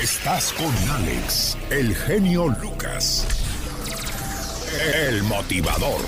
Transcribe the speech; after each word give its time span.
Estás 0.00 0.54
con 0.54 0.72
Alex, 0.96 1.58
el 1.70 1.94
genio 1.94 2.48
Lucas. 2.62 3.28
El 5.06 5.22
motivador. 5.24 6.00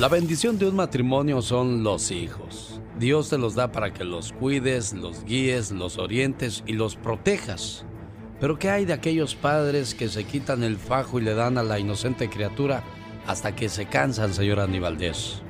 La 0.00 0.08
bendición 0.08 0.58
de 0.58 0.68
un 0.68 0.74
matrimonio 0.74 1.40
son 1.40 1.84
los 1.84 2.10
hijos. 2.10 2.80
Dios 2.98 3.30
te 3.30 3.38
los 3.38 3.54
da 3.54 3.70
para 3.70 3.92
que 3.92 4.02
los 4.02 4.32
cuides, 4.32 4.92
los 4.92 5.24
guíes, 5.24 5.70
los 5.70 5.98
orientes 5.98 6.64
y 6.66 6.72
los 6.72 6.96
protejas. 6.96 7.86
Pero 8.40 8.58
¿qué 8.58 8.70
hay 8.70 8.84
de 8.86 8.94
aquellos 8.94 9.36
padres 9.36 9.94
que 9.94 10.08
se 10.08 10.24
quitan 10.24 10.64
el 10.64 10.76
fajo 10.76 11.20
y 11.20 11.22
le 11.22 11.34
dan 11.34 11.58
a 11.58 11.62
la 11.62 11.78
inocente 11.78 12.28
criatura 12.28 12.82
hasta 13.28 13.54
que 13.54 13.68
se 13.68 13.86
cansan, 13.86 14.34
señor 14.34 14.58
Aníbaldez? 14.58 15.44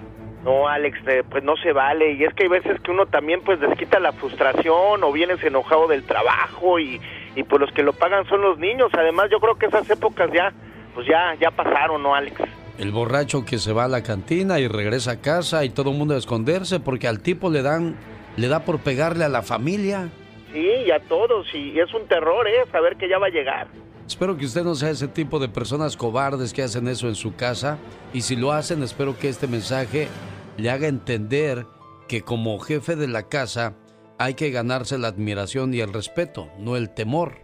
No, 0.45 0.69
Alex, 0.69 0.99
eh, 1.09 1.25
pues 1.31 1.43
no 1.43 1.57
se 1.57 1.73
vale. 1.73 2.13
Y 2.13 2.25
es 2.25 2.35
que 2.35 2.43
hay 2.43 2.51
veces 2.51 2.79
que 2.83 2.91
uno 2.91 3.07
también 3.07 3.41
pues 3.41 3.59
desquita 3.61 3.99
la 3.99 4.13
frustración 4.13 5.03
o 5.03 5.11
vienes 5.11 5.43
enojado 5.43 5.89
del 5.89 6.05
trabajo 6.05 6.79
y, 6.79 7.01
y 7.37 7.45
pues 7.45 7.61
los 7.61 7.71
que 7.73 7.83
lo 7.83 7.93
pagan 7.93 8.27
son 8.29 8.41
los 8.41 8.59
niños. 8.59 8.91
Además 8.95 9.29
yo 9.31 9.39
creo 9.39 9.57
que 9.57 9.67
esas 9.67 9.89
épocas 9.89 10.31
ya, 10.33 10.53
pues 10.95 11.07
ya, 11.07 11.35
ya 11.39 11.51
pasaron, 11.51 12.03
¿no, 12.03 12.15
Alex? 12.15 12.41
El 12.79 12.91
borracho 12.91 13.45
que 13.45 13.59
se 13.59 13.73
va 13.73 13.85
a 13.85 13.89
la 13.89 14.03
cantina 14.03 14.59
y 14.59 14.67
regresa 14.67 15.13
a 15.13 15.21
casa 15.21 15.65
y 15.65 15.71
todo 15.71 15.91
el 15.91 15.99
mundo 15.99 16.15
a 16.15 16.19
esconderse 16.19 16.81
porque 16.81 17.07
al 17.07 17.21
tipo 17.21 17.51
le 17.51 17.63
dan, 17.63 17.97
le 18.37 18.49
da 18.49 18.65
por 18.65 18.81
pegarle 18.81 19.25
a 19.25 19.29
la 19.29 19.43
familia. 19.43 20.09
Sí, 20.53 20.67
y 20.87 20.91
a 20.91 20.99
todos. 21.01 21.47
Y 21.55 21.79
es 21.79 21.93
un 21.95 22.07
terror, 22.09 22.49
¿eh? 22.49 22.65
Saber 22.73 22.97
que 22.97 23.09
ya 23.09 23.19
va 23.19 23.27
a 23.27 23.31
llegar. 23.31 23.69
Espero 24.07 24.37
que 24.37 24.47
usted 24.47 24.63
no 24.63 24.75
sea 24.75 24.91
ese 24.91 25.09
tipo 25.09 25.39
de 25.39 25.49
personas 25.49 25.97
cobardes 25.97 26.53
que 26.53 26.63
hacen 26.63 26.89
eso 26.89 27.09
en 27.09 27.17
su 27.17 27.35
casa. 27.35 27.79
Y 28.15 28.23
si 28.23 28.37
lo 28.37 28.53
hacen, 28.53 28.83
espero 28.83 29.19
que 29.19 29.29
este 29.29 29.47
mensaje 29.47 30.09
le 30.57 30.71
haga 30.71 30.87
entender 30.87 31.67
que 32.09 32.23
como 32.23 32.59
jefe 32.61 32.97
de 32.97 33.09
la 33.09 33.25
casa 33.25 33.75
hay 34.19 34.35
que 34.35 34.51
ganarse 34.51 34.99
la 34.99 35.09
admiración 35.09 35.75
y 35.75 35.81
el 35.81 35.93
respeto, 35.93 36.49
no 36.59 36.77
el 36.77 36.91
temor. 36.91 37.39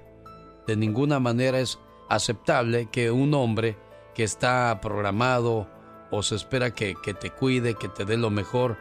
De 0.66 0.76
ninguna 0.76 1.20
manera 1.20 1.58
es 1.58 1.78
aceptable 2.08 2.88
que 2.90 3.10
un 3.10 3.34
hombre 3.34 3.76
que 4.14 4.24
está 4.24 4.78
programado 4.80 5.68
o 6.10 6.22
se 6.22 6.36
espera 6.36 6.74
que, 6.74 6.94
te 6.94 7.30
cuide, 7.30 7.74
que 7.74 7.88
te 7.88 8.04
dé 8.04 8.16
lo 8.16 8.30
mejor, 8.30 8.76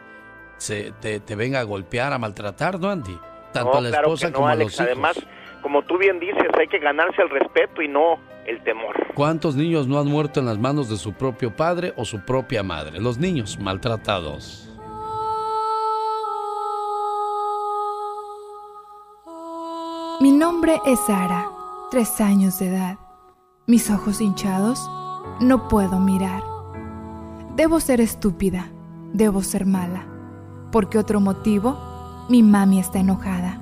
se, 0.58 0.92
te, 1.00 1.34
venga 1.34 1.60
a 1.60 1.64
golpear, 1.64 2.12
a 2.12 2.18
maltratar, 2.18 2.78
¿no, 2.78 2.90
Andy? 2.90 3.18
Tanto 3.52 3.78
a 3.78 3.80
la 3.80 3.88
esposa 3.88 4.32
como 4.32 4.48
a 4.48 4.54
los 4.54 4.74
hijos. 4.74 4.80
Además, 4.80 5.18
como 5.62 5.82
tú 5.82 5.98
bien 5.98 6.20
dices, 6.20 6.48
hay 6.58 6.68
que 6.68 6.78
ganarse 6.78 7.22
el 7.22 7.30
respeto 7.30 7.82
y 7.82 7.88
no 7.88 8.18
el 8.46 8.62
temor. 8.64 8.94
¿Cuántos 9.14 9.56
niños 9.56 9.86
no 9.86 9.98
han 9.98 10.08
muerto 10.08 10.40
en 10.40 10.46
las 10.46 10.58
manos 10.58 10.88
de 10.88 10.96
su 10.96 11.14
propio 11.14 11.54
padre 11.54 11.92
o 11.96 12.04
su 12.04 12.24
propia 12.24 12.62
madre? 12.62 13.00
Los 13.00 13.18
niños 13.18 13.58
maltratados. 13.58 14.71
Mi 20.20 20.30
nombre 20.30 20.80
es 20.86 21.00
Sara, 21.00 21.50
tres 21.90 22.20
años 22.20 22.58
de 22.58 22.68
edad. 22.68 22.98
Mis 23.66 23.90
ojos 23.90 24.20
hinchados, 24.20 24.88
no 25.40 25.68
puedo 25.68 25.98
mirar. 25.98 26.42
Debo 27.56 27.80
ser 27.80 28.00
estúpida, 28.00 28.70
debo 29.12 29.42
ser 29.42 29.66
mala, 29.66 30.06
porque 30.70 30.98
otro 30.98 31.20
motivo, 31.20 31.76
mi 32.28 32.42
mami 32.42 32.78
está 32.78 33.00
enojada. 33.00 33.60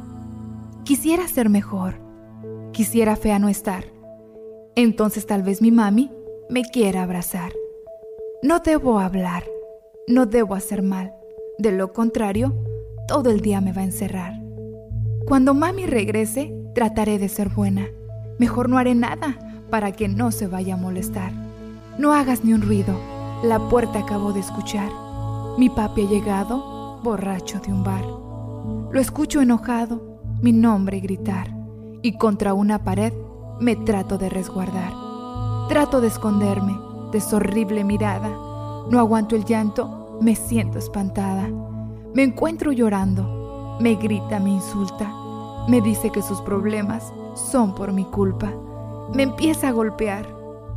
Quisiera 0.84 1.26
ser 1.28 1.48
mejor, 1.48 2.00
quisiera 2.72 3.16
fea 3.16 3.38
no 3.38 3.48
estar 3.48 3.84
entonces 4.76 5.26
tal 5.26 5.42
vez 5.42 5.60
mi 5.60 5.70
mami 5.70 6.10
me 6.48 6.62
quiera 6.62 7.02
abrazar. 7.02 7.52
No 8.42 8.60
debo 8.60 8.98
hablar, 8.98 9.44
no 10.06 10.26
debo 10.26 10.54
hacer 10.54 10.82
mal. 10.82 11.12
De 11.58 11.72
lo 11.72 11.92
contrario, 11.92 12.54
todo 13.06 13.30
el 13.30 13.40
día 13.40 13.60
me 13.60 13.72
va 13.72 13.82
a 13.82 13.84
encerrar. 13.84 14.39
Cuando 15.26 15.54
mami 15.54 15.86
regrese, 15.86 16.52
trataré 16.74 17.18
de 17.18 17.28
ser 17.28 17.48
buena. 17.48 17.86
Mejor 18.38 18.68
no 18.68 18.78
haré 18.78 18.94
nada 18.94 19.38
para 19.70 19.92
que 19.92 20.08
no 20.08 20.32
se 20.32 20.46
vaya 20.46 20.74
a 20.74 20.76
molestar. 20.76 21.32
No 21.98 22.12
hagas 22.12 22.44
ni 22.44 22.52
un 22.52 22.62
ruido, 22.62 22.98
la 23.44 23.58
puerta 23.68 24.00
acabo 24.00 24.32
de 24.32 24.40
escuchar. 24.40 24.90
Mi 25.58 25.68
papi 25.68 26.06
ha 26.06 26.08
llegado, 26.08 27.00
borracho 27.02 27.60
de 27.60 27.72
un 27.72 27.84
bar. 27.84 28.04
Lo 28.92 29.00
escucho 29.00 29.40
enojado, 29.40 30.20
mi 30.42 30.52
nombre 30.52 31.00
gritar, 31.00 31.54
y 32.02 32.16
contra 32.16 32.54
una 32.54 32.82
pared 32.82 33.12
me 33.60 33.76
trato 33.76 34.18
de 34.18 34.30
resguardar. 34.30 34.92
Trato 35.68 36.00
de 36.00 36.08
esconderme 36.08 36.76
de 37.12 37.20
su 37.20 37.36
horrible 37.36 37.84
mirada. 37.84 38.28
No 38.90 38.98
aguanto 38.98 39.36
el 39.36 39.44
llanto, 39.44 40.18
me 40.20 40.34
siento 40.34 40.78
espantada. 40.78 41.48
Me 42.14 42.22
encuentro 42.22 42.72
llorando. 42.72 43.39
Me 43.80 43.94
grita, 43.94 44.38
me 44.38 44.50
insulta. 44.50 45.10
Me 45.66 45.80
dice 45.80 46.10
que 46.10 46.20
sus 46.20 46.42
problemas 46.42 47.14
son 47.34 47.74
por 47.74 47.92
mi 47.92 48.04
culpa. 48.04 48.52
Me 49.14 49.22
empieza 49.22 49.68
a 49.68 49.72
golpear. 49.72 50.26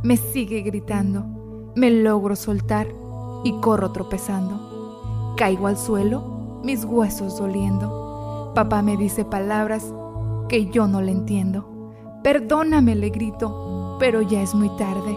Me 0.02 0.16
sigue 0.16 0.62
gritando. 0.62 1.22
Me 1.76 1.90
logro 1.90 2.34
soltar 2.34 2.88
y 3.44 3.52
corro 3.60 3.92
tropezando. 3.92 5.34
Caigo 5.36 5.66
al 5.66 5.76
suelo, 5.76 6.60
mis 6.64 6.86
huesos 6.86 7.38
doliendo. 7.38 8.52
Papá 8.54 8.80
me 8.80 8.96
dice 8.96 9.26
palabras 9.26 9.92
que 10.48 10.70
yo 10.70 10.86
no 10.86 11.02
le 11.02 11.12
entiendo. 11.12 11.92
Perdóname, 12.22 12.94
le 12.94 13.10
grito, 13.10 13.98
pero 14.00 14.22
ya 14.22 14.40
es 14.40 14.54
muy 14.54 14.70
tarde. 14.78 15.14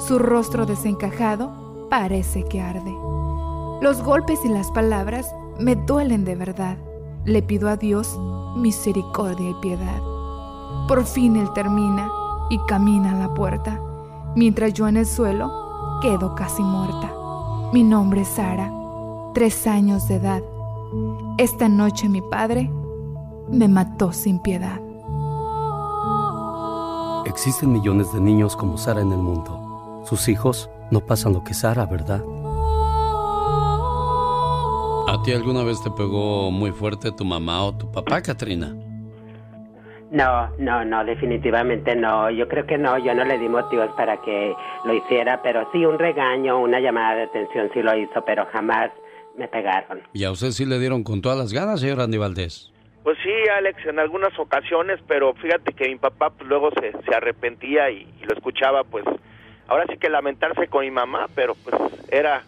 Su 0.00 0.18
rostro 0.18 0.66
desencajado 0.66 1.86
parece 1.88 2.42
que 2.42 2.60
arde. 2.60 2.92
Los 3.80 4.02
golpes 4.02 4.44
y 4.44 4.48
las 4.48 4.68
palabras 4.72 5.32
me 5.60 5.76
duelen 5.76 6.24
de 6.24 6.34
verdad. 6.34 6.76
Le 7.24 7.42
pido 7.42 7.68
a 7.68 7.76
Dios 7.76 8.18
misericordia 8.56 9.50
y 9.50 9.54
piedad. 9.54 10.00
Por 10.88 11.04
fin 11.04 11.36
él 11.36 11.52
termina 11.52 12.10
y 12.48 12.58
camina 12.66 13.12
a 13.12 13.28
la 13.28 13.34
puerta, 13.34 13.80
mientras 14.34 14.72
yo 14.72 14.88
en 14.88 14.96
el 14.96 15.06
suelo 15.06 15.50
quedo 16.00 16.34
casi 16.34 16.62
muerta. 16.62 17.12
Mi 17.72 17.84
nombre 17.84 18.22
es 18.22 18.28
Sara, 18.28 18.72
tres 19.34 19.66
años 19.66 20.08
de 20.08 20.16
edad. 20.16 20.42
Esta 21.38 21.68
noche 21.68 22.08
mi 22.08 22.22
padre 22.22 22.70
me 23.50 23.68
mató 23.68 24.12
sin 24.12 24.40
piedad. 24.40 24.80
Existen 27.26 27.72
millones 27.72 28.12
de 28.12 28.20
niños 28.20 28.56
como 28.56 28.78
Sara 28.78 29.02
en 29.02 29.12
el 29.12 29.18
mundo. 29.18 30.02
Sus 30.04 30.28
hijos 30.28 30.70
no 30.90 31.00
pasan 31.00 31.34
lo 31.34 31.44
que 31.44 31.54
Sara, 31.54 31.86
¿verdad? 31.86 32.24
¿A 35.10 35.20
ti 35.24 35.32
alguna 35.32 35.64
vez 35.64 35.82
te 35.82 35.90
pegó 35.90 36.52
muy 36.52 36.70
fuerte 36.70 37.10
tu 37.10 37.24
mamá 37.24 37.64
o 37.64 37.76
tu 37.76 37.90
papá, 37.90 38.22
Katrina? 38.22 38.72
No, 40.12 40.48
no, 40.56 40.84
no, 40.84 41.04
definitivamente 41.04 41.96
no. 41.96 42.30
Yo 42.30 42.46
creo 42.46 42.64
que 42.64 42.78
no, 42.78 42.96
yo 42.96 43.12
no 43.12 43.24
le 43.24 43.36
di 43.36 43.48
motivos 43.48 43.90
para 43.96 44.22
que 44.22 44.54
lo 44.84 44.94
hiciera, 44.94 45.42
pero 45.42 45.68
sí 45.72 45.84
un 45.84 45.98
regaño, 45.98 46.60
una 46.60 46.78
llamada 46.78 47.16
de 47.16 47.22
atención 47.24 47.70
sí 47.74 47.82
lo 47.82 47.98
hizo, 47.98 48.24
pero 48.24 48.46
jamás 48.52 48.92
me 49.36 49.48
pegaron. 49.48 50.00
¿Y 50.12 50.22
a 50.22 50.30
usted 50.30 50.52
sí 50.52 50.64
le 50.64 50.78
dieron 50.78 51.02
con 51.02 51.20
todas 51.20 51.36
las 51.36 51.52
ganas, 51.52 51.80
señor 51.80 52.00
Andy 52.00 52.16
Valdés? 52.16 52.72
Pues 53.02 53.18
sí, 53.24 53.32
Alex, 53.56 53.84
en 53.86 53.98
algunas 53.98 54.38
ocasiones, 54.38 55.00
pero 55.08 55.34
fíjate 55.34 55.72
que 55.72 55.88
mi 55.88 55.96
papá 55.96 56.30
pues, 56.30 56.48
luego 56.48 56.70
se, 56.78 56.92
se 56.92 57.12
arrepentía 57.16 57.90
y, 57.90 58.06
lo 58.28 58.32
escuchaba, 58.32 58.84
pues 58.84 59.04
ahora 59.66 59.86
sí 59.90 59.98
que 59.98 60.08
lamentarse 60.08 60.68
con 60.68 60.84
mi 60.84 60.92
mamá, 60.92 61.26
pero 61.34 61.56
pues 61.64 61.74
era 62.12 62.44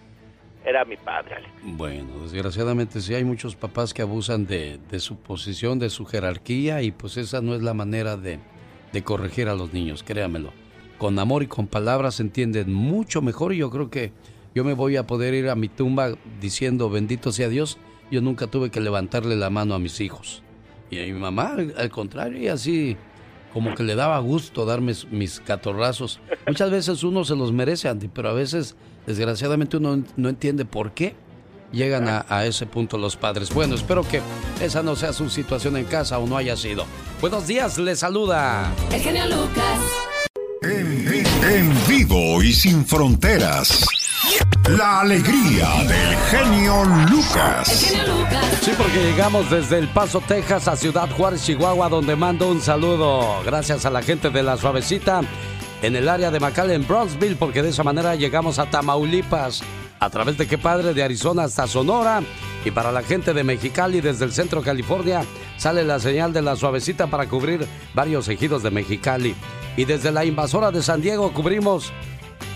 era 0.65 0.85
mi 0.85 0.97
padre, 0.97 1.37
Alex. 1.37 1.53
Bueno, 1.63 2.21
desgraciadamente 2.23 3.01
sí 3.01 3.15
hay 3.15 3.25
muchos 3.25 3.57
papás 3.57 3.93
que 3.93 4.03
abusan 4.03 4.47
de, 4.47 4.79
de 4.91 5.01
su 5.01 5.17
posición, 5.17 5.79
de 5.79 5.91
su 5.91 6.05
jerarquía 6.05 6.83
y 6.83 6.91
pues 6.91 7.17
esa 7.17 7.41
no 7.41 7.55
es 7.55 7.63
la 7.63 7.75
manera 7.75 8.17
de, 8.17 8.39
de 8.93 9.03
corregir 9.03 9.49
a 9.49 9.55
los 9.55 9.73
niños, 9.73 10.03
créamelo. 10.03 10.53
Con 10.99 11.19
amor 11.19 11.43
y 11.43 11.47
con 11.47 11.67
palabras 11.67 12.17
se 12.17 12.23
entienden 12.23 12.73
mucho 12.73 13.23
mejor 13.23 13.53
y 13.53 13.59
yo 13.59 13.71
creo 13.71 13.91
que 13.91 14.13
yo 14.55 14.65
me 14.65 14.75
voy 14.75 14.97
a 14.97 15.07
poder 15.07 15.35
ir 15.35 15.49
a 15.49 15.57
mi 15.57 15.69
tumba 15.69 16.15
diciendo 16.41 16.91
bendito 16.91 17.33
sea 17.33 17.49
Dios 17.49 17.79
yo 18.13 18.21
nunca 18.21 18.47
tuve 18.47 18.71
que 18.71 18.79
levantarle 18.79 19.37
la 19.37 19.49
mano 19.49 19.75
a 19.75 19.79
mis 19.79 19.99
hijos. 20.03 20.43
Y 20.91 20.99
a 20.99 21.07
mi 21.07 21.15
mamá, 21.15 21.57
al 21.79 21.89
contrario, 21.89 22.39
y 22.39 22.49
así 22.49 22.99
como 23.55 23.75
que 23.75 23.83
le 23.83 23.95
daba 23.95 24.19
gusto 24.19 24.67
darme 24.67 24.93
mis 25.11 25.41
catorrazos. 25.41 26.21
Muchas 26.47 26.71
veces 26.71 27.03
uno 27.05 27.25
se 27.25 27.35
los 27.35 27.53
merece, 27.53 27.89
Andy, 27.89 28.09
pero 28.09 28.29
a 28.29 28.35
veces, 28.35 28.77
desgraciadamente, 29.07 29.77
uno 29.77 30.03
no 30.17 30.29
entiende 30.29 30.65
por 30.65 30.93
qué 30.93 31.15
llegan 31.73 32.07
a, 32.07 32.45
ese 32.45 32.67
punto 32.67 32.99
los 32.99 33.17
padres. 33.17 33.53
Bueno, 33.53 33.75
espero 33.75 34.07
que 34.07 34.21
esa 34.61 34.83
no 34.83 34.95
sea 34.95 35.13
su 35.13 35.31
situación 35.31 35.77
en 35.77 35.85
casa 35.85 36.19
o 36.19 36.27
no 36.27 36.37
haya 36.37 36.57
sido. 36.57 36.85
Buenos 37.21 37.47
días, 37.47 37.79
le 37.79 37.97
saluda. 37.97 38.73
El 38.93 39.01
genio 39.01 39.27
Lucas. 39.27 39.81
en 40.63 41.75
vivo 41.89 42.43
y 42.43 42.53
sin 42.53 42.85
fronteras. 42.85 43.87
La 44.69 45.01
alegría 45.01 45.69
del 45.89 46.17
genio 46.31 46.85
Lucas. 47.11 47.69
Sí, 48.61 48.71
porque 48.79 49.03
llegamos 49.03 49.51
desde 49.51 49.79
El 49.79 49.89
Paso, 49.89 50.21
Texas 50.21 50.69
a 50.69 50.77
Ciudad 50.77 51.11
Juárez, 51.11 51.45
Chihuahua, 51.45 51.89
donde 51.89 52.15
mando 52.15 52.49
un 52.49 52.61
saludo. 52.61 53.43
Gracias 53.45 53.85
a 53.87 53.91
la 53.91 54.03
gente 54.03 54.31
de 54.31 54.43
La 54.43 54.57
Suavecita 54.57 55.23
en 55.83 55.97
el 55.97 56.09
área 56.09 56.31
de 56.31 56.41
McAllen, 56.41 56.87
Bronxville, 56.87 57.37
porque 57.37 57.63
de 57.63 57.71
esa 57.71 57.83
manera 57.83 58.15
llegamos 58.15 58.59
a 58.59 58.67
Tamaulipas. 58.67 59.63
A 59.99 60.11
través 60.11 60.37
de 60.39 60.49
qué 60.49 60.59
padre, 60.59 60.95
de 60.95 61.03
Arizona 61.03 61.45
hasta 61.45 61.67
Sonora. 61.67 62.23
Y 62.65 62.71
para 62.71 62.91
la 62.91 63.03
gente 63.03 63.35
de 63.35 63.45
Mexicali, 63.45 64.01
desde 64.01 64.25
el 64.25 64.33
centro 64.33 64.63
California, 64.63 65.25
sale 65.59 65.85
la 65.85 66.01
señal 66.01 66.33
de 66.33 66.43
la 66.43 66.57
suavecita 66.57 67.07
para 67.09 67.29
cubrir 67.29 67.67
varios 67.95 68.29
ejidos 68.29 68.63
de 68.63 68.71
Mexicali. 68.71 69.35
Y 69.77 69.85
desde 69.85 70.11
la 70.11 70.25
invasora 70.25 70.71
de 70.71 70.83
San 70.83 71.01
Diego 71.01 71.33
cubrimos 71.33 71.93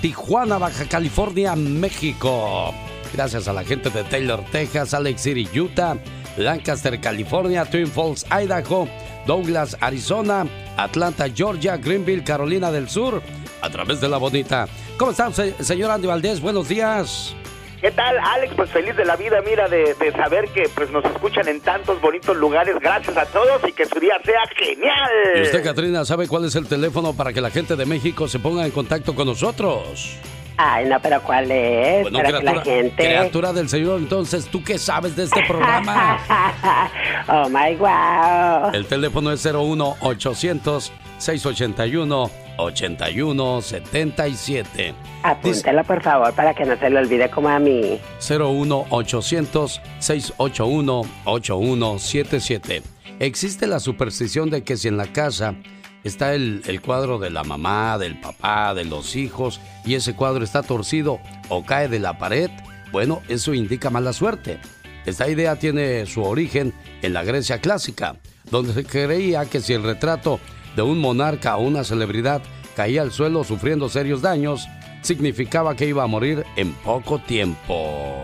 Tijuana, 0.01 0.59
Baja 0.59 0.85
California, 0.87 1.55
México. 1.55 2.73
Gracias 3.13 3.49
a 3.49 3.53
la 3.53 3.65
gente 3.65 3.91
de 3.91 4.05
Taylor, 4.05 4.45
Texas, 4.51 4.93
Alex 4.93 5.21
City, 5.21 5.49
Utah, 5.59 5.97
Lancaster, 6.37 7.01
California, 7.01 7.65
Twin 7.65 7.87
Falls, 7.87 8.27
Idaho, 8.31 8.89
Douglas, 9.27 9.77
Arizona, 9.81 10.47
Atlanta, 10.77 11.29
Georgia, 11.29 11.77
Greenville, 11.77 12.25
Carolina 12.25 12.71
del 12.71 12.89
Sur, 12.89 13.23
a 13.61 13.71
través 13.71 14.01
de 14.01 14.09
la 14.09 14.19
bonita. 14.19 14.69
¿Cómo 14.97 15.11
están, 15.11 15.33
señor 15.33 15.91
Andy 15.91 16.07
Valdés? 16.07 16.41
Buenos 16.41 16.69
días. 16.69 17.35
¿Qué 17.81 17.91
tal, 17.91 18.17
Alex? 18.19 18.55
Pues 18.57 18.71
feliz 18.71 18.97
de 18.97 19.05
la 19.05 19.17
vida, 19.17 19.41
mira, 19.45 19.69
de, 19.69 19.95
saber 20.13 20.49
que 20.49 20.69
pues 20.75 20.91
nos 20.91 21.05
escuchan 21.05 21.47
en 21.47 21.61
tantos 21.61 22.01
bonitos 22.01 22.37
lugares. 22.37 22.77
Gracias 22.81 23.17
a 23.17 23.27
todos 23.27 23.61
y 23.69 23.73
que 23.73 23.85
su 23.85 24.01
día 24.01 24.19
sea 24.25 24.43
genial. 24.57 25.11
¿Y 25.37 25.43
usted, 25.43 25.63
Katrina, 25.63 26.05
sabe 26.05 26.27
cuál 26.27 26.47
es 26.47 26.57
el 26.57 26.67
teléfono 26.67 27.15
para 27.15 27.33
que 27.33 27.41
la 27.41 27.51
gente 27.51 27.77
de 27.77 27.85
México 27.85 28.29
se 28.29 28.39
ponga 28.39 28.65
en 28.65 28.73
contacto 28.73 29.15
con 29.15 29.27
nosotros? 29.27 30.19
Ay, 30.57 30.87
no, 30.87 30.99
pero 31.01 31.23
¿cuál 31.23 31.51
es? 31.51 32.03
Bueno, 32.03 32.19
para 32.19 32.29
criatura, 32.29 32.55
la 32.55 32.63
gente... 32.63 32.95
criatura 32.97 33.53
del 33.53 33.69
Señor, 33.69 34.01
entonces, 34.01 34.47
¿tú 34.47 34.63
qué 34.65 34.79
sabes 34.79 35.15
de 35.17 35.25
este 35.25 35.43
programa? 35.47 36.19
oh 37.29 37.49
my 37.49 37.75
wow. 37.77 38.71
El 38.73 38.87
teléfono 38.87 39.33
es 39.33 39.45
01 39.45 39.97
800 40.01 40.93
681 41.19 42.31
8177. 42.59 44.95
Apúntelo, 45.23 45.85
por 45.85 46.03
favor, 46.03 46.33
para 46.35 46.55
que 46.55 46.65
no 46.65 46.79
se 46.79 46.89
le 46.89 46.99
olvide 46.99 47.29
como 47.31 47.49
a 47.49 47.59
mí. 47.59 48.01
01 48.29 48.87
800 48.89 49.81
681 49.99 51.03
8177. 51.25 52.83
Existe 53.19 53.67
la 53.67 53.81
superstición 53.81 54.51
de 54.51 54.63
que 54.63 54.77
si 54.77 54.89
en 54.89 54.99
la 54.99 55.07
casa 55.07 55.55
está 56.05 56.35
el, 56.35 56.81
cuadro 56.85 57.19
de 57.19 57.31
la 57.31 57.45
mamá, 57.45 57.99
del 57.99 58.21
papá, 58.21 58.75
de 58.75 58.85
los 58.85 59.17
hijos, 59.17 59.61
y 59.85 59.95
ese 59.95 60.15
cuadro 60.15 60.45
está 60.45 60.63
torcido 60.63 61.21
o 61.49 61.65
cae 61.65 61.89
de 61.89 61.99
la 61.99 62.19
pared, 62.19 62.51
bueno, 62.93 63.23
eso 63.29 63.55
indica 63.55 63.91
mala 63.91 64.13
suerte. 64.13 64.59
Esta 65.05 65.29
idea 65.29 65.57
tiene 65.57 66.07
su 66.07 66.23
origen 66.23 66.73
en 67.03 67.13
la 67.13 67.25
Grecia 67.25 67.61
clásica, 67.61 68.17
donde 68.51 68.73
se 68.73 68.85
creía 68.85 69.45
que 69.47 69.61
si 69.61 69.73
el 69.73 69.83
retrato 69.83 70.41
de 70.75 70.83
un 70.83 70.99
monarca 70.99 71.57
o 71.57 71.63
una 71.63 71.85
celebridad 71.85 72.43
caía 72.75 73.03
al 73.03 73.13
suelo 73.13 73.45
sufriendo 73.45 73.89
serios 73.89 74.23
daños, 74.23 74.69
significaba 75.03 75.77
que 75.77 75.87
iba 75.87 76.03
a 76.03 76.09
morir 76.09 76.45
en 76.57 76.73
poco 76.73 77.19
tiempo. 77.19 78.21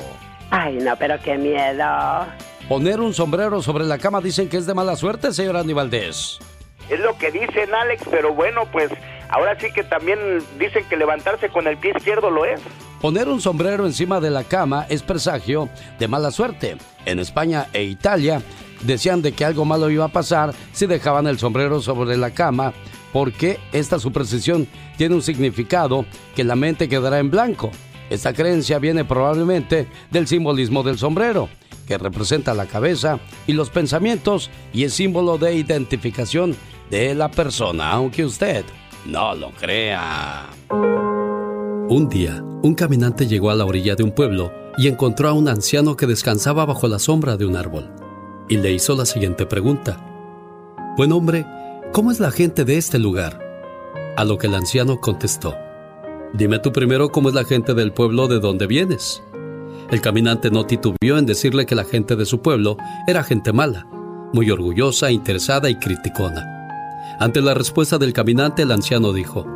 Ay, 0.51 0.77
no, 0.77 0.95
pero 0.97 1.19
qué 1.23 1.39
miedo. 1.39 1.85
Poner 2.69 3.01
un 3.01 3.15
sombrero 3.15 3.63
sobre 3.63 3.85
la 3.85 3.99
cama 3.99 4.21
dicen 4.21 4.49
que 4.49 4.59
es 4.59 4.67
de 4.67 4.75
mala 4.75 4.97
suerte, 4.97 5.33
señor 5.33 5.57
Andy 5.57 5.73
Valdés. 5.73 6.39
Es 6.91 7.01
lo 7.01 7.17
que 7.17 7.31
dicen, 7.31 7.75
Alex, 7.75 8.05
pero 8.11 8.35
bueno, 8.35 8.67
pues 8.71 8.91
ahora 9.29 9.59
sí 9.59 9.73
que 9.73 9.83
también 9.83 10.19
dicen 10.59 10.85
que 10.89 10.97
levantarse 10.97 11.49
con 11.49 11.67
el 11.67 11.79
pie 11.79 11.93
izquierdo 11.97 12.31
lo 12.31 12.45
es. 12.45 12.61
Poner 13.01 13.29
un 13.29 13.41
sombrero 13.41 13.87
encima 13.87 14.21
de 14.21 14.31
la 14.31 14.45
cama 14.45 14.87
es 14.89 15.03
presagio 15.03 15.69
de 15.99 16.07
mala 16.07 16.31
suerte. 16.31 16.77
En 17.05 17.19
España 17.19 17.67
e 17.73 17.83
Italia 17.83 18.43
decían 18.83 19.23
de 19.23 19.33
que 19.33 19.45
algo 19.45 19.65
malo 19.65 19.91
iba 19.91 20.05
a 20.05 20.13
pasar 20.13 20.53
si 20.73 20.87
dejaban 20.87 21.27
el 21.27 21.39
sombrero 21.39 21.81
sobre 21.81 22.17
la 22.17 22.31
cama, 22.31 22.73
porque 23.13 23.59
esta 23.73 23.99
superstición 23.99 24.69
tiene 24.97 25.15
un 25.15 25.23
significado 25.23 26.05
que 26.35 26.45
la 26.45 26.57
mente 26.57 26.89
quedará 26.89 27.19
en 27.19 27.31
blanco. 27.31 27.71
Esta 28.11 28.33
creencia 28.33 28.79
viene 28.79 29.05
probablemente 29.05 29.87
del 30.11 30.27
simbolismo 30.27 30.83
del 30.83 30.99
sombrero, 30.99 31.49
que 31.87 31.99
representa 31.99 32.55
la 32.55 32.67
cabeza 32.67 33.19
y 33.47 33.55
los 33.55 33.71
pensamientos 33.71 34.51
y 34.73 34.85
es 34.85 34.95
símbolo 34.95 35.39
de 35.39 35.55
identificación 35.55 36.57
de 36.93 37.15
la 37.15 37.31
persona, 37.31 37.91
aunque 37.91 38.23
usted 38.23 38.67
no 39.07 39.35
lo 39.35 39.51
crea. 39.53 40.51
Un 41.89 42.07
día, 42.11 42.45
un 42.63 42.75
caminante 42.75 43.27
llegó 43.27 43.51
a 43.51 43.55
la 43.55 43.65
orilla 43.65 43.97
de 43.97 44.03
un 44.03 44.15
pueblo 44.15 44.53
y 44.77 44.89
encontró 44.89 45.31
a 45.31 45.33
un 45.33 45.49
anciano 45.49 45.97
que 45.97 46.07
descansaba 46.07 46.67
bajo 46.67 46.89
la 46.89 46.99
sombra 46.99 47.39
de 47.39 47.47
un 47.47 47.57
árbol. 47.57 47.91
Y 48.47 48.59
le 48.59 48.73
hizo 48.73 48.95
la 48.95 49.07
siguiente 49.07 49.47
pregunta. 49.47 50.05
Buen 50.99 51.13
hombre, 51.13 51.47
¿cómo 51.93 52.11
es 52.11 52.21
la 52.21 52.31
gente 52.31 52.67
de 52.67 52.77
este 52.77 52.99
lugar? 52.99 53.41
A 54.19 54.25
lo 54.25 54.37
que 54.37 54.49
el 54.49 54.55
anciano 54.55 55.01
contestó. 55.01 55.57
Dime 56.35 56.59
tú 56.59 56.73
primero 56.73 57.11
cómo 57.11 57.31
es 57.31 57.35
la 57.35 57.45
gente 57.45 57.73
del 57.73 57.95
pueblo 57.95 58.29
de 58.29 58.39
donde 58.39 58.67
vienes. 58.67 59.23
El 59.91 60.03
caminante 60.03 60.51
no 60.51 60.67
titubeó 60.67 61.17
en 61.17 61.25
decirle 61.25 61.65
que 61.65 61.75
la 61.75 61.85
gente 61.85 62.17
de 62.17 62.27
su 62.27 62.43
pueblo 62.43 62.77
era 63.07 63.25
gente 63.25 63.55
mala, 63.55 63.87
muy 64.35 64.51
orgullosa, 64.51 65.11
interesada 65.11 65.71
y 65.71 65.77
criticona. 65.77 66.52
Ante 67.23 67.41
la 67.41 67.55
respuesta 67.55 67.99
del 67.99 68.13
caminante, 68.13 68.63
el 68.63 68.73
anciano 68.73 69.13
dijo, 69.13 69.47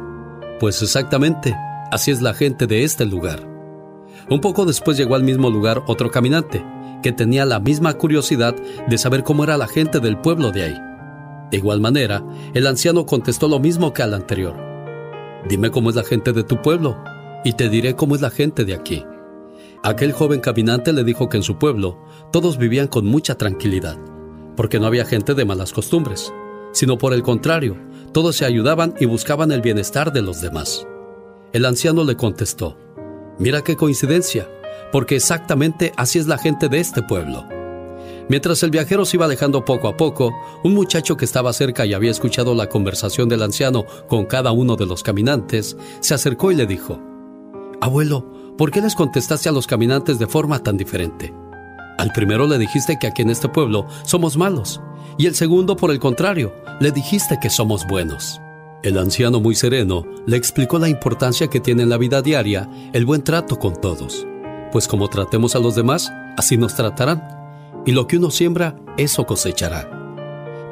Pues 0.61 0.81
exactamente, 0.83 1.53
así 1.91 2.13
es 2.13 2.23
la 2.23 2.33
gente 2.33 2.69
de 2.69 2.85
este 2.85 3.05
lugar. 3.07 3.45
Un 4.31 4.41
poco 4.41 4.65
después 4.65 4.97
llegó 4.97 5.17
al 5.17 5.25
mismo 5.25 5.51
lugar 5.51 5.83
otro 5.89 6.13
caminante, 6.13 6.65
que 7.03 7.11
tenía 7.11 7.45
la 7.45 7.59
misma 7.59 7.95
curiosidad 7.95 8.55
de 8.87 8.99
saber 8.99 9.25
cómo 9.25 9.43
era 9.43 9.57
la 9.57 9.67
gente 9.67 9.99
del 9.99 10.17
pueblo 10.17 10.53
de 10.53 10.63
ahí. 10.63 10.79
De 11.51 11.57
igual 11.57 11.81
manera, 11.81 12.25
el 12.55 12.69
anciano 12.69 13.05
contestó 13.05 13.49
lo 13.49 13.59
mismo 13.59 13.93
que 13.93 14.05
al 14.05 14.15
anterior. 14.15 14.55
Dime 15.49 15.73
cómo 15.73 15.91
es 15.91 15.97
la 15.97 16.05
gente 16.05 16.33
de 16.33 16.45
tu 16.45 16.63
pueblo, 16.63 17.03
y 17.45 17.55
te 17.55 17.69
diré 17.69 17.97
cómo 17.97 18.15
es 18.15 18.21
la 18.21 18.31
gente 18.31 18.65
de 18.65 18.75
aquí. 18.75 19.05
Aquel 19.83 20.13
joven 20.13 20.39
caminante 20.39 20.93
le 20.93 21.03
dijo 21.03 21.29
que 21.29 21.39
en 21.39 21.43
su 21.43 21.59
pueblo 21.59 21.99
todos 22.31 22.59
vivían 22.59 22.87
con 22.87 23.07
mucha 23.07 23.35
tranquilidad, 23.35 23.99
porque 24.57 24.79
no 24.79 24.87
había 24.87 25.05
gente 25.05 25.35
de 25.35 25.45
malas 25.45 25.73
costumbres 25.73 26.33
sino 26.77 26.99
por 26.99 27.15
el 27.15 27.23
contrario, 27.23 27.75
todos 28.13 28.37
se 28.37 28.45
ayudaban 28.45 28.93
y 29.01 29.07
buscaban 29.07 29.51
el 29.51 29.63
bienestar 29.63 30.13
de 30.13 30.21
los 30.21 30.43
demás. 30.43 30.87
El 31.55 31.65
anciano 31.65 32.05
le 32.05 32.17
contestó, 32.17 32.77
Mira 33.39 33.63
qué 33.63 33.77
coincidencia, 33.77 34.47
porque 34.93 35.17
exactamente 35.17 35.93
así 35.97 36.19
es 36.19 36.27
la 36.27 36.37
gente 36.37 36.69
de 36.69 36.81
este 36.81 37.03
pueblo. 37.03 37.49
Mientras 38.29 38.63
el 38.63 38.71
viajero 38.71 39.07
se 39.07 39.17
iba 39.17 39.25
alejando 39.25 39.65
poco 39.65 39.89
a 39.89 39.97
poco, 39.97 40.35
un 40.65 40.75
muchacho 40.75 41.17
que 41.17 41.25
estaba 41.25 41.55
cerca 41.55 41.87
y 41.87 41.95
había 41.95 42.11
escuchado 42.11 42.55
la 42.55 42.69
conversación 42.69 43.31
del 43.31 43.43
anciano 43.43 43.87
con 44.07 44.27
cada 44.27 44.53
uno 44.53 44.77
de 44.77 44.85
los 44.85 45.03
caminantes, 45.03 45.79
se 46.01 46.13
acercó 46.13 46.53
y 46.53 46.57
le 46.57 46.67
dijo, 46.67 47.01
Abuelo, 47.81 48.55
¿por 48.59 48.71
qué 48.71 48.83
les 48.83 48.95
contestaste 48.95 49.49
a 49.49 49.53
los 49.53 49.67
caminantes 49.67 50.19
de 50.19 50.27
forma 50.27 50.63
tan 50.63 50.77
diferente? 50.77 51.33
Al 51.99 52.13
primero 52.13 52.47
le 52.47 52.59
dijiste 52.59 52.99
que 52.99 53.07
aquí 53.07 53.23
en 53.23 53.31
este 53.31 53.49
pueblo 53.49 53.87
somos 54.05 54.37
malos, 54.37 54.81
y 55.19 55.27
el 55.27 55.35
segundo, 55.35 55.77
por 55.77 55.91
el 55.91 55.99
contrario, 55.99 56.53
le 56.81 56.91
dijiste 56.91 57.39
que 57.41 57.49
somos 57.49 57.87
buenos. 57.87 58.41
El 58.83 58.99
anciano 58.99 59.41
muy 59.41 59.55
sereno 59.55 60.05
le 60.27 60.37
explicó 60.37 60.79
la 60.79 60.89
importancia 60.89 61.49
que 61.49 61.61
tiene 61.61 61.85
en 61.85 61.89
la 61.89 61.97
vida 61.97 62.21
diaria 62.21 62.69
el 62.93 63.07
buen 63.07 63.25
trato 63.25 63.59
con 63.59 63.81
todos, 63.81 64.27
pues 64.73 64.87
como 64.87 65.09
tratemos 65.09 65.57
a 65.57 65.59
los 65.59 65.75
demás, 65.75 66.13
así 66.37 66.59
nos 66.59 66.75
tratarán, 66.75 67.23
y 67.87 67.93
lo 67.93 68.07
que 68.07 68.19
uno 68.19 68.31
siembra, 68.31 68.77
eso 68.99 69.25
cosechará. 69.25 69.91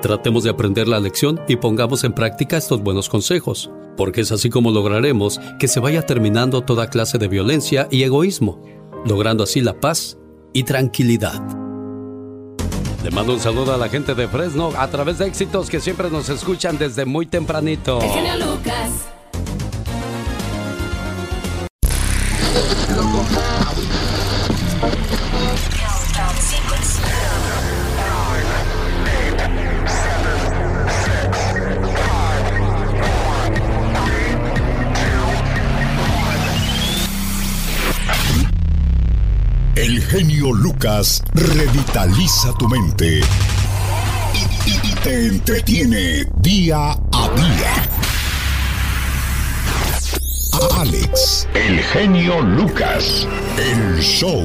Tratemos 0.02 0.44
de 0.44 0.50
aprender 0.50 0.87
la 0.87 1.00
lección 1.00 1.40
y 1.49 1.56
pongamos 1.56 2.04
en 2.04 2.12
práctica 2.12 2.58
estos 2.58 2.82
buenos 2.82 3.08
consejos, 3.08 3.70
porque 3.96 4.20
es 4.20 4.32
así 4.32 4.50
como 4.50 4.70
lograremos 4.70 5.40
que 5.58 5.68
se 5.68 5.80
vaya 5.80 6.02
terminando 6.02 6.60
toda 6.60 6.90
clase 6.90 7.16
de 7.16 7.28
violencia 7.28 7.88
y 7.90 8.02
egoísmo, 8.02 8.60
logrando 9.06 9.44
así 9.44 9.62
la 9.62 9.80
paz 9.80 10.18
y 10.54 10.62
tranquilidad. 10.62 11.42
Le 13.02 13.11
mando 13.11 13.34
un 13.34 13.40
saludo 13.40 13.75
a 13.75 13.76
la 13.76 13.90
gente 13.90 14.14
de 14.14 14.26
Fresno 14.28 14.70
a 14.78 14.88
través 14.88 15.18
de 15.18 15.26
éxitos 15.26 15.68
que 15.68 15.80
siempre 15.80 16.08
nos 16.08 16.30
escuchan 16.30 16.78
desde 16.78 17.04
muy 17.04 17.26
tempranito. 17.26 17.99
Lucas. 18.38 19.13
Revitaliza 40.84 42.52
tu 42.58 42.68
mente 42.68 43.20
y, 44.66 44.94
te 45.02 45.28
entretiene 45.28 46.26
día 46.40 46.90
a 46.90 47.28
día. 47.34 47.72
Alex, 50.78 51.48
el 51.54 51.78
genio 51.84 52.42
Lucas, 52.42 53.26
el 53.56 53.98
show. 54.02 54.44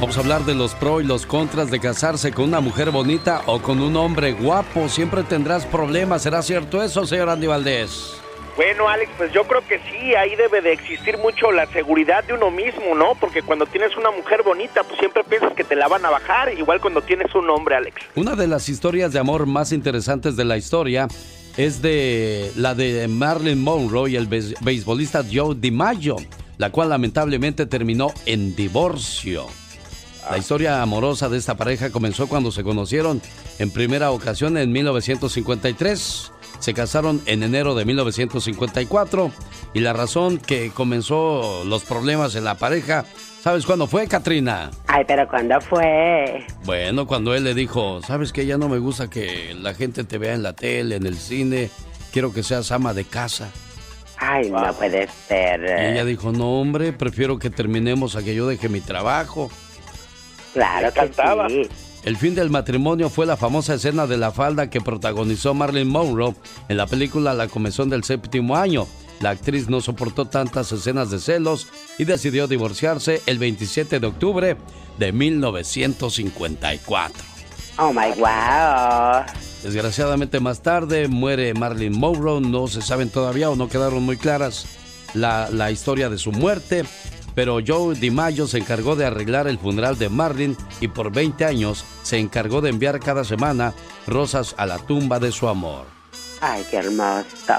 Vamos 0.00 0.16
a 0.16 0.20
hablar 0.20 0.44
de 0.44 0.54
los 0.54 0.72
pros 0.74 1.02
y 1.02 1.06
los 1.06 1.26
contras 1.26 1.68
de 1.72 1.80
casarse 1.80 2.30
con 2.30 2.44
una 2.44 2.60
mujer 2.60 2.92
bonita 2.92 3.42
o 3.46 3.60
con 3.60 3.80
un 3.80 3.96
hombre 3.96 4.34
guapo. 4.34 4.88
Siempre 4.88 5.24
tendrás 5.24 5.66
problemas. 5.66 6.22
¿Será 6.22 6.42
cierto 6.42 6.80
eso, 6.80 7.04
señor 7.06 7.28
Andy 7.28 7.48
Valdés? 7.48 8.21
Bueno, 8.56 8.86
Alex, 8.86 9.10
pues 9.16 9.32
yo 9.32 9.44
creo 9.44 9.66
que 9.66 9.78
sí, 9.78 10.14
ahí 10.14 10.36
debe 10.36 10.60
de 10.60 10.72
existir 10.72 11.16
mucho 11.18 11.50
la 11.50 11.66
seguridad 11.72 12.22
de 12.24 12.34
uno 12.34 12.50
mismo, 12.50 12.94
¿no? 12.94 13.14
Porque 13.18 13.42
cuando 13.42 13.64
tienes 13.64 13.96
una 13.96 14.10
mujer 14.10 14.42
bonita, 14.42 14.82
pues 14.82 14.98
siempre 14.98 15.24
piensas 15.24 15.54
que 15.54 15.64
te 15.64 15.74
la 15.74 15.88
van 15.88 16.04
a 16.04 16.10
bajar, 16.10 16.52
igual 16.52 16.80
cuando 16.80 17.00
tienes 17.00 17.34
un 17.34 17.48
hombre, 17.48 17.76
Alex. 17.76 18.02
Una 18.14 18.36
de 18.36 18.46
las 18.46 18.68
historias 18.68 19.12
de 19.12 19.18
amor 19.18 19.46
más 19.46 19.72
interesantes 19.72 20.36
de 20.36 20.44
la 20.44 20.58
historia 20.58 21.08
es 21.56 21.80
de 21.80 22.52
la 22.56 22.74
de 22.74 23.08
Marilyn 23.08 23.62
Monroe 23.62 24.10
y 24.10 24.16
el 24.16 24.26
beisbolista 24.26 25.24
Joe 25.30 25.54
DiMaggio, 25.54 26.16
la 26.58 26.70
cual 26.70 26.90
lamentablemente 26.90 27.64
terminó 27.64 28.12
en 28.26 28.54
divorcio. 28.54 29.46
La 30.30 30.38
historia 30.38 30.82
amorosa 30.82 31.28
de 31.28 31.38
esta 31.38 31.56
pareja 31.56 31.90
comenzó 31.90 32.28
cuando 32.28 32.52
se 32.52 32.62
conocieron 32.62 33.20
en 33.58 33.70
primera 33.70 34.10
ocasión 34.12 34.56
en 34.56 34.70
1953 34.70 36.31
se 36.62 36.74
casaron 36.74 37.20
en 37.26 37.42
enero 37.42 37.74
de 37.74 37.84
1954 37.84 39.32
y 39.74 39.80
la 39.80 39.92
razón 39.92 40.38
que 40.38 40.70
comenzó 40.70 41.64
los 41.64 41.82
problemas 41.82 42.36
en 42.36 42.44
la 42.44 42.54
pareja, 42.54 43.04
¿sabes 43.42 43.66
cuándo 43.66 43.88
fue, 43.88 44.06
Katrina? 44.06 44.70
Ay, 44.86 45.02
pero 45.04 45.26
¿cuándo 45.26 45.60
fue? 45.60 46.46
Bueno, 46.64 47.08
cuando 47.08 47.34
él 47.34 47.42
le 47.42 47.54
dijo, 47.54 48.00
¿sabes 48.02 48.32
que 48.32 48.46
ya 48.46 48.58
no 48.58 48.68
me 48.68 48.78
gusta 48.78 49.10
que 49.10 49.56
la 49.60 49.74
gente 49.74 50.04
te 50.04 50.18
vea 50.18 50.34
en 50.34 50.44
la 50.44 50.52
tele, 50.52 50.94
en 50.94 51.06
el 51.06 51.16
cine? 51.16 51.68
Quiero 52.12 52.32
que 52.32 52.44
seas 52.44 52.70
ama 52.70 52.94
de 52.94 53.06
casa. 53.06 53.50
Ay, 54.18 54.48
no 54.48 54.72
puede 54.74 55.08
ser. 55.26 55.62
Y 55.62 55.94
ella 55.94 56.04
dijo, 56.04 56.30
no, 56.30 56.60
hombre, 56.60 56.92
prefiero 56.92 57.40
que 57.40 57.50
terminemos 57.50 58.14
a 58.14 58.22
que 58.22 58.36
yo 58.36 58.46
deje 58.46 58.68
mi 58.68 58.80
trabajo. 58.80 59.50
Claro 60.52 60.92
que 60.92 61.10
sí. 61.48 61.68
El 62.04 62.16
fin 62.16 62.34
del 62.34 62.50
matrimonio 62.50 63.08
fue 63.10 63.26
la 63.26 63.36
famosa 63.36 63.74
escena 63.74 64.08
de 64.08 64.16
la 64.16 64.32
falda 64.32 64.68
que 64.68 64.80
protagonizó 64.80 65.54
Marilyn 65.54 65.86
Monroe 65.88 66.34
en 66.68 66.76
la 66.76 66.88
película 66.88 67.32
La 67.32 67.46
Comezón 67.46 67.90
del 67.90 68.02
Séptimo 68.02 68.56
Año. 68.56 68.88
La 69.20 69.30
actriz 69.30 69.68
no 69.68 69.80
soportó 69.80 70.26
tantas 70.26 70.72
escenas 70.72 71.12
de 71.12 71.20
celos 71.20 71.68
y 71.98 72.04
decidió 72.04 72.48
divorciarse 72.48 73.22
el 73.26 73.38
27 73.38 74.00
de 74.00 74.06
octubre 74.08 74.56
de 74.98 75.12
1954. 75.12 77.24
Oh 77.78 77.92
my 77.92 78.10
wow. 78.18 79.22
Desgraciadamente 79.62 80.40
más 80.40 80.60
tarde 80.60 81.06
muere 81.06 81.54
Marilyn 81.54 81.96
Monroe, 81.96 82.40
no 82.40 82.66
se 82.66 82.82
saben 82.82 83.10
todavía 83.10 83.48
o 83.48 83.54
no 83.54 83.68
quedaron 83.68 84.02
muy 84.02 84.16
claras 84.16 84.66
la, 85.14 85.48
la 85.52 85.70
historia 85.70 86.10
de 86.10 86.18
su 86.18 86.32
muerte 86.32 86.82
pero 87.34 87.58
Joe 87.66 87.94
DiMaggio 87.94 88.46
se 88.46 88.58
encargó 88.58 88.96
de 88.96 89.06
arreglar 89.06 89.46
el 89.46 89.58
funeral 89.58 89.98
de 89.98 90.08
Marlin 90.08 90.56
y 90.80 90.88
por 90.88 91.12
20 91.12 91.44
años 91.44 91.84
se 92.02 92.18
encargó 92.18 92.60
de 92.60 92.70
enviar 92.70 93.00
cada 93.00 93.24
semana 93.24 93.74
rosas 94.06 94.54
a 94.58 94.66
la 94.66 94.78
tumba 94.78 95.18
de 95.18 95.32
su 95.32 95.48
amor. 95.48 95.86
Ay, 96.40 96.66
qué 96.70 96.78
hermoso. 96.78 97.54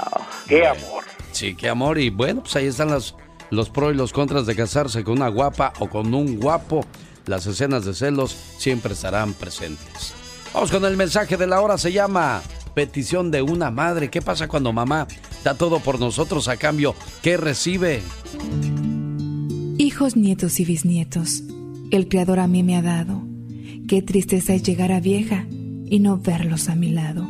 Qué 0.46 0.66
amor. 0.66 1.04
Sí, 1.32 1.54
qué 1.54 1.68
amor. 1.68 1.98
Y 1.98 2.10
bueno, 2.10 2.42
pues 2.42 2.54
ahí 2.56 2.66
están 2.66 2.90
los, 2.90 3.16
los 3.50 3.70
pros 3.70 3.94
y 3.94 3.96
los 3.96 4.12
contras 4.12 4.46
de 4.46 4.54
casarse 4.54 5.02
con 5.02 5.14
una 5.14 5.28
guapa 5.28 5.72
o 5.78 5.88
con 5.88 6.12
un 6.14 6.38
guapo. 6.38 6.84
Las 7.26 7.46
escenas 7.46 7.86
de 7.86 7.94
celos 7.94 8.36
siempre 8.58 8.92
estarán 8.92 9.32
presentes. 9.32 10.12
Vamos 10.52 10.70
con 10.70 10.84
el 10.84 10.96
mensaje 10.96 11.36
de 11.36 11.46
la 11.46 11.60
hora. 11.60 11.78
Se 11.78 11.92
llama 11.92 12.42
Petición 12.74 13.30
de 13.30 13.40
una 13.40 13.70
madre. 13.70 14.10
¿Qué 14.10 14.20
pasa 14.20 14.48
cuando 14.48 14.72
mamá 14.72 15.08
da 15.42 15.54
todo 15.54 15.80
por 15.80 15.98
nosotros 15.98 16.48
a 16.48 16.56
cambio? 16.58 16.94
¿Qué 17.22 17.36
recibe? 17.38 18.02
Hijos, 19.76 20.14
nietos 20.14 20.60
y 20.60 20.64
bisnietos, 20.64 21.42
el 21.90 22.06
Creador 22.06 22.38
a 22.38 22.46
mí 22.46 22.62
me 22.62 22.76
ha 22.76 22.82
dado. 22.82 23.22
Qué 23.88 24.02
tristeza 24.02 24.54
es 24.54 24.62
llegar 24.62 24.92
a 24.92 25.00
vieja 25.00 25.46
y 25.50 25.98
no 25.98 26.16
verlos 26.16 26.68
a 26.68 26.76
mi 26.76 26.90
lado. 26.90 27.28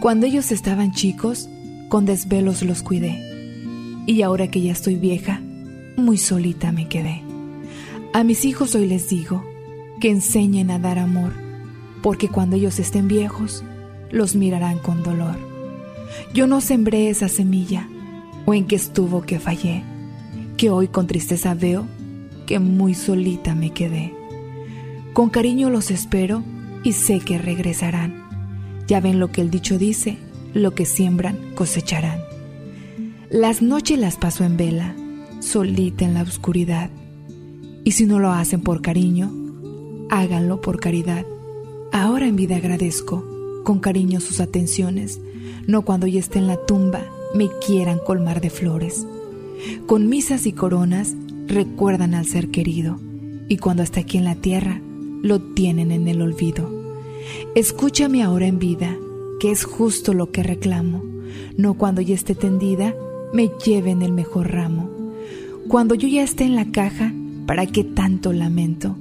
Cuando 0.00 0.26
ellos 0.26 0.50
estaban 0.50 0.90
chicos, 0.90 1.48
con 1.90 2.06
desvelos 2.06 2.62
los 2.64 2.82
cuidé. 2.82 4.02
Y 4.04 4.22
ahora 4.22 4.48
que 4.48 4.62
ya 4.62 4.72
estoy 4.72 4.96
vieja, 4.96 5.42
muy 5.96 6.18
solita 6.18 6.72
me 6.72 6.88
quedé. 6.88 7.22
A 8.12 8.24
mis 8.24 8.44
hijos 8.44 8.74
hoy 8.74 8.88
les 8.88 9.08
digo 9.08 9.44
que 10.00 10.10
enseñen 10.10 10.72
a 10.72 10.80
dar 10.80 10.98
amor, 10.98 11.34
porque 12.02 12.28
cuando 12.28 12.56
ellos 12.56 12.80
estén 12.80 13.06
viejos, 13.06 13.62
los 14.10 14.34
mirarán 14.34 14.80
con 14.80 15.04
dolor. 15.04 15.36
Yo 16.34 16.48
no 16.48 16.60
sembré 16.60 17.10
esa 17.10 17.28
semilla, 17.28 17.88
o 18.44 18.54
en 18.54 18.66
qué 18.66 18.74
estuvo 18.74 19.22
que 19.22 19.38
fallé 19.38 19.84
que 20.56 20.70
hoy 20.70 20.88
con 20.88 21.06
tristeza 21.06 21.54
veo 21.54 21.86
que 22.46 22.58
muy 22.58 22.94
solita 22.94 23.54
me 23.54 23.72
quedé. 23.72 24.14
Con 25.12 25.30
cariño 25.30 25.70
los 25.70 25.90
espero 25.90 26.42
y 26.82 26.92
sé 26.92 27.20
que 27.20 27.38
regresarán. 27.38 28.24
Ya 28.86 29.00
ven 29.00 29.18
lo 29.18 29.30
que 29.30 29.40
el 29.40 29.50
dicho 29.50 29.78
dice, 29.78 30.18
lo 30.52 30.74
que 30.74 30.86
siembran 30.86 31.38
cosecharán. 31.54 32.20
Las 33.30 33.62
noches 33.62 33.98
las 33.98 34.16
paso 34.16 34.44
en 34.44 34.56
vela, 34.56 34.94
solita 35.40 36.04
en 36.04 36.14
la 36.14 36.22
oscuridad. 36.22 36.90
Y 37.84 37.92
si 37.92 38.06
no 38.06 38.18
lo 38.18 38.30
hacen 38.30 38.60
por 38.60 38.82
cariño, 38.82 39.32
háganlo 40.10 40.60
por 40.60 40.80
caridad. 40.80 41.24
Ahora 41.92 42.26
en 42.26 42.36
vida 42.36 42.56
agradezco 42.56 43.24
con 43.64 43.80
cariño 43.80 44.20
sus 44.20 44.40
atenciones, 44.40 45.20
no 45.66 45.82
cuando 45.82 46.06
ya 46.06 46.20
esté 46.20 46.38
en 46.38 46.46
la 46.46 46.64
tumba 46.66 47.02
me 47.34 47.48
quieran 47.66 47.98
colmar 47.98 48.40
de 48.40 48.50
flores. 48.50 49.06
Con 49.86 50.08
misas 50.08 50.46
y 50.46 50.52
coronas 50.52 51.14
recuerdan 51.46 52.14
al 52.14 52.26
ser 52.26 52.50
querido 52.50 52.98
y 53.48 53.58
cuando 53.58 53.82
está 53.82 54.00
aquí 54.00 54.18
en 54.18 54.24
la 54.24 54.34
tierra 54.34 54.80
lo 55.22 55.40
tienen 55.40 55.90
en 55.90 56.08
el 56.08 56.22
olvido. 56.22 56.70
Escúchame 57.54 58.22
ahora 58.22 58.46
en 58.46 58.58
vida, 58.58 58.96
que 59.40 59.50
es 59.50 59.64
justo 59.64 60.12
lo 60.14 60.30
que 60.30 60.42
reclamo, 60.42 61.02
no 61.56 61.74
cuando 61.74 62.00
ya 62.00 62.14
esté 62.14 62.34
tendida 62.34 62.94
me 63.32 63.50
lleven 63.64 64.02
el 64.02 64.12
mejor 64.12 64.52
ramo. 64.52 64.90
Cuando 65.68 65.94
yo 65.94 66.08
ya 66.08 66.22
esté 66.22 66.44
en 66.44 66.56
la 66.56 66.70
caja, 66.70 67.12
¿para 67.46 67.66
qué 67.66 67.84
tanto 67.84 68.32
lamento? 68.32 68.96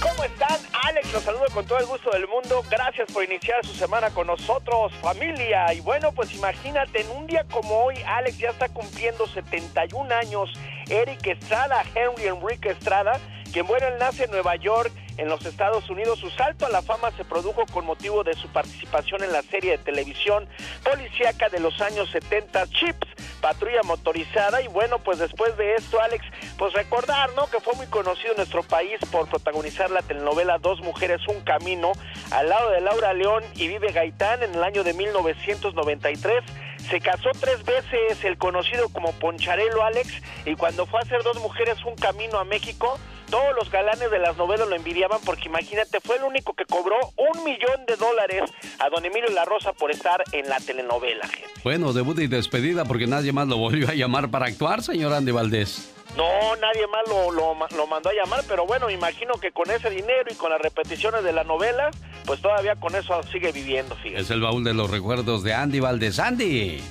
¿Cómo 0.00 0.22
están? 0.22 0.58
Alex, 0.84 1.12
los 1.12 1.24
saludo 1.24 1.44
con 1.52 1.66
todo 1.66 1.78
el 1.78 1.86
gusto 1.86 2.10
del 2.10 2.28
mundo. 2.28 2.62
Gracias 2.70 3.10
por 3.12 3.24
iniciar 3.24 3.66
su 3.66 3.74
semana 3.74 4.10
con 4.10 4.28
nosotros, 4.28 4.92
familia. 5.02 5.74
Y 5.74 5.80
bueno, 5.80 6.12
pues 6.12 6.32
imagínate, 6.34 7.00
en 7.00 7.10
un 7.10 7.26
día 7.26 7.44
como 7.50 7.84
hoy, 7.84 7.96
Alex 8.06 8.38
ya 8.38 8.50
está 8.50 8.68
cumpliendo 8.68 9.26
71 9.26 10.14
años. 10.14 10.50
Eric 10.88 11.26
Estrada, 11.26 11.84
Henry 11.96 12.28
Enrique 12.28 12.70
Estrada, 12.70 13.18
quien 13.52 13.66
bueno, 13.66 13.88
él 13.88 13.94
nace 13.98 14.24
en 14.24 14.30
Nueva 14.30 14.54
York 14.54 14.92
en 15.18 15.28
los 15.28 15.44
Estados 15.44 15.90
Unidos. 15.90 16.20
Su 16.20 16.30
salto 16.30 16.64
a 16.64 16.70
la 16.70 16.80
fama 16.80 17.10
se 17.16 17.24
produjo 17.24 17.66
con 17.66 17.84
motivo 17.84 18.24
de 18.24 18.34
su 18.34 18.48
participación 18.48 19.22
en 19.22 19.32
la 19.32 19.42
serie 19.42 19.72
de 19.72 19.78
televisión 19.78 20.48
policíaca 20.82 21.48
de 21.50 21.60
los 21.60 21.80
años 21.80 22.08
70, 22.10 22.66
Chips, 22.68 23.06
Patrulla 23.40 23.82
Motorizada. 23.82 24.62
Y 24.62 24.68
bueno, 24.68 24.98
pues 25.00 25.18
después 25.18 25.56
de 25.56 25.74
esto, 25.74 26.00
Alex, 26.00 26.24
pues 26.56 26.72
recordar, 26.72 27.30
¿no? 27.34 27.46
Que 27.48 27.60
fue 27.60 27.74
muy 27.74 27.86
conocido 27.86 28.30
en 28.30 28.38
nuestro 28.38 28.62
país 28.62 28.98
por 29.10 29.28
protagonizar 29.28 29.90
la 29.90 30.02
telenovela 30.02 30.58
Dos 30.58 30.80
Mujeres, 30.80 31.20
Un 31.28 31.40
Camino, 31.42 31.92
al 32.30 32.48
lado 32.48 32.70
de 32.70 32.80
Laura 32.80 33.12
León 33.12 33.44
y 33.56 33.68
Vive 33.68 33.92
Gaitán 33.92 34.42
en 34.42 34.54
el 34.54 34.62
año 34.62 34.84
de 34.84 34.94
1993. 34.94 36.44
Se 36.88 37.00
casó 37.00 37.30
tres 37.38 37.64
veces 37.64 38.24
el 38.24 38.38
conocido 38.38 38.88
como 38.88 39.12
Poncharelo 39.12 39.82
Alex 39.82 40.22
y 40.46 40.54
cuando 40.54 40.86
fue 40.86 41.00
a 41.00 41.02
hacer 41.02 41.22
Dos 41.22 41.38
Mujeres 41.40 41.84
Un 41.84 41.96
Camino 41.96 42.38
a 42.38 42.44
México, 42.44 42.98
todos 43.30 43.54
los 43.56 43.70
galanes 43.70 44.10
de 44.10 44.18
las 44.18 44.36
novelas 44.36 44.68
lo 44.68 44.74
envidiaban 44.74 45.20
porque 45.24 45.48
imagínate, 45.48 46.00
fue 46.00 46.16
el 46.16 46.24
único 46.24 46.54
que 46.54 46.64
cobró 46.64 46.96
un 47.16 47.44
millón 47.44 47.86
de 47.86 47.96
dólares 47.96 48.42
a 48.78 48.88
don 48.88 49.04
Emilio 49.04 49.30
La 49.30 49.44
Rosa 49.44 49.72
por 49.72 49.90
estar 49.90 50.22
en 50.32 50.48
la 50.48 50.58
telenovela. 50.60 51.28
Bueno, 51.62 51.92
debut 51.92 52.18
y 52.18 52.26
despedida 52.26 52.84
porque 52.84 53.06
nadie 53.06 53.32
más 53.32 53.48
lo 53.48 53.56
volvió 53.56 53.88
a 53.88 53.94
llamar 53.94 54.30
para 54.30 54.46
actuar, 54.46 54.82
señor 54.82 55.12
Andy 55.12 55.32
Valdés. 55.32 55.94
No, 56.16 56.56
nadie 56.56 56.86
más 56.88 57.02
lo, 57.06 57.30
lo, 57.30 57.86
mandó 57.86 58.08
a 58.08 58.12
llamar, 58.12 58.42
pero 58.48 58.66
bueno, 58.66 58.86
me 58.86 58.94
imagino 58.94 59.34
que 59.34 59.52
con 59.52 59.70
ese 59.70 59.90
dinero 59.90 60.24
y 60.30 60.34
con 60.34 60.50
las 60.50 60.60
repeticiones 60.60 61.22
de 61.22 61.32
la 61.32 61.44
novela, 61.44 61.90
pues 62.24 62.40
todavía 62.40 62.76
con 62.76 62.96
eso 62.96 63.22
sigue 63.24 63.52
viviendo, 63.52 63.94
fíjate. 63.96 64.22
Es 64.22 64.30
el 64.30 64.40
baúl 64.40 64.64
de 64.64 64.74
los 64.74 64.90
recuerdos 64.90 65.44
de 65.44 65.54
Andy 65.54 65.80
Valdés. 65.80 66.18
Andy. 66.18 66.82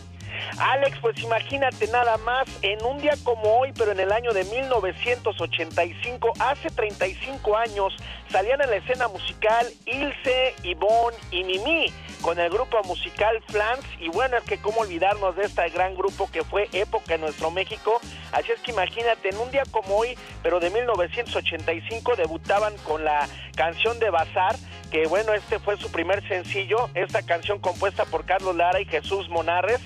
Alex, 0.60 0.98
pues 1.02 1.20
imagínate 1.20 1.88
nada 1.88 2.18
más, 2.18 2.48
en 2.62 2.84
un 2.84 2.98
día 3.00 3.14
como 3.24 3.60
hoy, 3.60 3.74
pero 3.74 3.92
en 3.92 4.00
el 4.00 4.12
año 4.12 4.32
de 4.34 4.44
1985, 4.46 6.34
hace 6.40 6.70
35 6.70 7.58
años, 7.58 7.96
salían 8.30 8.62
en 8.62 8.70
la 8.70 8.78
escena 8.78 9.08
musical 9.08 9.68
Ilse, 9.86 10.56
Ivonne 10.64 11.18
y 11.32 11.44
Mimi 11.44 11.94
con 12.22 12.40
el 12.40 12.50
grupo 12.50 12.82
musical 12.84 13.42
Flans 13.48 13.86
y 14.00 14.10
bueno, 14.10 14.38
es 14.38 14.44
que 14.44 14.58
cómo 14.58 14.82
olvidarnos 14.82 15.36
de 15.36 15.44
este 15.44 15.70
gran 15.70 15.96
grupo 15.96 16.30
que 16.32 16.44
fue 16.44 16.68
época 16.74 17.16
en 17.16 17.22
nuestro 17.22 17.52
México, 17.52 18.00
así 18.32 18.52
es 18.52 18.60
que 18.62 18.72
imagínate, 18.72 19.30
en 19.30 19.38
un 19.38 19.52
día 19.52 19.64
como 19.72 19.96
hoy, 19.96 20.18
pero 20.44 20.60
de 20.60 20.70
1985 20.70 22.16
debutaban 22.16 22.76
con 22.78 23.04
la 23.04 23.28
canción 23.56 24.00
de 24.00 24.10
Bazar, 24.10 24.56
que 24.92 25.06
bueno, 25.08 25.34
este 25.34 25.60
fue 25.60 25.78
su 25.78 25.92
primer 25.92 26.28
sencillo, 26.28 26.90
esta 26.94 27.22
canción 27.22 27.60
compuesta 27.60 28.06
por 28.06 28.26
Carlos 28.26 28.56
Lara 28.56 28.80
y 28.80 28.86
Jesús 28.86 29.30
Monarres, 29.30 29.82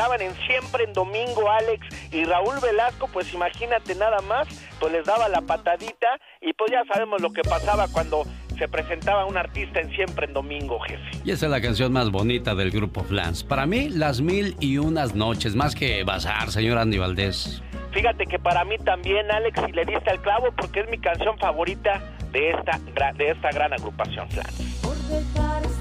estaban 0.00 0.22
en 0.22 0.34
Siempre 0.46 0.84
en 0.84 0.94
Domingo 0.94 1.50
Alex 1.50 1.86
y 2.10 2.24
Raúl 2.24 2.58
Velasco, 2.62 3.06
pues 3.12 3.34
imagínate 3.34 3.94
nada 3.94 4.22
más, 4.22 4.48
pues 4.78 4.94
les 4.94 5.04
daba 5.04 5.28
la 5.28 5.42
patadita 5.42 6.08
y 6.40 6.54
pues 6.54 6.70
ya 6.70 6.82
sabemos 6.90 7.20
lo 7.20 7.30
que 7.34 7.42
pasaba 7.42 7.86
cuando 7.86 8.24
se 8.58 8.66
presentaba 8.66 9.26
un 9.26 9.36
artista 9.36 9.78
en 9.78 9.94
Siempre 9.94 10.24
en 10.24 10.32
Domingo, 10.32 10.80
jefe. 10.80 11.02
Y 11.22 11.32
esa 11.32 11.46
es 11.46 11.52
la 11.52 11.60
canción 11.60 11.92
más 11.92 12.10
bonita 12.10 12.54
del 12.54 12.70
grupo 12.70 13.04
Flans. 13.04 13.44
Para 13.44 13.66
mí, 13.66 13.90
Las 13.90 14.22
Mil 14.22 14.56
y 14.58 14.78
Unas 14.78 15.14
Noches, 15.14 15.54
más 15.54 15.74
que 15.74 16.02
Bazar, 16.02 16.50
señor 16.50 16.78
Andy 16.78 16.96
Valdés. 16.96 17.62
Fíjate 17.92 18.24
que 18.24 18.38
para 18.38 18.64
mí 18.64 18.78
también, 18.78 19.30
Alex, 19.30 19.60
y 19.68 19.72
le 19.72 19.84
diste 19.84 20.08
al 20.08 20.22
clavo 20.22 20.46
porque 20.56 20.80
es 20.80 20.88
mi 20.88 20.96
canción 20.96 21.36
favorita 21.38 22.00
de 22.32 22.52
esta, 22.52 22.80
de 23.18 23.30
esta 23.32 23.50
gran 23.50 23.74
agrupación 23.74 24.30
Flans. 24.30 24.80
Por 24.82 24.96
dejar 24.96 25.79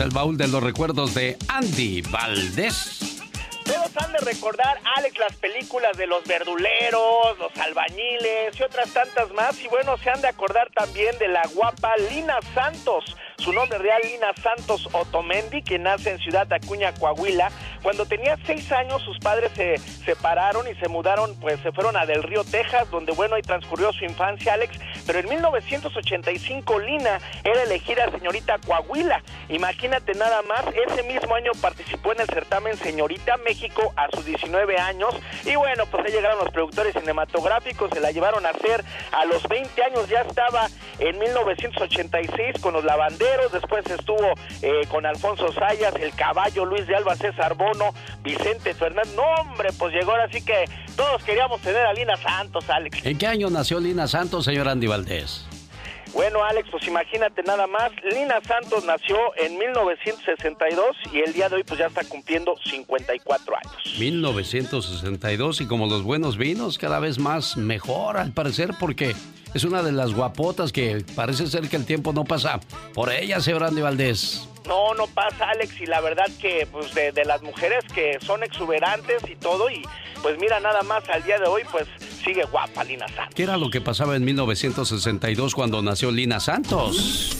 El 0.00 0.10
baúl 0.10 0.38
de 0.38 0.48
los 0.48 0.62
recuerdos 0.62 1.12
de 1.12 1.36
Andy 1.48 2.00
Valdés. 2.00 3.20
Todos 3.66 3.90
han 3.98 4.12
de 4.12 4.18
recordar, 4.20 4.78
Alex, 4.96 5.18
las 5.18 5.36
películas 5.36 5.94
de 5.98 6.06
los 6.06 6.24
verduleros, 6.24 7.38
los 7.38 7.54
albañiles 7.58 8.58
y 8.58 8.62
otras 8.62 8.90
tantas 8.94 9.30
más. 9.32 9.60
Y 9.60 9.68
bueno, 9.68 9.98
se 9.98 10.08
han 10.08 10.22
de 10.22 10.28
acordar 10.28 10.70
también 10.74 11.16
de 11.18 11.28
la 11.28 11.42
guapa 11.54 11.96
Lina 12.10 12.38
Santos 12.54 13.14
su 13.40 13.52
nombre 13.54 13.78
real, 13.78 14.02
Lina 14.04 14.32
Santos 14.42 14.86
Otomendi, 14.92 15.62
que 15.62 15.78
nace 15.78 16.10
en 16.10 16.18
Ciudad 16.18 16.52
Acuña, 16.52 16.92
Coahuila. 16.92 17.50
Cuando 17.82 18.04
tenía 18.04 18.36
seis 18.44 18.70
años, 18.70 19.00
sus 19.02 19.18
padres 19.18 19.50
se 19.54 19.78
separaron 19.78 20.68
y 20.68 20.74
se 20.74 20.88
mudaron, 20.88 21.34
pues 21.40 21.58
se 21.60 21.72
fueron 21.72 21.96
a 21.96 22.04
Del 22.04 22.22
Río, 22.22 22.44
Texas, 22.44 22.90
donde, 22.90 23.12
bueno, 23.12 23.36
ahí 23.36 23.42
transcurrió 23.42 23.92
su 23.94 24.04
infancia, 24.04 24.52
Alex. 24.52 24.78
Pero 25.06 25.20
en 25.20 25.28
1985, 25.30 26.78
Lina 26.80 27.18
era 27.42 27.62
elegida 27.62 28.10
señorita 28.10 28.58
Coahuila. 28.58 29.22
Imagínate 29.48 30.14
nada 30.14 30.42
más, 30.42 30.62
ese 30.88 31.02
mismo 31.04 31.34
año 31.34 31.52
participó 31.62 32.12
en 32.12 32.20
el 32.20 32.26
certamen 32.26 32.76
Señorita 32.76 33.38
México 33.38 33.94
a 33.96 34.08
sus 34.14 34.26
19 34.26 34.78
años. 34.78 35.14
Y 35.46 35.56
bueno, 35.56 35.86
pues 35.86 36.04
ahí 36.04 36.12
llegaron 36.12 36.38
los 36.40 36.50
productores 36.50 36.92
cinematográficos, 36.92 37.90
se 37.90 38.00
la 38.00 38.10
llevaron 38.10 38.44
a 38.44 38.50
hacer 38.50 38.84
a 39.12 39.24
los 39.24 39.48
20 39.48 39.82
años, 39.82 40.08
ya 40.08 40.20
estaba 40.20 40.68
en 40.98 41.18
1986 41.18 42.60
con 42.60 42.74
los 42.74 42.84
lavanderos 42.84 43.29
después 43.52 43.86
estuvo 43.86 44.34
eh, 44.62 44.86
con 44.88 45.06
Alfonso 45.06 45.52
Sayas, 45.52 45.94
el 45.96 46.12
caballo 46.14 46.64
Luis 46.64 46.86
de 46.86 46.96
Alba, 46.96 47.16
César 47.16 47.54
Bono, 47.54 47.94
Vicente 48.22 48.74
Fernández. 48.74 49.14
No, 49.14 49.22
hombre, 49.40 49.70
pues 49.78 49.94
llegó 49.94 50.12
ahora 50.12 50.28
sí 50.30 50.42
que 50.42 50.64
todos 50.96 51.22
queríamos 51.24 51.60
tener 51.60 51.86
a 51.86 51.92
Lina 51.92 52.16
Santos, 52.16 52.68
Alex. 52.68 53.04
¿En 53.04 53.18
qué 53.18 53.26
año 53.26 53.50
nació 53.50 53.80
Lina 53.80 54.06
Santos, 54.06 54.44
señor 54.44 54.68
Andy 54.68 54.86
Valdés? 54.86 55.46
Bueno, 56.12 56.42
Alex, 56.42 56.68
pues 56.70 56.86
imagínate 56.88 57.42
nada 57.44 57.66
más, 57.66 57.92
Lina 58.12 58.40
Santos 58.46 58.84
nació 58.84 59.16
en 59.36 59.56
1962 59.58 60.96
y 61.12 61.20
el 61.20 61.32
día 61.32 61.48
de 61.48 61.56
hoy 61.56 61.64
pues 61.64 61.78
ya 61.78 61.86
está 61.86 62.02
cumpliendo 62.04 62.56
54 62.64 63.56
años. 63.56 63.96
1962 63.98 65.60
y 65.60 65.66
como 65.66 65.86
los 65.86 66.02
buenos 66.02 66.36
vinos, 66.36 66.78
cada 66.78 66.98
vez 66.98 67.18
más 67.18 67.56
mejor 67.56 68.16
al 68.16 68.32
parecer 68.32 68.72
porque 68.80 69.14
es 69.54 69.64
una 69.64 69.82
de 69.82 69.92
las 69.92 70.14
guapotas 70.14 70.72
que 70.72 71.04
parece 71.14 71.46
ser 71.46 71.68
que 71.68 71.76
el 71.76 71.84
tiempo 71.84 72.12
no 72.12 72.24
pasa 72.24 72.60
por 72.94 73.12
ella, 73.12 73.40
señor 73.40 73.64
Andy 73.64 73.80
Valdés. 73.80 74.46
No, 74.66 74.94
no 74.94 75.06
pasa, 75.08 75.50
Alex, 75.50 75.80
y 75.80 75.86
la 75.86 76.00
verdad 76.00 76.26
que 76.40 76.68
pues 76.70 76.94
de, 76.94 77.12
de, 77.12 77.24
las 77.24 77.42
mujeres 77.42 77.84
que 77.92 78.18
son 78.20 78.42
exuberantes 78.42 79.22
y 79.28 79.34
todo, 79.34 79.70
y 79.70 79.82
pues 80.22 80.38
mira, 80.38 80.60
nada 80.60 80.82
más 80.82 81.08
al 81.08 81.22
día 81.24 81.38
de 81.38 81.46
hoy, 81.46 81.62
pues 81.72 81.86
sigue 82.22 82.44
guapa 82.44 82.84
Lina 82.84 83.08
Santos. 83.08 83.34
¿Qué 83.34 83.42
era 83.42 83.56
lo 83.56 83.70
que 83.70 83.80
pasaba 83.80 84.16
en 84.16 84.24
1962 84.24 85.54
cuando 85.54 85.82
nació 85.82 86.10
Lina 86.10 86.38
Santos? 86.40 87.39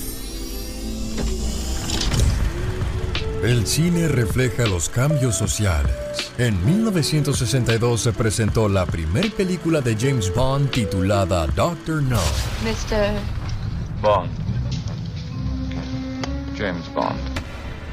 El 3.42 3.66
cine 3.66 4.06
refleja 4.06 4.66
los 4.66 4.90
cambios 4.90 5.34
sociales. 5.34 5.94
En 6.36 6.62
1962 6.62 8.02
se 8.02 8.12
presentó 8.12 8.68
la 8.68 8.84
primera 8.84 9.30
película 9.34 9.80
de 9.80 9.96
James 9.98 10.30
Bond 10.34 10.70
titulada 10.70 11.46
Doctor 11.46 12.02
No. 12.02 12.18
Mr. 12.62 13.14
Bond. 14.02 14.30
James 16.54 16.92
Bond. 16.92 17.18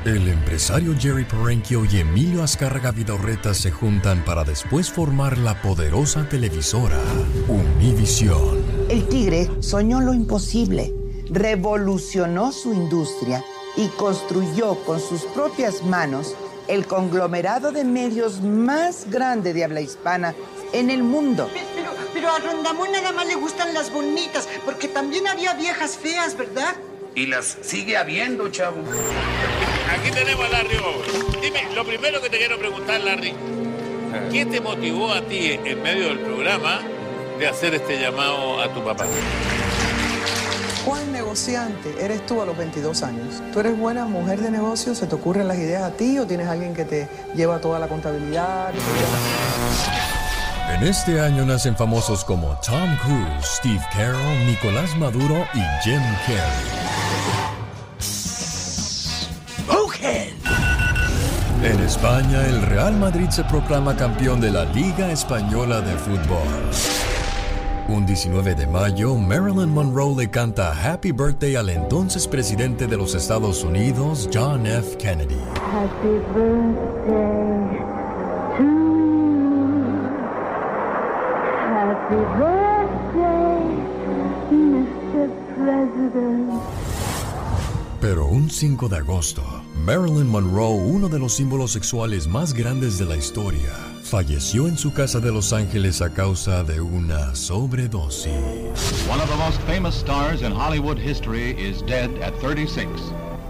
El 0.03 0.27
empresario 0.27 0.93
Jerry 0.99 1.23
Perenchio 1.23 1.85
y 1.85 1.99
Emilio 1.99 2.43
Azcárraga 2.43 2.91
Vidorreta 2.91 3.53
se 3.53 3.71
juntan 3.71 4.25
para 4.25 4.43
después 4.43 4.91
formar 4.91 5.37
la 5.37 5.61
poderosa 5.61 6.27
televisora 6.27 6.99
Univision. 7.47 8.57
El 8.89 9.07
tigre 9.07 9.49
soñó 9.61 10.01
lo 10.01 10.13
imposible, 10.13 10.93
revolucionó 11.29 12.51
su 12.51 12.73
industria 12.73 13.41
y 13.77 13.87
construyó 13.89 14.75
con 14.83 14.99
sus 14.99 15.23
propias 15.25 15.83
manos 15.83 16.35
el 16.67 16.85
conglomerado 16.85 17.71
de 17.71 17.85
medios 17.85 18.41
más 18.41 19.09
grande 19.09 19.53
de 19.53 19.63
habla 19.63 19.79
hispana 19.79 20.35
en 20.73 20.89
el 20.89 21.03
mundo. 21.03 21.49
Pero, 21.53 21.91
pero 22.13 22.29
a 22.29 22.39
Rondamón 22.39 22.91
nada 22.91 23.13
más 23.13 23.25
le 23.27 23.35
gustan 23.35 23.73
las 23.73 23.93
bonitas, 23.93 24.49
porque 24.65 24.87
también 24.87 25.27
había 25.27 25.53
viejas 25.53 25.95
feas, 25.95 26.35
¿verdad? 26.35 26.75
Y 27.15 27.27
las 27.27 27.57
sigue 27.61 27.95
habiendo, 27.95 28.49
chavo. 28.49 28.77
Aquí 29.97 30.11
tenemos 30.11 30.45
a 30.45 30.49
Larry 30.49 30.77
Dime, 31.41 31.67
lo 31.73 31.85
primero 31.85 32.21
que 32.21 32.29
te 32.29 32.37
quiero 32.37 32.59
preguntar, 32.59 32.99
Larry, 32.99 33.33
¿qué 34.31 34.45
te 34.45 34.59
motivó 34.59 35.13
a 35.13 35.21
ti 35.21 35.51
en 35.63 35.81
medio 35.81 36.09
del 36.09 36.19
programa 36.19 36.81
de 37.39 37.47
hacer 37.47 37.75
este 37.75 37.99
llamado 37.99 38.61
a 38.61 38.73
tu 38.73 38.83
papá? 38.83 39.05
¿Cuál 40.87 41.11
negociante 41.11 41.93
eres 41.99 42.25
tú 42.25 42.41
a 42.41 42.45
los 42.45 42.57
22 42.57 43.03
años? 43.03 43.43
¿Tú 43.51 43.59
eres 43.59 43.77
buena 43.77 44.05
mujer 44.05 44.39
de 44.39 44.49
negocio? 44.49 44.95
¿Se 44.95 45.05
te 45.05 45.15
ocurren 45.15 45.45
las 45.45 45.57
ideas 45.57 45.83
a 45.83 45.91
ti 45.91 46.17
o 46.17 46.25
tienes 46.25 46.47
alguien 46.47 46.73
que 46.73 46.85
te 46.85 47.09
lleva 47.35 47.59
toda 47.59 47.77
la 47.77 47.89
contabilidad? 47.89 48.71
En 50.73 50.83
este 50.83 51.19
año 51.19 51.45
nacen 51.45 51.75
famosos 51.75 52.23
como 52.23 52.57
Tom 52.61 52.95
Cruise, 53.03 53.45
Steve 53.57 53.85
Carroll, 53.91 54.45
Nicolás 54.45 54.95
Maduro 54.95 55.45
y 55.53 55.59
Jim 55.83 56.01
Carrey. 56.25 56.87
En 61.63 61.79
España, 61.81 62.45
el 62.45 62.61
Real 62.61 62.95
Madrid 62.95 63.29
se 63.29 63.43
proclama 63.43 63.97
campeón 63.97 64.39
de 64.39 64.51
la 64.51 64.63
Liga 64.63 65.11
Española 65.11 65.81
de 65.81 65.97
Fútbol. 65.97 67.06
Un 67.89 68.05
19 68.05 68.53
de 68.53 68.67
mayo, 68.67 69.15
Marilyn 69.15 69.69
Monroe 69.69 70.13
le 70.13 70.29
canta 70.29 70.73
Happy 70.73 71.13
Birthday 71.13 71.55
al 71.55 71.69
entonces 71.69 72.27
presidente 72.27 72.85
de 72.85 72.97
los 72.97 73.15
Estados 73.15 73.63
Unidos, 73.63 74.29
John 74.33 74.67
F. 74.67 74.97
Kennedy. 74.97 75.39
Happy 75.71 76.19
birthday 76.35 77.79
to. 78.57 78.97
Happy 81.71 82.15
birthday, 82.37 82.56
Pero 88.07 88.25
un 88.25 88.49
5 88.49 88.87
de 88.87 88.95
agosto, 88.99 89.43
Marilyn 89.83 90.29
Monroe, 90.29 90.79
uno 90.79 91.09
de 91.09 91.19
los 91.19 91.33
símbolos 91.33 91.73
sexuales 91.73 92.25
más 92.25 92.53
grandes 92.53 92.97
de 92.97 93.03
la 93.03 93.17
historia, 93.17 93.73
falleció 94.01 94.69
en 94.69 94.77
su 94.77 94.93
casa 94.93 95.19
de 95.19 95.29
Los 95.29 95.51
Ángeles 95.51 96.01
a 96.01 96.13
causa 96.13 96.63
de 96.63 96.79
una 96.79 97.35
sobredosis. 97.35 98.31
One 99.09 99.19
of 99.19 99.29
the 99.29 99.35
most 99.35 99.59
famous 99.63 99.93
stars 99.93 100.41
in 100.41 100.53
Hollywood 100.53 100.97
history 100.97 101.51
is 101.51 101.81
dead 101.81 102.09
at 102.23 102.33
36. 102.39 102.87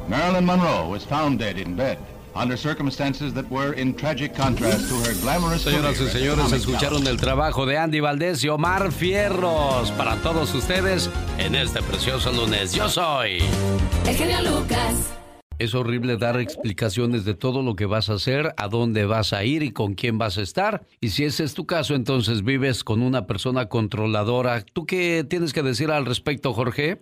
Marilyn 0.09 0.47
Monroe 0.47 0.89
was 0.89 1.05
found 1.05 1.37
dead 1.37 1.59
in 1.59 1.75
bed. 1.75 1.99
Under 2.39 2.55
circumstances 2.55 3.33
that 3.33 3.49
were 3.49 3.73
in 3.73 3.95
tragic 3.95 4.35
contrast 4.35 4.89
to 4.89 4.95
her 4.99 5.13
glamorous 5.21 5.63
Señoras 5.63 5.99
y 5.99 6.07
señores, 6.07 6.51
escucharon 6.51 7.07
el 7.07 7.17
trabajo 7.17 7.65
de 7.65 7.77
Andy 7.79 7.99
Valdés 7.99 8.43
y 8.43 8.49
Omar 8.49 8.91
Fierros 8.91 9.91
para 9.93 10.17
todos 10.17 10.53
ustedes 10.53 11.09
en 11.39 11.55
este 11.55 11.81
precioso 11.81 12.31
lunes. 12.31 12.73
Yo 12.73 12.89
soy 12.89 13.39
el 14.07 14.15
genio 14.15 14.37
Lucas. 14.43 15.13
Es 15.57 15.73
horrible 15.73 16.17
dar 16.17 16.39
explicaciones 16.39 17.25
de 17.25 17.33
todo 17.33 17.63
lo 17.63 17.75
que 17.75 17.87
vas 17.87 18.11
a 18.11 18.13
hacer, 18.13 18.53
a 18.57 18.67
dónde 18.67 19.07
vas 19.07 19.33
a 19.33 19.43
ir 19.43 19.63
y 19.63 19.71
con 19.71 19.95
quién 19.95 20.19
vas 20.19 20.37
a 20.37 20.43
estar. 20.43 20.85
Y 21.01 21.09
si 21.09 21.23
ese 21.23 21.43
es 21.43 21.55
tu 21.55 21.65
caso, 21.65 21.95
entonces 21.95 22.43
vives 22.43 22.83
con 22.83 23.01
una 23.01 23.25
persona 23.25 23.67
controladora. 23.67 24.61
¿Tú 24.61 24.85
qué 24.85 25.25
tienes 25.27 25.53
que 25.53 25.63
decir 25.63 25.89
al 25.89 26.05
respecto, 26.05 26.53
Jorge? 26.53 27.01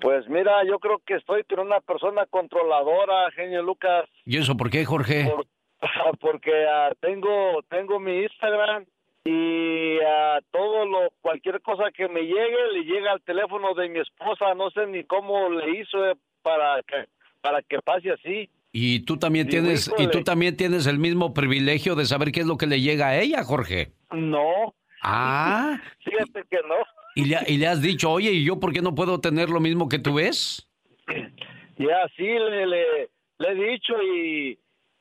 Pues 0.00 0.28
mira, 0.28 0.64
yo 0.64 0.78
creo 0.78 1.00
que 1.04 1.14
estoy 1.14 1.44
con 1.44 1.60
una 1.60 1.80
persona 1.80 2.26
controladora, 2.26 3.30
genio 3.32 3.62
Lucas. 3.62 4.04
¿Y 4.24 4.38
eso 4.38 4.56
por 4.56 4.70
qué, 4.70 4.84
Jorge? 4.84 5.32
porque 6.20 6.50
uh, 6.50 6.94
tengo 7.00 7.62
tengo 7.68 8.00
mi 8.00 8.22
Instagram 8.22 8.84
y 9.24 9.98
a 10.00 10.40
todo 10.50 10.86
lo 10.86 11.10
cualquier 11.20 11.60
cosa 11.62 11.90
que 11.94 12.08
me 12.08 12.22
llegue 12.22 12.72
le 12.72 12.84
llega 12.84 13.12
al 13.12 13.22
teléfono 13.22 13.74
de 13.74 13.88
mi 13.88 14.00
esposa. 14.00 14.54
No 14.54 14.70
sé 14.70 14.86
ni 14.86 15.04
cómo 15.04 15.50
le 15.50 15.80
hizo 15.80 16.06
eh, 16.06 16.14
para 16.42 16.82
que 16.82 17.08
para 17.40 17.62
que 17.62 17.78
pase 17.80 18.10
así. 18.10 18.50
Y 18.72 19.00
tú 19.00 19.18
también 19.18 19.48
tienes 19.48 19.92
y 19.98 20.08
tú 20.08 20.22
también 20.22 20.56
tienes 20.56 20.86
el 20.86 20.98
mismo 20.98 21.34
privilegio 21.34 21.94
de 21.94 22.04
saber 22.04 22.32
qué 22.32 22.40
es 22.40 22.46
lo 22.46 22.56
que 22.56 22.66
le 22.66 22.80
llega 22.80 23.08
a 23.08 23.18
ella 23.18 23.42
Jorge 23.42 23.92
no. 24.12 24.74
Ah. 25.02 25.78
Fíjate 26.04 26.44
que 26.50 26.58
no 26.66 26.76
y 27.18 27.24
le, 27.24 27.36
y 27.48 27.58
le 27.58 27.66
has 27.66 27.82
dicho 27.82 28.12
oye 28.12 28.30
y 28.30 28.44
yo 28.44 28.60
por 28.60 28.72
qué 28.72 28.80
no 28.80 28.94
puedo 28.94 29.20
tener 29.20 29.50
lo 29.50 29.58
mismo 29.58 29.88
que 29.88 29.98
tú 29.98 30.14
ves 30.14 30.68
ya 31.76 32.08
sí 32.16 32.22
le, 32.22 32.64
le, 32.64 33.10
le 33.38 33.48
he 33.48 33.54
dicho 33.72 34.00
y 34.00 34.56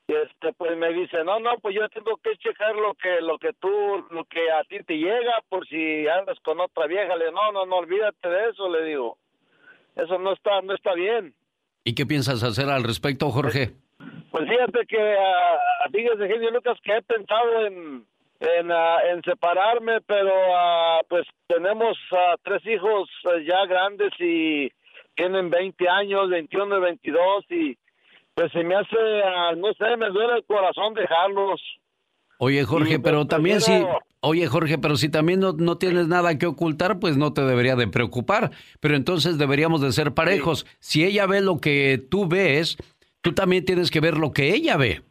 este 0.07 0.51
pues 0.53 0.75
me 0.77 0.91
dice 0.93 1.23
no 1.23 1.39
no 1.39 1.59
pues 1.61 1.75
yo 1.75 1.87
tengo 1.89 2.17
que 2.17 2.35
checar 2.37 2.75
lo 2.75 2.95
que 2.95 3.21
lo 3.21 3.37
que 3.37 3.53
tú 3.53 3.69
lo 4.09 4.25
que 4.25 4.49
a 4.51 4.63
ti 4.63 4.77
te 4.83 4.97
llega 4.97 5.43
por 5.47 5.67
si 5.67 6.07
andas 6.07 6.39
con 6.43 6.59
otra 6.59 6.87
vieja 6.87 7.15
le 7.15 7.31
no 7.31 7.51
no 7.51 7.67
no 7.67 7.75
olvídate 7.75 8.27
de 8.27 8.49
eso 8.49 8.69
le 8.69 8.85
digo. 8.85 9.17
Eso 9.95 10.17
no 10.17 10.33
está 10.33 10.61
no 10.61 10.73
está 10.73 10.93
bien 10.93 11.35
y 11.83 11.93
qué 11.93 12.05
piensas 12.07 12.41
hacer 12.41 12.69
al 12.69 12.83
respecto 12.83 13.29
Jorge 13.29 13.73
pues 14.31 14.49
fíjate 14.49 14.87
que 14.87 14.97
uh, 14.97 15.91
fíjese 15.91 16.27
genio 16.27 16.51
Lucas 16.51 16.79
que 16.83 16.97
he 16.97 17.01
pensado 17.03 17.65
en 17.67 18.05
en, 18.39 18.71
ah, 18.71 18.97
en 19.11 19.21
separarme 19.23 20.01
pero 20.01 20.31
uh, 20.31 21.05
pues 21.07 21.25
tenemos 21.47 21.97
tres 22.43 22.65
hijos 22.65 23.09
eh, 23.25 23.45
ya 23.45 23.65
grandes 23.65 24.11
y 24.19 24.71
tienen 25.15 25.49
20 25.49 25.89
años 25.89 26.29
21 26.29 26.77
y 26.77 26.81
22 26.81 27.45
y 27.49 27.77
pues 28.37 28.51
se 28.51 28.63
me 28.63 28.75
hace, 28.75 28.95
no 29.57 29.73
sé, 29.73 29.97
me 29.97 30.09
duele 30.09 30.35
el 30.35 30.43
corazón 30.45 30.93
dejarlos. 30.93 31.59
Oye 32.37 32.63
Jorge, 32.65 32.99
pero 32.99 33.21
pues, 33.21 33.29
también 33.29 33.61
si, 33.61 33.73
oye 34.19 34.45
Jorge, 34.45 34.77
pero 34.77 34.95
si 34.95 35.09
también 35.09 35.39
no, 35.39 35.53
no, 35.53 35.79
tienes 35.79 36.07
nada 36.07 36.37
que 36.37 36.45
ocultar, 36.45 36.99
pues 36.99 37.17
no 37.17 37.33
te 37.33 37.41
debería 37.41 37.75
de 37.75 37.87
preocupar. 37.87 38.51
Pero 38.79 38.95
entonces 38.95 39.39
deberíamos 39.39 39.81
de 39.81 39.91
ser 39.91 40.13
parejos. 40.13 40.67
Si 40.79 41.03
ella 41.03 41.25
ve 41.25 41.41
lo 41.41 41.57
que 41.57 41.99
tú 42.11 42.27
ves, 42.27 42.77
tú 43.21 43.33
también 43.33 43.65
tienes 43.65 43.89
que 43.89 44.01
ver 44.01 44.17
lo 44.17 44.31
que 44.31 44.53
ella 44.53 44.77
ve. 44.77 45.01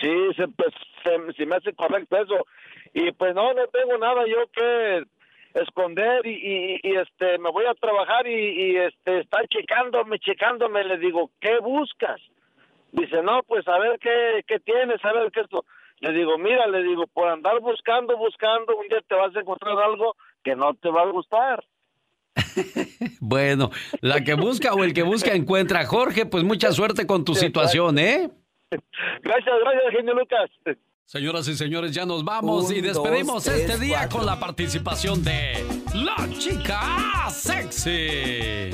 Sí, 0.00 0.12
se, 0.36 0.46
pues 0.46 0.72
se, 1.02 1.46
me 1.46 1.56
hace 1.56 1.72
correcto 1.74 2.16
eso. 2.16 2.46
Y 2.94 3.12
pues 3.12 3.34
no, 3.34 3.52
no 3.52 3.66
tengo 3.68 3.98
nada 3.98 4.26
yo 4.26 4.46
que 4.52 5.04
esconder 5.54 6.26
y, 6.26 6.80
y, 6.82 6.96
este 6.96 7.38
me 7.38 7.50
voy 7.50 7.64
a 7.66 7.74
trabajar 7.74 8.26
y, 8.26 8.32
y 8.32 8.76
este 8.76 9.20
está 9.20 9.44
checándome, 9.48 10.18
checándome, 10.20 10.84
le 10.84 10.98
digo, 10.98 11.30
¿qué 11.40 11.58
buscas? 11.58 12.20
Dice, 12.92 13.22
no, 13.22 13.42
pues 13.44 13.66
a 13.68 13.78
ver 13.78 13.98
qué, 13.98 14.44
qué 14.46 14.58
tienes, 14.60 15.04
a 15.04 15.12
ver 15.12 15.30
qué 15.32 15.40
esto. 15.40 15.64
Le 16.00 16.12
digo, 16.12 16.38
mira, 16.38 16.66
le 16.66 16.82
digo, 16.82 17.06
por 17.06 17.28
andar 17.28 17.60
buscando, 17.60 18.16
buscando, 18.16 18.76
un 18.76 18.88
día 18.88 19.00
te 19.06 19.14
vas 19.14 19.34
a 19.36 19.40
encontrar 19.40 19.78
algo 19.78 20.16
que 20.42 20.56
no 20.56 20.74
te 20.74 20.88
va 20.88 21.02
a 21.02 21.10
gustar. 21.10 21.64
bueno, 23.20 23.70
la 24.00 24.22
que 24.22 24.34
busca 24.34 24.72
o 24.72 24.82
el 24.82 24.94
que 24.94 25.02
busca 25.02 25.34
encuentra. 25.34 25.84
Jorge, 25.84 26.26
pues 26.26 26.42
mucha 26.42 26.72
suerte 26.72 27.06
con 27.06 27.24
tu 27.24 27.34
situación, 27.34 27.98
¿eh? 27.98 28.30
Gracias, 29.22 29.54
gracias, 29.62 29.92
genio 29.92 30.14
Lucas. 30.14 30.48
Señoras 31.10 31.48
y 31.48 31.56
señores, 31.56 31.90
ya 31.90 32.06
nos 32.06 32.24
vamos 32.24 32.70
y 32.70 32.80
despedimos 32.80 33.44
este 33.48 33.76
día 33.78 34.08
con 34.08 34.24
la 34.24 34.38
participación 34.38 35.24
de 35.24 35.66
La 35.92 36.28
Chica 36.38 37.28
Sexy. 37.28 38.70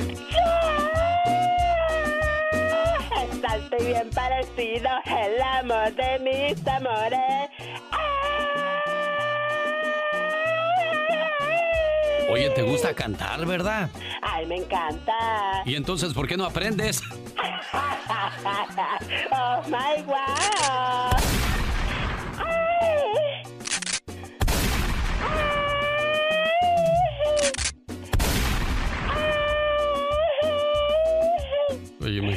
Estoy 3.55 3.87
bien 3.87 4.11
parecido, 4.13 4.87
el 5.07 5.41
amor 5.41 5.91
de 5.95 6.19
mis 6.19 6.67
amores. 6.67 7.49
Oye, 12.29 12.51
¿te 12.51 12.61
gusta 12.61 12.93
cantar, 12.93 13.43
verdad? 13.47 13.89
Ay, 14.21 14.45
me 14.45 14.57
encanta. 14.57 15.63
¿Y 15.65 15.73
entonces 15.73 16.13
por 16.13 16.27
qué 16.27 16.37
no 16.37 16.45
aprendes? 16.45 17.01
oh 19.31 19.63
my 19.67 20.03
god. 20.03 20.46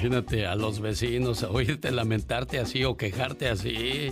Imagínate 0.01 0.47
a 0.47 0.55
los 0.55 0.81
vecinos 0.81 1.43
oírte 1.43 1.91
lamentarte 1.91 2.59
así 2.59 2.85
o 2.85 2.97
quejarte 2.97 3.51
así. 3.51 4.11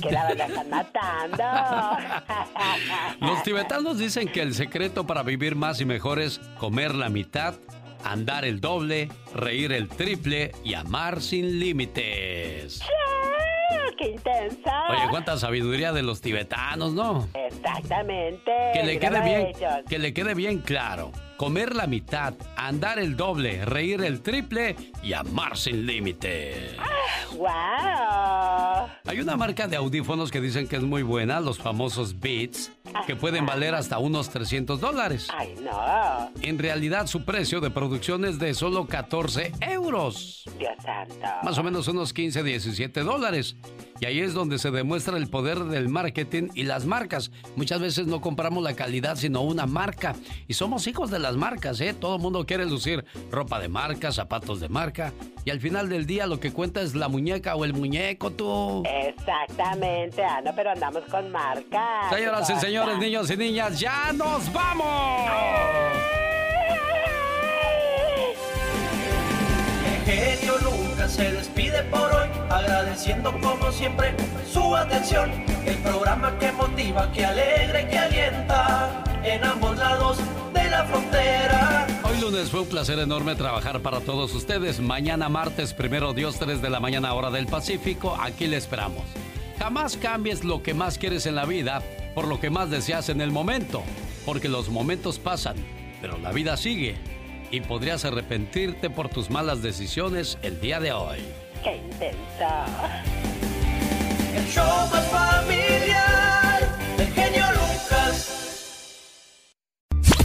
Que 0.00 0.10
la 0.10 0.30
están 0.30 0.70
matando. 0.70 1.44
los 3.26 3.42
tibetanos 3.42 3.98
dicen 3.98 4.28
que 4.28 4.40
el 4.40 4.54
secreto 4.54 5.06
para 5.06 5.22
vivir 5.22 5.54
más 5.54 5.78
y 5.82 5.84
mejor 5.84 6.20
es 6.20 6.38
comer 6.58 6.94
la 6.94 7.10
mitad, 7.10 7.54
andar 8.02 8.46
el 8.46 8.62
doble, 8.62 9.10
reír 9.34 9.72
el 9.72 9.88
triple 9.88 10.52
y 10.64 10.72
amar 10.72 11.20
sin 11.20 11.60
límites. 11.60 12.80
¡Qué 13.98 14.08
intensa! 14.08 14.84
Oye, 14.88 15.08
cuánta 15.10 15.36
sabiduría 15.36 15.92
de 15.92 16.02
los 16.02 16.22
tibetanos, 16.22 16.94
¿no? 16.94 17.28
Exactamente. 17.34 18.52
Que 18.72 18.82
le 18.84 18.98
quede 18.98 19.20
bien, 19.20 19.52
que 19.86 19.98
le 19.98 20.14
quede 20.14 20.34
bien 20.34 20.58
claro 20.60 21.12
comer 21.36 21.74
la 21.74 21.86
mitad, 21.86 22.34
andar 22.56 22.98
el 22.98 23.16
doble, 23.16 23.64
reír 23.64 24.02
el 24.02 24.22
triple 24.22 24.76
y 25.02 25.12
amar 25.12 25.56
sin 25.56 25.86
límite. 25.86 26.76
¡Wow! 27.36 28.75
Hay 29.06 29.20
una 29.20 29.36
marca 29.36 29.68
de 29.68 29.76
audífonos 29.76 30.30
que 30.30 30.40
dicen 30.40 30.66
que 30.68 30.76
es 30.76 30.82
muy 30.82 31.02
buena, 31.02 31.40
los 31.40 31.58
famosos 31.58 32.18
Beats, 32.18 32.72
que 33.06 33.16
pueden 33.16 33.46
valer 33.46 33.74
hasta 33.74 33.98
unos 33.98 34.30
300 34.30 34.80
dólares. 34.80 35.28
¡Ay, 35.36 35.54
no! 35.62 36.30
En 36.42 36.58
realidad 36.58 37.06
su 37.06 37.24
precio 37.24 37.60
de 37.60 37.70
producción 37.70 38.24
es 38.24 38.38
de 38.38 38.54
solo 38.54 38.86
14 38.86 39.52
euros. 39.60 40.44
Dios 40.58 40.72
santo. 40.82 41.14
Más 41.42 41.58
o 41.58 41.62
menos 41.62 41.88
unos 41.88 42.12
15, 42.12 42.42
17 42.42 43.00
dólares. 43.00 43.56
Y 44.00 44.04
ahí 44.04 44.20
es 44.20 44.34
donde 44.34 44.58
se 44.58 44.70
demuestra 44.70 45.16
el 45.16 45.28
poder 45.28 45.64
del 45.64 45.88
marketing 45.88 46.48
y 46.54 46.64
las 46.64 46.84
marcas. 46.84 47.30
Muchas 47.56 47.80
veces 47.80 48.06
no 48.06 48.20
compramos 48.20 48.62
la 48.62 48.74
calidad, 48.74 49.16
sino 49.16 49.40
una 49.40 49.66
marca. 49.66 50.14
Y 50.48 50.54
somos 50.54 50.86
hijos 50.86 51.10
de 51.10 51.18
las 51.18 51.36
marcas, 51.36 51.80
¿eh? 51.80 51.94
Todo 51.94 52.16
el 52.16 52.22
mundo 52.22 52.44
quiere 52.44 52.66
lucir 52.66 53.04
ropa 53.30 53.58
de 53.58 53.68
marca, 53.68 54.12
zapatos 54.12 54.60
de 54.60 54.68
marca. 54.68 55.12
Y 55.44 55.50
al 55.50 55.60
final 55.60 55.88
del 55.88 56.06
día 56.06 56.26
lo 56.26 56.40
que 56.40 56.52
cuenta 56.52 56.82
es 56.82 56.94
la 56.94 57.08
muñeca 57.08 57.56
o 57.56 57.64
el 57.64 57.72
muñeco, 57.72 58.32
tú. 58.32 58.75
Exactamente, 58.84 60.24
Ana, 60.24 60.52
pero 60.54 60.70
andamos 60.70 61.04
con 61.04 61.30
marca. 61.30 62.08
Señoras 62.10 62.50
y 62.50 62.56
señores, 62.56 62.98
niños 62.98 63.30
y 63.30 63.36
niñas, 63.36 63.78
¡ya 63.78 64.12
nos 64.12 64.52
vamos! 64.52 65.30
genio 70.06 70.85
Se 71.08 71.30
despide 71.32 71.82
por 71.84 72.12
hoy, 72.12 72.28
agradeciendo 72.50 73.32
como 73.40 73.70
siempre 73.70 74.14
su 74.52 74.74
atención. 74.74 75.30
El 75.64 75.76
programa 75.78 76.36
que 76.38 76.50
motiva, 76.52 77.10
que 77.12 77.24
alegra 77.24 77.88
que 77.88 77.98
alienta 77.98 79.04
en 79.24 79.44
ambos 79.44 79.78
lados 79.78 80.18
de 80.52 80.68
la 80.68 80.84
frontera. 80.84 81.86
Hoy 82.02 82.20
lunes 82.20 82.50
fue 82.50 82.60
un 82.60 82.68
placer 82.68 82.98
enorme 82.98 83.34
trabajar 83.36 83.80
para 83.80 84.00
todos 84.00 84.34
ustedes. 84.34 84.80
Mañana 84.80 85.28
martes, 85.28 85.72
primero 85.72 86.12
Dios, 86.12 86.38
3 86.38 86.60
de 86.60 86.70
la 86.70 86.80
mañana, 86.80 87.14
hora 87.14 87.30
del 87.30 87.46
Pacífico, 87.46 88.16
aquí 88.20 88.46
le 88.46 88.56
esperamos. 88.56 89.04
Jamás 89.58 89.96
cambies 89.96 90.44
lo 90.44 90.62
que 90.62 90.74
más 90.74 90.98
quieres 90.98 91.24
en 91.26 91.36
la 91.36 91.46
vida 91.46 91.82
por 92.14 92.26
lo 92.26 92.40
que 92.40 92.50
más 92.50 92.68
deseas 92.68 93.10
en 93.10 93.20
el 93.20 93.30
momento, 93.30 93.82
porque 94.24 94.48
los 94.48 94.70
momentos 94.70 95.18
pasan, 95.18 95.56
pero 96.00 96.18
la 96.18 96.32
vida 96.32 96.56
sigue 96.56 97.15
y 97.56 97.60
podrías 97.62 98.04
arrepentirte 98.04 98.90
por 98.90 99.08
tus 99.08 99.30
malas 99.30 99.62
decisiones 99.62 100.36
el 100.42 100.60
día 100.60 100.78
de 100.78 100.92
hoy. 100.92 101.18
¡Qué 101.64 101.76
intensa! 101.76 102.66
El 104.34 104.46
show 104.46 104.88
más 104.90 105.06
familiar 105.06 106.78
del 106.98 107.08
genio 107.12 107.46
Lucas. 107.52 108.62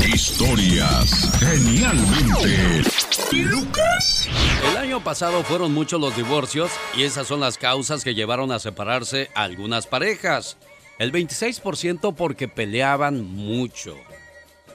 Historias 0.05 1.39
genialmente 1.39 2.83
Lucas. 3.31 4.27
El 4.69 4.77
año 4.77 5.01
pasado 5.01 5.43
fueron 5.43 5.73
muchos 5.73 6.01
los 6.01 6.17
divorcios 6.17 6.69
y 6.97 7.03
esas 7.03 7.27
son 7.27 7.39
las 7.39 7.57
causas 7.57 8.03
que 8.03 8.13
llevaron 8.13 8.51
a 8.51 8.59
separarse 8.59 9.29
a 9.35 9.43
algunas 9.43 9.87
parejas. 9.87 10.57
El 10.99 11.13
26% 11.13 12.13
porque 12.13 12.49
peleaban 12.49 13.23
mucho 13.23 13.95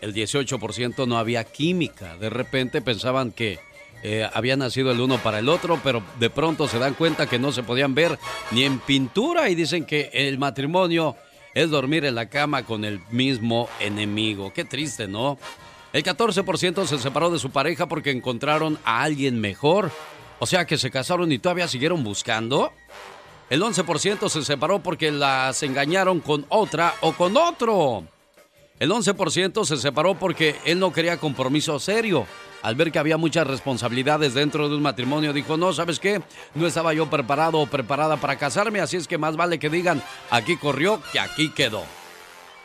el 0.01 0.15
18% 0.15 1.07
no 1.07 1.19
había 1.19 1.45
química. 1.45 2.17
De 2.17 2.31
repente 2.31 2.81
pensaban 2.83 3.33
que 3.33 3.59
eh, 4.03 4.29
había 4.33 4.57
nacido 4.57 4.93
el 4.93 5.01
uno 5.01 5.19
para 5.19 5.39
el 5.39 5.49
otro, 5.49 5.81
pero 5.83 6.03
de 6.19 6.31
pronto 6.31 6.69
se 6.69 6.79
dan 6.79 6.95
cuenta 6.95 7.27
que 7.27 7.39
no 7.39 7.53
se 7.53 7.63
podían 7.63 7.95
ver 7.95 8.19
ni 8.51 8.65
en 8.65 8.79
pintura 8.79 9.49
y 9.49 9.55
dicen 9.55 9.85
que 9.85 10.11
el 10.13 10.39
matrimonio 10.39 11.17
es 11.55 11.71
dormir 11.71 12.05
en 12.05 12.15
la 12.15 12.29
cama 12.29 12.65
con 12.65 12.85
el 12.85 13.01
mismo 13.11 13.69
enemigo. 13.81 14.53
Qué 14.53 14.65
triste, 14.65 15.09
¿no? 15.09 15.39
El 15.93 16.05
14% 16.05 16.87
se 16.87 16.99
separó 16.99 17.31
de 17.31 17.39
su 17.39 17.51
pareja 17.51 17.87
porque 17.87 18.11
encontraron 18.11 18.79
a 18.85 19.03
alguien 19.03 19.41
mejor. 19.41 19.91
O 20.39 20.47
sea 20.47 20.67
que 20.67 20.77
se 20.77 20.91
casaron 20.91 21.33
y 21.33 21.39
todavía 21.39 21.67
siguieron 21.67 22.05
buscando. 22.05 22.73
El 23.49 23.63
11% 23.63 24.29
se 24.29 24.45
separó 24.45 24.83
porque 24.83 25.11
las 25.11 25.63
engañaron 25.63 26.21
con 26.21 26.45
otra 26.51 26.95
o 27.01 27.13
con 27.13 27.37
otro. 27.37 28.05
El 28.79 28.91
11% 28.91 29.65
se 29.65 29.79
separó 29.79 30.19
porque 30.19 30.57
él 30.67 30.79
no 30.79 30.93
quería 30.93 31.17
compromiso 31.17 31.79
serio. 31.79 32.27
Al 32.63 32.75
ver 32.75 32.93
que 32.93 32.99
había 32.99 33.17
muchas 33.17 33.47
responsabilidades 33.47 34.35
dentro 34.35 34.69
de 34.69 34.77
un 34.77 34.83
matrimonio, 34.83 35.33
dijo, 35.33 35.57
no, 35.57 35.73
¿sabes 35.73 35.99
qué? 35.99 36.21
No 36.55 36.67
estaba 36.67 36.93
yo 36.93 37.09
preparado 37.09 37.59
o 37.59 37.67
preparada 37.67 38.19
para 38.19 38.37
casarme, 38.37 38.81
así 38.81 38.97
es 38.97 39.09
que 39.09 39.19
más 39.19 39.37
vale 39.37 39.59
que 39.59 39.71
digan, 39.71 40.03
aquí 40.31 40.57
corrió 40.57 41.01
que 41.13 41.21
aquí 41.21 41.51
quedó. 41.51 41.85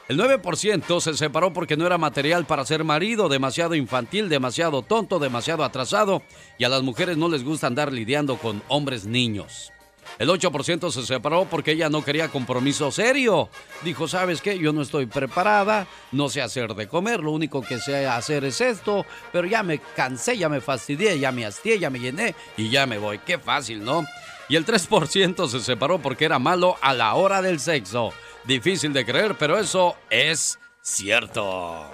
El 0.10 0.20
9% 0.20 1.00
se 1.00 1.14
separó 1.14 1.54
porque 1.54 1.78
no 1.78 1.86
era 1.86 1.98
material 1.98 2.46
para 2.46 2.66
ser 2.66 2.84
marido, 2.84 3.30
demasiado 3.30 3.76
infantil, 3.76 4.28
demasiado 4.28 4.82
tonto, 4.82 5.20
demasiado 5.20 5.64
atrasado, 5.64 6.22
y 6.58 6.66
a 6.66 6.70
las 6.70 6.82
mujeres 6.82 7.16
no 7.16 7.30
les 7.30 7.46
gusta 7.46 7.68
andar 7.68 7.94
lidiando 7.94 8.36
con 8.38 8.62
hombres 8.68 9.06
niños. 9.06 9.72
El 10.20 10.30
8% 10.30 10.92
se 10.92 11.06
separó 11.06 11.46
porque 11.46 11.72
ella 11.72 11.90
no 11.90 12.04
quería 12.04 12.30
compromiso 12.30 12.92
serio. 12.92 13.50
Dijo, 13.84 14.08
¿sabes 14.08 14.42
qué? 14.42 14.58
Yo 14.60 14.74
no 14.74 14.82
estoy 14.82 15.06
preparada, 15.06 15.88
no 16.12 16.30
sé 16.30 16.42
hacer 16.42 16.76
de 16.76 16.88
comer, 16.88 17.22
lo 17.22 17.32
único 17.32 17.62
que 17.62 17.80
sé 17.80 18.08
hacer 18.08 18.46
es 18.46 18.62
esto, 18.62 19.06
pero 19.32 19.48
ya 19.48 19.64
me 19.64 19.80
cansé, 19.96 20.38
ya 20.38 20.50
me 20.50 20.62
fastidié, 20.62 21.20
ya 21.20 21.32
me 21.32 21.46
hastié, 21.46 21.80
ya 21.80 21.90
me 21.90 22.00
llené 22.00 22.36
y 22.58 22.70
ya 22.70 22.86
me 22.86 22.98
voy. 22.98 23.20
Qué 23.20 23.40
fácil, 23.40 23.84
¿no? 23.84 24.06
Y 24.50 24.56
el 24.58 24.66
3% 24.66 25.48
se 25.48 25.62
separó 25.62 26.00
porque 26.00 26.26
era 26.26 26.38
malo 26.38 26.76
a 26.82 26.94
la 26.94 27.14
hora 27.16 27.42
del 27.42 27.60
sexo. 27.60 28.12
Difícil 28.44 28.92
de 28.92 29.06
creer, 29.06 29.36
pero 29.40 29.58
eso 29.58 29.96
es 30.10 30.60
cierto. 30.82 31.90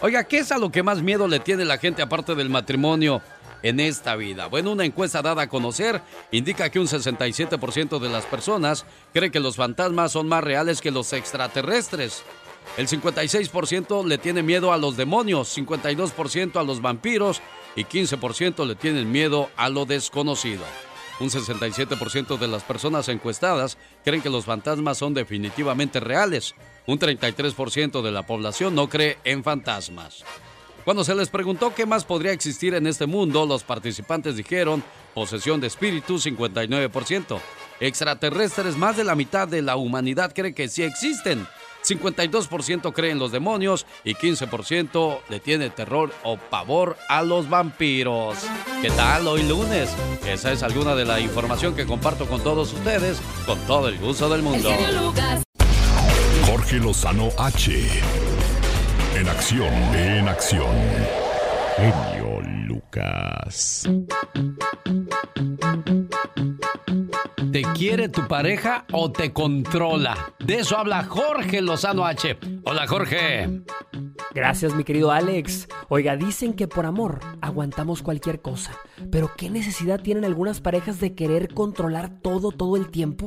Oiga, 0.00 0.24
¿qué 0.24 0.38
es 0.38 0.50
a 0.50 0.58
lo 0.58 0.72
que 0.72 0.82
más 0.82 1.00
miedo 1.00 1.28
le 1.28 1.38
tiene 1.38 1.64
la 1.64 1.78
gente 1.78 2.02
aparte 2.02 2.34
del 2.34 2.50
matrimonio? 2.50 3.22
En 3.62 3.80
esta 3.80 4.16
vida. 4.16 4.46
Bueno, 4.46 4.72
una 4.72 4.84
encuesta 4.84 5.22
dada 5.22 5.42
a 5.42 5.48
conocer 5.48 6.02
indica 6.30 6.70
que 6.70 6.80
un 6.80 6.86
67% 6.86 7.98
de 7.98 8.08
las 8.08 8.26
personas 8.26 8.84
cree 9.12 9.30
que 9.30 9.40
los 9.40 9.56
fantasmas 9.56 10.12
son 10.12 10.28
más 10.28 10.44
reales 10.44 10.80
que 10.80 10.90
los 10.90 11.12
extraterrestres. 11.12 12.24
El 12.76 12.88
56% 12.88 14.06
le 14.06 14.18
tiene 14.18 14.42
miedo 14.42 14.72
a 14.72 14.78
los 14.78 14.96
demonios, 14.96 15.56
52% 15.56 16.56
a 16.56 16.62
los 16.62 16.80
vampiros 16.80 17.42
y 17.76 17.84
15% 17.84 18.66
le 18.66 18.74
tienen 18.74 19.10
miedo 19.10 19.50
a 19.56 19.68
lo 19.68 19.84
desconocido. 19.84 20.64
Un 21.20 21.30
67% 21.30 22.38
de 22.38 22.48
las 22.48 22.64
personas 22.64 23.08
encuestadas 23.08 23.78
creen 24.04 24.22
que 24.22 24.30
los 24.30 24.44
fantasmas 24.44 24.98
son 24.98 25.14
definitivamente 25.14 26.00
reales. 26.00 26.54
Un 26.86 26.98
33% 26.98 28.02
de 28.02 28.10
la 28.10 28.26
población 28.26 28.74
no 28.74 28.88
cree 28.88 29.18
en 29.24 29.44
fantasmas. 29.44 30.24
Cuando 30.84 31.04
se 31.04 31.14
les 31.14 31.28
preguntó 31.28 31.74
qué 31.74 31.86
más 31.86 32.04
podría 32.04 32.32
existir 32.32 32.74
en 32.74 32.88
este 32.88 33.06
mundo, 33.06 33.46
los 33.46 33.62
participantes 33.62 34.36
dijeron 34.36 34.82
posesión 35.14 35.60
de 35.60 35.68
espíritu 35.68 36.18
59%. 36.18 37.38
Extraterrestres, 37.78 38.76
más 38.76 38.96
de 38.96 39.04
la 39.04 39.14
mitad 39.14 39.46
de 39.46 39.62
la 39.62 39.76
humanidad 39.76 40.32
cree 40.34 40.54
que 40.54 40.68
sí 40.68 40.82
existen. 40.82 41.46
52% 41.84 42.92
creen 42.92 43.18
los 43.18 43.32
demonios 43.32 43.86
y 44.04 44.14
15% 44.14 45.20
le 45.28 45.40
tiene 45.40 45.70
terror 45.70 46.12
o 46.24 46.36
pavor 46.36 46.96
a 47.08 47.22
los 47.22 47.48
vampiros. 47.48 48.38
¿Qué 48.80 48.90
tal 48.90 49.26
hoy 49.26 49.42
lunes? 49.42 49.90
Esa 50.26 50.52
es 50.52 50.62
alguna 50.62 50.94
de 50.94 51.04
la 51.04 51.20
información 51.20 51.74
que 51.74 51.86
comparto 51.86 52.26
con 52.26 52.42
todos 52.42 52.72
ustedes 52.72 53.20
con 53.46 53.58
todo 53.66 53.88
el 53.88 53.98
gusto 53.98 54.28
del 54.28 54.42
mundo. 54.42 54.70
Jorge 56.46 56.78
Lozano 56.78 57.30
H 57.38 58.31
en 59.22 59.28
acción, 59.28 59.72
en 59.94 60.28
acción. 60.28 60.76
Genio 61.76 62.40
Lucas. 62.66 63.88
¿Te 67.52 67.60
quiere 67.74 68.08
tu 68.08 68.26
pareja 68.26 68.86
o 68.92 69.12
te 69.12 69.34
controla? 69.34 70.32
De 70.38 70.60
eso 70.60 70.78
habla 70.78 71.04
Jorge 71.04 71.60
Lozano 71.60 72.06
H. 72.06 72.38
Hola 72.64 72.86
Jorge. 72.86 73.62
Gracias 74.34 74.74
mi 74.74 74.84
querido 74.84 75.10
Alex. 75.10 75.68
Oiga, 75.90 76.16
dicen 76.16 76.54
que 76.54 76.66
por 76.66 76.86
amor 76.86 77.20
aguantamos 77.42 78.02
cualquier 78.02 78.40
cosa, 78.40 78.72
pero 79.10 79.32
¿qué 79.36 79.50
necesidad 79.50 80.00
tienen 80.00 80.24
algunas 80.24 80.62
parejas 80.62 80.98
de 80.98 81.14
querer 81.14 81.52
controlar 81.52 82.22
todo 82.22 82.52
todo 82.52 82.78
el 82.78 82.88
tiempo? 82.88 83.26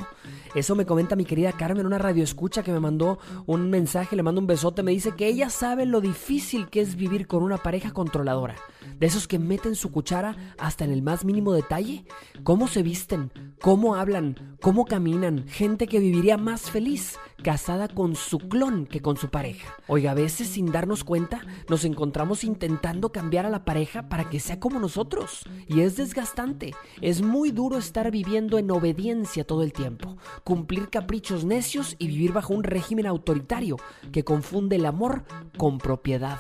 Eso 0.56 0.74
me 0.74 0.88
comenta 0.88 1.16
mi 1.16 1.26
querida 1.26 1.52
Carmen, 1.52 1.86
una 1.86 2.00
radio 2.00 2.24
escucha 2.24 2.64
que 2.64 2.72
me 2.72 2.80
mandó 2.80 3.20
un 3.46 3.70
mensaje, 3.70 4.16
le 4.16 4.24
mando 4.24 4.42
un 4.42 4.48
besote, 4.48 4.82
me 4.82 4.92
dice 4.92 5.12
que 5.12 5.28
ella 5.28 5.52
sabe 5.52 5.86
lo 5.86 6.02
difícil 6.02 6.68
que 6.70 6.82
es 6.82 6.96
vivir 6.96 7.28
con 7.28 7.44
una 7.44 7.58
pareja 7.58 7.92
controladora. 7.92 8.56
De 9.00 9.08
esos 9.08 9.28
que 9.28 9.40
meten 9.40 9.76
su 9.76 9.92
cuchara 9.92 10.36
hasta 10.58 10.86
en 10.86 10.92
el 10.92 11.02
más 11.02 11.26
mínimo 11.26 11.54
detalle. 11.54 12.06
Cómo 12.44 12.68
se 12.68 12.84
visten, 12.84 13.32
cómo 13.62 13.96
hablan, 13.96 14.58
cómo 14.62 14.86
caminan. 14.86 15.48
Gente 15.48 15.88
que 15.88 16.00
viviría 16.00 16.38
más 16.38 16.70
feliz 16.72 17.18
casada 17.44 17.88
con 17.88 18.16
su 18.16 18.40
clon 18.40 18.86
que 18.86 19.02
con 19.02 19.18
su 19.18 19.30
pareja. 19.30 19.76
Oiga, 19.88 20.12
a 20.12 20.16
veces 20.16 20.48
sin 20.48 20.72
darnos 20.72 21.04
cuenta 21.04 21.42
nos 21.70 21.86
encontramos 21.86 22.44
intentando 22.44 23.12
cambiar 23.12 23.46
a 23.46 23.50
la 23.50 23.66
pareja 23.66 24.10
para 24.10 24.30
que 24.30 24.40
sea 24.40 24.60
como 24.60 24.80
nosotros. 24.80 25.44
Y 25.68 25.82
es 25.82 25.98
desgastante. 25.98 26.74
Es 27.02 27.22
muy 27.22 27.52
duro 27.52 27.78
estar 27.78 28.10
viviendo 28.12 28.58
en 28.58 28.72
obediencia 28.72 29.46
todo 29.46 29.64
el 29.64 29.74
tiempo 29.74 30.16
cumplir 30.44 30.90
caprichos 30.90 31.46
necios 31.46 31.96
y 32.00 32.08
vivir 32.08 32.34
bajo 32.34 32.54
un 32.54 32.64
régimen 32.64 33.06
autoritario 33.06 33.78
que 34.12 34.24
confunde 34.24 34.76
el 34.76 34.86
amor 34.86 35.24
con 35.58 35.78
propiedad. 35.78 36.40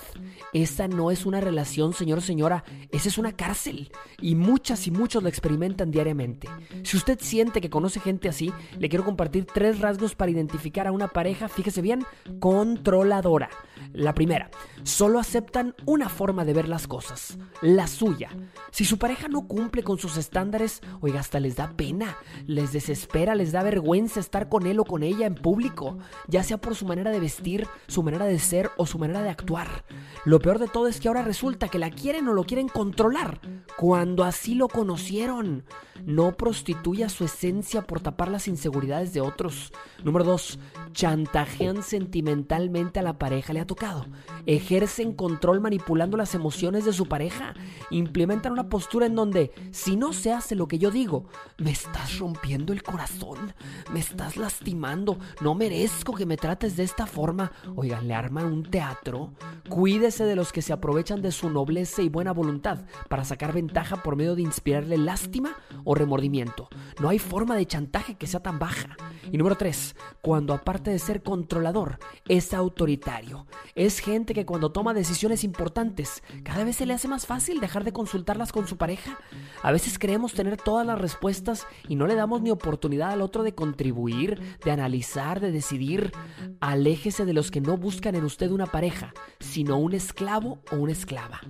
Esa 0.53 0.87
no 0.87 1.11
es 1.11 1.25
una 1.25 1.41
relación, 1.41 1.93
señor 1.93 2.19
o 2.19 2.21
señora, 2.35 2.65
esa 2.91 3.07
es 3.07 3.17
una 3.17 3.31
cárcel. 3.31 3.89
Y 4.19 4.35
muchas 4.35 4.87
y 4.87 4.91
muchos 4.91 5.23
lo 5.23 5.29
experimentan 5.29 5.89
diariamente. 5.89 6.49
Si 6.83 6.97
usted 6.97 7.17
siente 7.21 7.61
que 7.61 7.69
conoce 7.69 8.01
gente 8.01 8.27
así, 8.27 8.51
le 8.77 8.89
quiero 8.89 9.05
compartir 9.05 9.45
tres 9.45 9.79
rasgos 9.79 10.15
para 10.15 10.31
identificar 10.31 10.85
a 10.85 10.91
una 10.91 11.07
pareja, 11.07 11.47
fíjese 11.47 11.81
bien, 11.81 12.03
controladora. 12.39 13.49
La 13.93 14.13
primera, 14.13 14.49
solo 14.83 15.19
aceptan 15.19 15.75
una 15.85 16.09
forma 16.09 16.43
de 16.43 16.53
ver 16.53 16.67
las 16.67 16.87
cosas, 16.87 17.37
la 17.61 17.87
suya. 17.87 18.29
Si 18.71 18.83
su 18.83 18.97
pareja 18.97 19.29
no 19.29 19.47
cumple 19.47 19.83
con 19.83 19.97
sus 19.97 20.17
estándares, 20.17 20.81
oiga, 20.99 21.21
hasta 21.21 21.39
les 21.39 21.55
da 21.55 21.71
pena, 21.77 22.17
les 22.47 22.73
desespera, 22.73 23.35
les 23.35 23.53
da 23.53 23.63
vergüenza 23.63 24.19
estar 24.19 24.49
con 24.49 24.67
él 24.67 24.79
o 24.79 24.83
con 24.83 25.03
ella 25.03 25.25
en 25.25 25.35
público, 25.35 25.97
ya 26.27 26.43
sea 26.43 26.57
por 26.57 26.75
su 26.75 26.85
manera 26.85 27.11
de 27.11 27.21
vestir, 27.21 27.67
su 27.87 28.03
manera 28.03 28.25
de 28.25 28.39
ser 28.39 28.71
o 28.75 28.85
su 28.85 28.99
manera 28.99 29.21
de 29.21 29.29
actuar. 29.29 29.85
Lo 30.25 30.39
peor 30.39 30.59
de 30.59 30.67
todo 30.67 30.87
es 30.87 30.99
que 30.99 31.07
ahora 31.07 31.21
resulta 31.21 31.69
que 31.69 31.79
la 31.79 31.91
quieren 31.91 32.24
o 32.27 32.33
lo 32.33 32.43
quieren 32.43 32.67
controlar, 32.67 33.39
cuando 33.77 34.23
así 34.23 34.55
lo 34.55 34.67
conocieron. 34.67 35.63
No 36.05 36.35
prostituya 36.35 37.09
su 37.09 37.23
esencia 37.23 37.81
por 37.81 38.01
tapar 38.01 38.29
las 38.29 38.47
inseguridades 38.47 39.13
de 39.13 39.21
otros. 39.21 39.71
Número 40.03 40.25
2. 40.25 40.59
Chantajean 40.91 41.83
sentimentalmente 41.83 42.99
a 42.99 43.03
la 43.03 43.17
pareja, 43.17 43.53
le 43.53 43.61
ha 43.61 43.67
tocado. 43.67 44.05
Ejercen 44.45 45.13
control 45.13 45.61
manipulando 45.61 46.17
las 46.17 46.35
emociones 46.35 46.85
de 46.85 46.93
su 46.93 47.07
pareja. 47.07 47.53
Implementan 47.89 48.51
una 48.51 48.69
postura 48.69 49.05
en 49.05 49.15
donde, 49.15 49.51
si 49.71 49.95
no 49.95 50.13
se 50.13 50.31
hace 50.31 50.55
lo 50.55 50.67
que 50.67 50.77
yo 50.77 50.91
digo, 50.91 51.25
me 51.57 51.71
estás 51.71 52.19
rompiendo 52.19 52.73
el 52.73 52.83
corazón 52.83 53.25
me 53.91 53.99
estás 53.99 54.37
lastimando, 54.37 55.17
no 55.41 55.55
merezco 55.55 56.13
que 56.13 56.25
me 56.25 56.37
trates 56.37 56.75
de 56.75 56.83
esta 56.83 57.05
forma. 57.05 57.51
Oigan, 57.75 58.07
le 58.07 58.13
arman 58.13 58.45
un 58.45 58.63
teatro. 58.63 59.33
Cuídese 59.69 60.25
de 60.25 60.35
los 60.35 60.51
que 60.51 60.61
se 60.61 60.73
aprovechan 60.73 61.21
de 61.21 61.31
su 61.31 61.49
nobleza 61.49 62.01
y 62.01 62.09
buena 62.15 62.31
voluntad 62.31 62.85
para 63.09 63.25
sacar 63.25 63.51
ventaja 63.51 64.01
por 64.01 64.15
medio 64.15 64.35
de 64.35 64.41
inspirarle 64.41 64.97
lástima 64.97 65.57
o 65.83 65.95
remordimiento. 65.95 66.69
No 67.01 67.09
hay 67.09 67.19
forma 67.19 67.57
de 67.57 67.65
chantaje 67.65 68.15
que 68.15 68.25
sea 68.25 68.39
tan 68.39 68.57
baja. 68.57 68.95
Y 69.33 69.37
número 69.37 69.57
3, 69.57 69.97
cuando 70.21 70.53
aparte 70.53 70.91
de 70.91 70.99
ser 70.99 71.23
controlador, 71.23 71.99
es 72.25 72.53
autoritario. 72.53 73.47
Es 73.75 73.99
gente 73.99 74.33
que 74.33 74.45
cuando 74.45 74.71
toma 74.71 74.93
decisiones 74.93 75.43
importantes, 75.43 76.23
cada 76.43 76.63
vez 76.63 76.77
se 76.77 76.85
le 76.85 76.93
hace 76.93 77.09
más 77.09 77.25
fácil 77.25 77.59
dejar 77.59 77.83
de 77.83 77.91
consultarlas 77.91 78.53
con 78.53 78.65
su 78.65 78.77
pareja. 78.77 79.19
A 79.61 79.73
veces 79.73 79.99
creemos 79.99 80.33
tener 80.33 80.55
todas 80.55 80.87
las 80.87 80.97
respuestas 80.97 81.67
y 81.89 81.97
no 81.97 82.07
le 82.07 82.15
damos 82.15 82.41
ni 82.41 82.49
oportunidad 82.49 83.11
al 83.11 83.21
otro 83.21 83.43
de 83.43 83.55
contribuir, 83.55 84.39
de 84.63 84.71
analizar, 84.71 85.41
de 85.41 85.51
decidir. 85.51 86.13
Aléjese 86.61 87.25
de 87.25 87.33
los 87.33 87.51
que 87.51 87.59
no 87.59 87.75
buscan 87.75 88.15
en 88.15 88.23
usted 88.23 88.51
una 88.51 88.67
pareja, 88.67 89.13
sino 89.41 89.77
un 89.79 89.93
esclavo 89.93 90.59
o 90.71 90.77
una 90.77 90.93
esclava. 90.93 91.41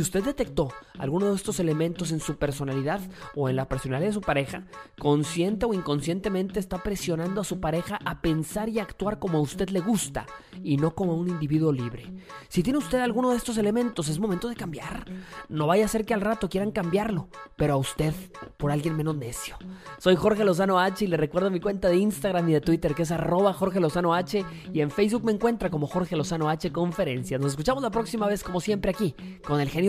Usted 0.00 0.24
detectó 0.24 0.72
alguno 0.98 1.30
de 1.30 1.36
estos 1.36 1.60
elementos 1.60 2.12
en 2.12 2.20
su 2.20 2.36
personalidad 2.36 3.00
o 3.34 3.48
en 3.48 3.56
la 3.56 3.68
personalidad 3.68 4.08
de 4.08 4.14
su 4.14 4.20
pareja, 4.20 4.64
consciente 4.98 5.66
o 5.66 5.74
inconscientemente 5.74 6.60
está 6.60 6.82
presionando 6.82 7.40
a 7.40 7.44
su 7.44 7.60
pareja 7.60 7.98
a 8.04 8.20
pensar 8.20 8.68
y 8.68 8.78
actuar 8.78 9.18
como 9.18 9.38
a 9.38 9.40
usted 9.40 9.68
le 9.70 9.80
gusta 9.80 10.26
y 10.62 10.76
no 10.76 10.94
como 10.94 11.14
un 11.14 11.28
individuo 11.28 11.72
libre. 11.72 12.12
Si 12.48 12.62
tiene 12.62 12.78
usted 12.78 13.00
alguno 13.00 13.30
de 13.30 13.36
estos 13.36 13.58
elementos, 13.58 14.08
es 14.08 14.18
momento 14.18 14.48
de 14.48 14.56
cambiar. 14.56 15.04
No 15.48 15.66
vaya 15.66 15.84
a 15.84 15.88
ser 15.88 16.04
que 16.04 16.14
al 16.14 16.20
rato 16.20 16.48
quieran 16.48 16.70
cambiarlo, 16.70 17.28
pero 17.56 17.74
a 17.74 17.76
usted 17.76 18.14
por 18.56 18.70
alguien 18.70 18.96
menos 18.96 19.16
necio. 19.16 19.56
Soy 19.98 20.16
Jorge 20.16 20.44
Lozano 20.44 20.78
H 20.78 21.04
y 21.04 21.08
le 21.08 21.16
recuerdo 21.16 21.50
mi 21.50 21.60
cuenta 21.60 21.88
de 21.88 21.96
Instagram 21.96 22.48
y 22.48 22.52
de 22.54 22.60
Twitter 22.60 22.94
que 22.94 23.02
es 23.02 23.10
arroba 23.10 23.52
Jorge 23.52 23.80
Lozano 23.80 24.14
H 24.14 24.44
y 24.72 24.80
en 24.80 24.90
Facebook 24.90 25.24
me 25.24 25.32
encuentra 25.32 25.70
como 25.70 25.86
Jorge 25.86 26.16
Lozano 26.16 26.48
H 26.48 26.70
Conferencias. 26.72 27.40
Nos 27.40 27.52
escuchamos 27.52 27.82
la 27.82 27.90
próxima 27.90 28.26
vez 28.26 28.42
como 28.42 28.60
siempre 28.60 28.90
aquí 28.90 29.14
con 29.46 29.60
el 29.60 29.68
genio 29.68 29.85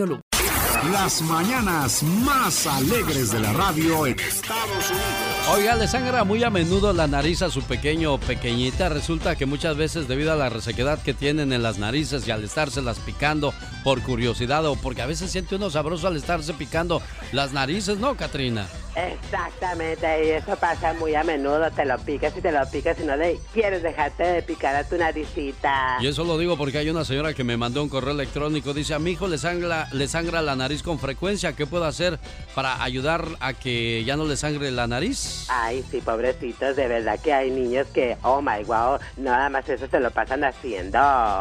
Las 0.92 1.22
mañanas 1.22 2.04
más 2.04 2.68
alegres 2.68 3.32
de 3.32 3.40
la 3.40 3.52
radio 3.52 4.06
en 4.06 4.20
Estados 4.20 4.90
Unidos. 4.90 5.48
Oiga, 5.56 5.74
le 5.74 5.88
sangra 5.88 6.22
muy 6.22 6.44
a 6.44 6.50
menudo 6.50 6.92
la 6.92 7.08
nariz 7.08 7.42
a 7.42 7.50
su 7.50 7.62
pequeño 7.62 8.14
o 8.14 8.18
pequeñita. 8.18 8.88
Resulta 8.88 9.34
que 9.34 9.44
muchas 9.44 9.76
veces 9.76 10.06
debido 10.06 10.32
a 10.32 10.36
la 10.36 10.50
resequedad 10.50 11.02
que 11.02 11.14
tienen 11.14 11.52
en 11.52 11.64
las 11.64 11.78
narices 11.78 12.28
y 12.28 12.30
al 12.30 12.44
estárselas 12.44 13.00
picando 13.00 13.52
por 13.82 14.00
curiosidad 14.02 14.64
o 14.66 14.76
porque 14.76 15.02
a 15.02 15.06
veces 15.06 15.32
siente 15.32 15.56
uno 15.56 15.68
sabroso 15.68 16.06
al 16.06 16.16
estarse 16.16 16.54
picando 16.54 17.02
las 17.32 17.52
narices, 17.52 17.98
¿no, 17.98 18.14
Katrina? 18.16 18.68
Exactamente, 19.06 20.26
y 20.26 20.28
eso 20.30 20.56
pasa 20.56 20.92
muy 20.94 21.14
a 21.14 21.22
menudo. 21.22 21.70
Te 21.70 21.84
lo 21.84 21.98
picas 21.98 22.36
y 22.36 22.40
te 22.40 22.50
lo 22.50 22.68
picas 22.70 22.98
y 23.00 23.04
no 23.04 23.16
le 23.16 23.38
quieres 23.52 23.82
dejarte 23.82 24.24
de 24.24 24.42
picar 24.42 24.74
a 24.74 24.84
tu 24.84 24.96
naricita. 24.96 25.98
Y 26.00 26.06
eso 26.08 26.24
lo 26.24 26.38
digo 26.38 26.56
porque 26.56 26.78
hay 26.78 26.90
una 26.90 27.04
señora 27.04 27.34
que 27.34 27.44
me 27.44 27.56
mandó 27.56 27.82
un 27.82 27.88
correo 27.88 28.12
electrónico. 28.12 28.74
Dice, 28.74 28.94
a 28.94 28.98
mi 28.98 29.12
hijo 29.12 29.28
le 29.28 29.38
sangra, 29.38 29.88
le 29.92 30.08
sangra 30.08 30.42
la 30.42 30.56
nariz 30.56 30.82
con 30.82 30.98
frecuencia. 30.98 31.54
¿Qué 31.54 31.66
puedo 31.66 31.84
hacer 31.84 32.18
para 32.54 32.82
ayudar 32.82 33.26
a 33.40 33.52
que 33.52 34.04
ya 34.04 34.16
no 34.16 34.24
le 34.24 34.36
sangre 34.36 34.70
la 34.70 34.86
nariz? 34.86 35.46
Ay, 35.48 35.84
sí, 35.90 36.00
pobrecitos. 36.00 36.76
De 36.76 36.88
verdad 36.88 37.18
que 37.20 37.32
hay 37.32 37.50
niños 37.50 37.86
que, 37.92 38.16
oh 38.22 38.40
my 38.40 38.64
wow, 38.64 38.98
nada 39.16 39.48
más 39.48 39.68
eso 39.68 39.86
se 39.88 40.00
lo 40.00 40.10
pasan 40.10 40.44
haciendo. 40.44 40.98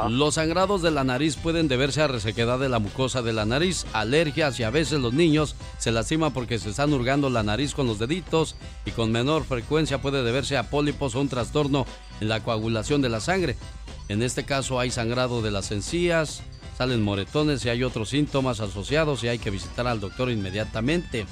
Los 0.10 0.36
sangrados 0.36 0.82
de 0.82 0.92
la 0.92 1.04
nariz 1.04 1.36
pueden 1.38 1.68
deberse 1.68 2.02
a 2.02 2.08
resequedad 2.08 2.60
de 2.60 2.70
la 2.70 2.80
mucosa 2.80 3.22
de 3.22 3.34
la 3.34 3.46
nariz, 3.46 3.86
alergias 3.94 4.60
y 4.60 4.64
a 4.64 4.70
veces 4.70 5.00
los 5.00 5.14
niños 5.14 5.56
se 5.78 5.92
lastiman 5.92 6.34
porque 6.34 6.60
se 6.60 6.70
están 6.70 6.94
hurgando 6.94 7.30
la 7.30 7.44
nariz 7.48 7.74
con 7.74 7.88
los 7.88 7.98
deditos 7.98 8.56
y 8.86 8.92
con 8.92 9.12
menor 9.12 9.44
frecuencia 9.44 10.00
puede 10.02 10.24
deberse 10.24 10.58
a 10.58 10.70
pólipos 10.70 11.16
o 11.16 11.22
un 11.22 11.30
trastorno 11.30 11.88
en 12.22 12.30
la 12.30 12.42
coagulación 12.42 13.02
de 13.02 13.10
la 13.10 13.20
sangre. 13.20 13.56
En 14.10 14.22
este 14.22 14.46
caso 14.46 14.80
hay 14.80 14.92
sangrado 14.92 15.42
de 15.42 15.50
las 15.52 15.72
encías, 15.72 16.44
salen 16.78 17.02
moretones 17.02 17.66
y 17.66 17.70
hay 17.70 17.84
otros 17.84 18.10
síntomas 18.10 18.60
asociados 18.60 19.24
y 19.24 19.28
hay 19.28 19.40
que 19.40 19.50
visitar 19.50 19.88
al 19.88 20.00
doctor 20.00 20.30
inmediatamente. 20.30 21.26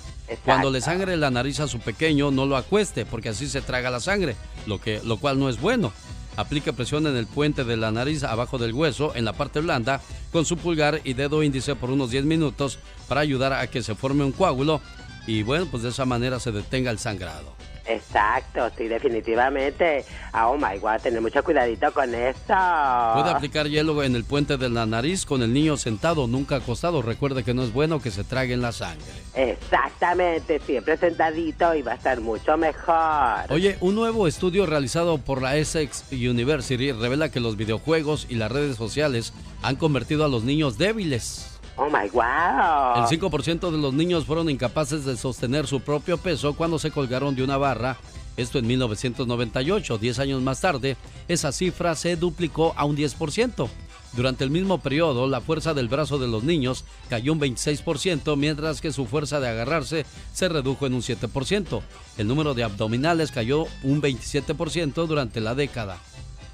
Cuando 0.44 0.72
le 0.72 0.82
sangre 0.82 1.16
la 1.18 1.30
nariz 1.30 1.60
a 1.60 1.68
su 1.68 1.80
pequeño, 1.80 2.32
no 2.32 2.48
lo 2.48 2.58
acueste 2.58 3.06
porque 3.06 3.30
así 3.30 3.48
se 3.48 3.62
traga 3.62 3.92
la 3.92 4.00
sangre, 4.00 4.36
lo, 4.66 4.82
que, 4.82 5.02
lo 5.04 5.18
cual 5.18 5.40
no 5.40 5.48
es 5.48 5.62
bueno. 5.62 5.94
Aplique 6.38 6.74
presión 6.74 7.08
en 7.08 7.16
el 7.16 7.28
puente 7.28 7.64
de 7.64 7.78
la 7.78 7.92
nariz 7.92 8.24
abajo 8.24 8.58
del 8.58 8.74
hueso, 8.74 9.14
en 9.16 9.24
la 9.24 9.34
parte 9.34 9.62
blanda, 9.62 10.02
con 10.34 10.46
su 10.46 10.58
pulgar 10.58 11.00
y 11.06 11.14
dedo 11.14 11.44
índice 11.44 11.76
por 11.76 11.92
unos 11.92 12.12
10 12.12 12.26
minutos 12.26 12.80
para 13.08 13.22
ayudar 13.22 13.54
a 13.54 13.68
que 13.68 13.82
se 13.82 13.96
forme 13.96 14.26
un 14.26 14.34
coágulo 14.34 14.82
y 15.28 15.44
bueno, 15.44 15.68
pues 15.70 15.84
de 15.84 15.90
esa 15.90 16.06
manera 16.06 16.40
se 16.40 16.52
detenga 16.52 16.92
el 16.92 17.00
sangrado. 17.00 17.54
Exacto, 17.88 18.68
sí, 18.76 18.88
definitivamente. 18.88 20.04
Oh 20.34 20.58
my 20.58 20.80
god, 20.80 21.00
tener 21.04 21.22
mucho 21.22 21.44
cuidadito 21.44 21.94
con 21.94 22.16
eso. 22.16 22.34
Puede 22.48 23.30
aplicar 23.30 23.68
hielo 23.68 24.02
en 24.02 24.16
el 24.16 24.24
puente 24.24 24.58
de 24.58 24.70
la 24.70 24.88
nariz 24.88 25.24
con 25.24 25.44
el 25.44 25.54
niño 25.54 25.78
sentado, 25.78 26.26
nunca 26.26 26.56
acostado. 26.56 27.04
Recuerde 27.04 27.44
que 27.44 27.54
no 27.54 27.64
es 27.64 27.72
bueno 27.72 28.02
que 28.02 28.10
se 28.10 28.24
traguen 28.24 28.64
la 28.64 28.72
sangre. 28.72 29.06
Exactamente, 29.36 30.60
siempre 30.66 30.98
sentadito 30.98 31.76
y 31.76 31.84
va 31.84 31.92
a 31.92 31.96
estar 31.96 32.22
mucho 32.22 32.58
mejor. 32.58 33.52
Oye, 33.52 33.78
un 33.82 33.94
nuevo 33.94 34.28
estudio 34.28 34.66
realizado 34.66 35.20
por 35.20 35.44
la 35.44 35.56
Essex 35.56 36.06
University 36.12 36.92
revela 36.92 37.30
que 37.30 37.40
los 37.40 37.56
videojuegos 37.56 38.26
y 38.30 38.36
las 38.36 38.52
redes 38.52 38.78
sociales 38.78 39.32
han 39.62 39.76
convertido 39.76 40.26
a 40.26 40.28
los 40.28 40.44
niños 40.44 40.80
débiles. 40.80 41.55
Oh 41.78 41.88
my 41.88 42.10
wow. 42.12 42.96
El 42.96 43.20
5% 43.20 43.72
de 43.72 43.78
los 43.78 43.94
niños 43.94 44.26
fueron 44.26 44.50
incapaces 44.50 45.04
de 45.04 45.18
sostener 45.18 45.68
su 45.68 45.82
propio 45.82 46.18
peso 46.18 46.54
cuando 46.54 46.80
se 46.80 46.92
colgaron 46.92 47.36
de 47.36 47.44
una 47.44 47.58
barra. 47.58 47.98
Esto 48.38 48.60
en 48.60 48.68
1998. 48.68 49.98
Diez 49.98 50.20
años 50.20 50.42
más 50.42 50.62
tarde, 50.62 50.98
esa 51.28 51.52
cifra 51.52 51.96
se 51.96 52.16
duplicó 52.16 52.74
a 52.78 52.86
un 52.86 52.96
10%. 52.96 53.68
Durante 54.14 54.46
el 54.46 54.50
mismo 54.50 54.80
periodo, 54.80 55.28
la 55.28 55.42
fuerza 55.42 55.74
del 55.74 55.90
brazo 55.90 56.18
de 56.18 56.28
los 56.28 56.44
niños 56.44 56.86
cayó 57.10 57.34
un 57.34 57.42
26%, 57.42 58.38
mientras 58.38 58.80
que 58.80 58.94
su 58.94 59.06
fuerza 59.06 59.42
de 59.42 59.50
agarrarse 59.50 60.06
se 60.32 60.48
redujo 60.48 60.86
en 60.88 60.94
un 60.94 61.02
7%. 61.02 61.82
El 62.18 62.28
número 62.28 62.54
de 62.54 62.64
abdominales 62.64 63.32
cayó 63.32 63.66
un 63.84 64.02
27% 64.02 65.06
durante 65.06 65.42
la 65.42 65.54
década. 65.54 65.98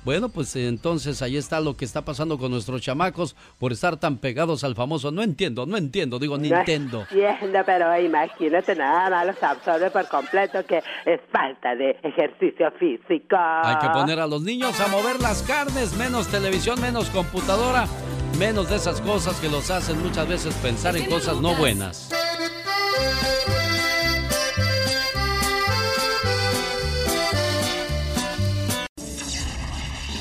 Bueno, 0.04 0.30
pues 0.30 0.56
entonces 0.56 1.22
ahí 1.22 1.38
está 1.38 1.60
lo 1.60 1.78
que 1.78 1.86
está 1.86 2.04
pasando 2.04 2.40
con 2.40 2.52
nuestros 2.52 2.82
chamacos 2.82 3.36
por 3.60 3.72
estar 3.72 3.98
tan 3.98 4.18
pegados 4.18 4.64
al 4.64 4.74
famoso. 4.74 5.12
No 5.12 5.22
entiendo, 5.22 5.66
no 5.68 5.78
entiendo, 5.78 6.18
digo 6.18 6.38
Nintendo. 6.38 7.06
No 7.12 7.28
entiendo, 7.30 7.60
pero 7.66 8.00
imagínate 8.00 8.76
nada 8.76 9.10
más 9.10 9.28
los 9.28 9.44
absorbe 9.44 9.92
por 9.92 10.08
completo 10.08 10.66
que 10.66 10.80
es 11.06 11.22
falta 11.32 11.76
de 11.76 11.98
ejercicio 12.02 12.72
físico. 12.80 13.36
Hay 13.38 13.78
que 13.78 13.90
poner 13.90 14.20
a 14.20 14.26
los 14.26 14.42
niños 14.42 14.80
a 14.80 14.88
mover 14.88 15.20
las 15.20 15.44
carnes, 15.44 15.96
menos 15.96 16.28
televisión, 16.28 16.82
menos 16.82 17.10
computadora, 17.12 17.86
menos 18.40 18.70
de 18.70 18.78
esas 18.78 19.02
cosas 19.02 19.40
que 19.40 19.50
los 19.50 19.70
hacen 19.70 20.02
muchas 20.02 20.28
veces 20.28 20.56
pensar 20.56 20.98
en 20.98 21.06
cosas 21.06 21.40
no 21.40 21.54
buenas. 21.56 22.10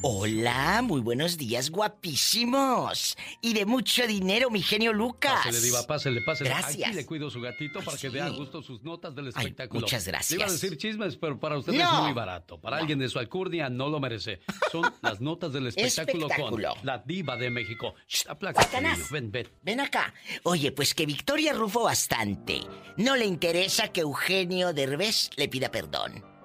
Hola, 0.00 0.80
muy 0.82 1.00
buenos 1.00 1.36
días, 1.36 1.70
guapísimos. 1.70 3.16
Y 3.42 3.52
de 3.52 3.66
mucho 3.66 4.06
dinero, 4.06 4.48
mi 4.48 4.62
genio 4.62 4.92
Lucas. 4.92 5.44
Pásale, 5.44 5.60
diva, 5.60 5.82
pásale, 5.88 6.20
pásale. 6.22 6.50
Gracias. 6.50 6.88
Aquí 6.90 6.96
le 6.96 7.04
cuido 7.04 7.28
su 7.30 7.40
gatito 7.40 7.80
para 7.82 7.98
que 7.98 8.20
a 8.20 8.28
gusto 8.28 8.62
sus 8.62 8.84
notas 8.84 9.16
del 9.16 9.28
espectáculo. 9.28 9.80
muchas 9.80 10.06
gracias. 10.06 10.30
Le 10.30 10.36
iba 10.36 10.46
a 10.46 10.52
decir 10.52 10.76
chismes, 10.76 11.16
pero 11.16 11.40
para 11.40 11.58
usted 11.58 11.74
es 11.74 11.92
muy 12.00 12.12
barato. 12.12 12.60
Para 12.60 12.76
alguien 12.76 13.00
de 13.00 13.08
su 13.08 13.18
alcurnia 13.18 13.68
no 13.70 13.88
lo 13.88 13.98
merece. 13.98 14.38
Son 14.70 14.82
las 15.02 15.20
notas 15.20 15.52
del 15.52 15.66
espectáculo, 15.66 16.28
con 16.28 16.62
la 16.62 16.98
diva 16.98 17.36
de 17.36 17.50
México. 17.50 17.94
Satanás. 18.06 19.10
Ven, 19.10 19.32
ven. 19.32 19.48
Ven 19.62 19.80
acá. 19.80 20.14
Oye, 20.44 20.70
pues 20.70 20.94
que 20.94 21.06
Victoria 21.06 21.52
rufo 21.54 21.82
bastante. 21.82 22.60
No 22.96 23.16
le 23.16 23.26
interesa 23.26 23.88
que 23.88 24.02
Eugenio 24.02 24.72
Derbez 24.72 25.30
le 25.36 25.48
pida 25.48 25.72
perdón. 25.72 26.37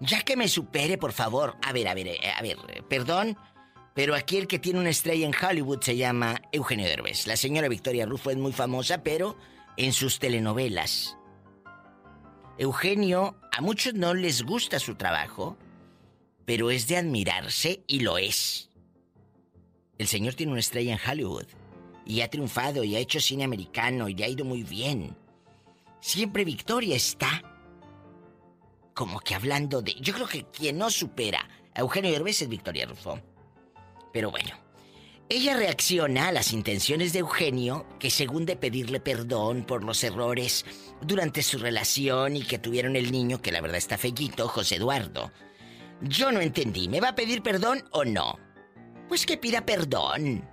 Ya 0.00 0.22
que 0.22 0.36
me 0.36 0.48
supere, 0.48 0.98
por 0.98 1.12
favor. 1.12 1.56
A 1.62 1.72
ver, 1.72 1.88
a 1.88 1.94
ver, 1.94 2.08
eh, 2.08 2.18
a 2.36 2.42
ver, 2.42 2.56
perdón. 2.88 3.36
Pero 3.94 4.14
aquí 4.14 4.36
el 4.36 4.46
que 4.46 4.60
tiene 4.60 4.78
una 4.78 4.90
estrella 4.90 5.26
en 5.26 5.34
Hollywood 5.34 5.80
se 5.80 5.96
llama 5.96 6.40
Eugenio 6.52 6.86
Derbez. 6.86 7.26
La 7.26 7.36
señora 7.36 7.68
Victoria 7.68 8.06
Rufo 8.06 8.30
es 8.30 8.36
muy 8.36 8.52
famosa, 8.52 9.02
pero 9.02 9.36
en 9.76 9.92
sus 9.92 10.20
telenovelas. 10.20 11.16
Eugenio, 12.58 13.36
a 13.50 13.60
muchos 13.60 13.94
no 13.94 14.14
les 14.14 14.42
gusta 14.42 14.78
su 14.78 14.94
trabajo, 14.94 15.56
pero 16.44 16.70
es 16.70 16.86
de 16.86 16.96
admirarse 16.96 17.82
y 17.86 18.00
lo 18.00 18.18
es. 18.18 18.70
El 19.98 20.06
señor 20.06 20.34
tiene 20.34 20.52
una 20.52 20.60
estrella 20.60 20.92
en 20.92 21.10
Hollywood 21.10 21.46
y 22.06 22.20
ha 22.20 22.30
triunfado 22.30 22.84
y 22.84 22.94
ha 22.96 23.00
hecho 23.00 23.20
cine 23.20 23.44
americano 23.44 24.08
y 24.08 24.14
le 24.14 24.24
ha 24.24 24.28
ido 24.28 24.44
muy 24.44 24.62
bien. 24.62 25.16
Siempre 26.00 26.44
Victoria 26.44 26.94
está 26.94 27.42
como 28.98 29.20
que 29.20 29.36
hablando 29.36 29.80
de... 29.80 29.94
Yo 30.00 30.12
creo 30.12 30.26
que 30.26 30.46
quien 30.46 30.76
no 30.76 30.90
supera 30.90 31.48
a 31.72 31.80
Eugenio 31.82 32.10
Derbez 32.10 32.42
es 32.42 32.48
Victoria 32.48 32.84
Rufo. 32.84 33.20
Pero 34.12 34.32
bueno, 34.32 34.50
ella 35.28 35.56
reacciona 35.56 36.26
a 36.26 36.32
las 36.32 36.52
intenciones 36.52 37.12
de 37.12 37.20
Eugenio, 37.20 37.86
que 38.00 38.10
según 38.10 38.44
de 38.44 38.56
pedirle 38.56 38.98
perdón 38.98 39.62
por 39.62 39.84
los 39.84 40.02
errores 40.02 40.66
durante 41.00 41.44
su 41.44 41.58
relación 41.58 42.34
y 42.34 42.42
que 42.42 42.58
tuvieron 42.58 42.96
el 42.96 43.12
niño, 43.12 43.40
que 43.40 43.52
la 43.52 43.60
verdad 43.60 43.76
está 43.76 43.98
fellito, 43.98 44.48
José 44.48 44.74
Eduardo. 44.74 45.30
Yo 46.00 46.32
no 46.32 46.40
entendí, 46.40 46.88
¿me 46.88 47.00
va 47.00 47.10
a 47.10 47.14
pedir 47.14 47.40
perdón 47.40 47.84
o 47.92 48.04
no? 48.04 48.36
Pues 49.06 49.26
que 49.26 49.36
pida 49.36 49.64
perdón. 49.64 50.44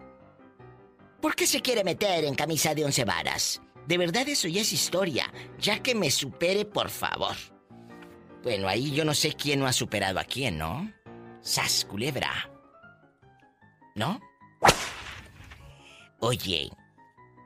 ¿Por 1.19 1.35
qué 1.35 1.47
se 1.47 1.61
quiere 1.61 1.83
meter 1.83 2.25
en 2.25 2.35
camisa 2.35 2.75
de 2.75 2.85
once 2.85 3.05
varas? 3.05 3.59
De 3.87 3.97
verdad 3.97 4.29
eso 4.29 4.47
ya 4.47 4.61
es 4.61 4.71
historia, 4.71 5.33
ya 5.57 5.81
que 5.81 5.95
me 5.95 6.11
supere 6.11 6.63
por 6.63 6.91
favor. 6.91 7.54
Bueno, 8.45 8.67
ahí 8.67 8.91
yo 8.91 9.03
no 9.03 9.15
sé 9.15 9.33
quién 9.33 9.59
no 9.59 9.65
ha 9.65 9.73
superado 9.73 10.19
a 10.19 10.23
quién, 10.23 10.59
¿no? 10.59 10.93
Sas, 11.41 11.83
culebra. 11.83 12.29
¿No? 13.95 14.21
Oye, 16.19 16.69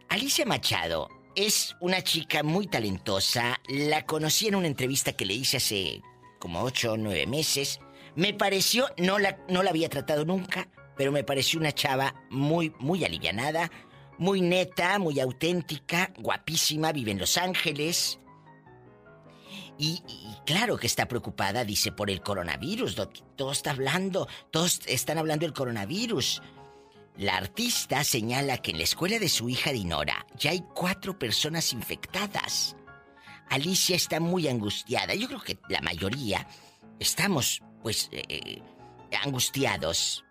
Alicia 0.10 0.46
Machado 0.46 1.08
es 1.38 1.74
una 1.80 2.02
chica 2.02 2.44
muy 2.44 2.68
talentosa. 2.68 3.62
La 3.70 4.06
conocí 4.06 4.50
en 4.50 4.56
una 4.56 4.68
entrevista 4.68 5.14
que 5.14 5.26
le 5.26 5.36
hice 5.36 5.56
hace 5.56 6.02
como 6.38 6.64
ocho 6.64 6.92
o 6.92 6.98
nueve 6.98 7.26
meses. 7.28 7.80
Me 8.16 8.34
pareció, 8.34 8.90
no 8.98 9.20
la, 9.20 9.40
no 9.48 9.64
la 9.64 9.70
había 9.70 9.88
tratado 9.88 10.26
nunca, 10.26 10.68
pero 10.98 11.14
me 11.14 11.24
pareció 11.24 11.62
una 11.62 11.72
chava 11.72 12.14
muy, 12.30 12.74
muy 12.78 13.06
alivianada, 13.06 13.72
muy 14.18 14.42
neta, 14.42 15.00
muy 15.00 15.22
auténtica, 15.22 16.12
guapísima, 16.18 16.92
vive 16.92 17.12
en 17.12 17.20
Los 17.20 17.38
Ángeles. 17.38 18.20
Y, 19.82 20.04
claro 20.46 20.78
que 20.78 20.88
está 20.88 21.08
preocupada, 21.08 21.64
dice, 21.64 21.94
por 21.94 22.10
el 22.10 22.22
coronavirus. 22.22 22.98
Todo 23.38 23.54
está 23.54 23.72
hablando, 23.72 24.28
todos 24.52 24.82
están 24.86 25.18
hablando 25.18 25.46
del 25.46 25.54
coronavirus. 25.54 26.42
La 27.16 27.38
artista 27.38 28.04
señala 28.04 28.58
que 28.58 28.72
en 28.72 28.78
la 28.78 28.84
escuela 28.84 29.20
de 29.20 29.30
su 29.30 29.48
hija 29.48 29.72
Dinora 29.72 30.28
ya 30.38 30.52
hay 30.52 30.66
cuatro 30.76 31.18
personas 31.18 31.72
infectadas. 31.72 32.76
Alicia 33.50 33.96
está 33.96 34.20
muy 34.20 34.50
angustiada. 34.50 35.16
Yo 35.16 35.28
creo 35.28 35.42
que 35.42 35.58
la 35.70 35.80
mayoría 35.80 36.46
estamos, 37.00 37.62
pues, 37.82 38.10
eh, 38.12 38.24
eh, 38.28 38.62
angustiados 39.24 40.26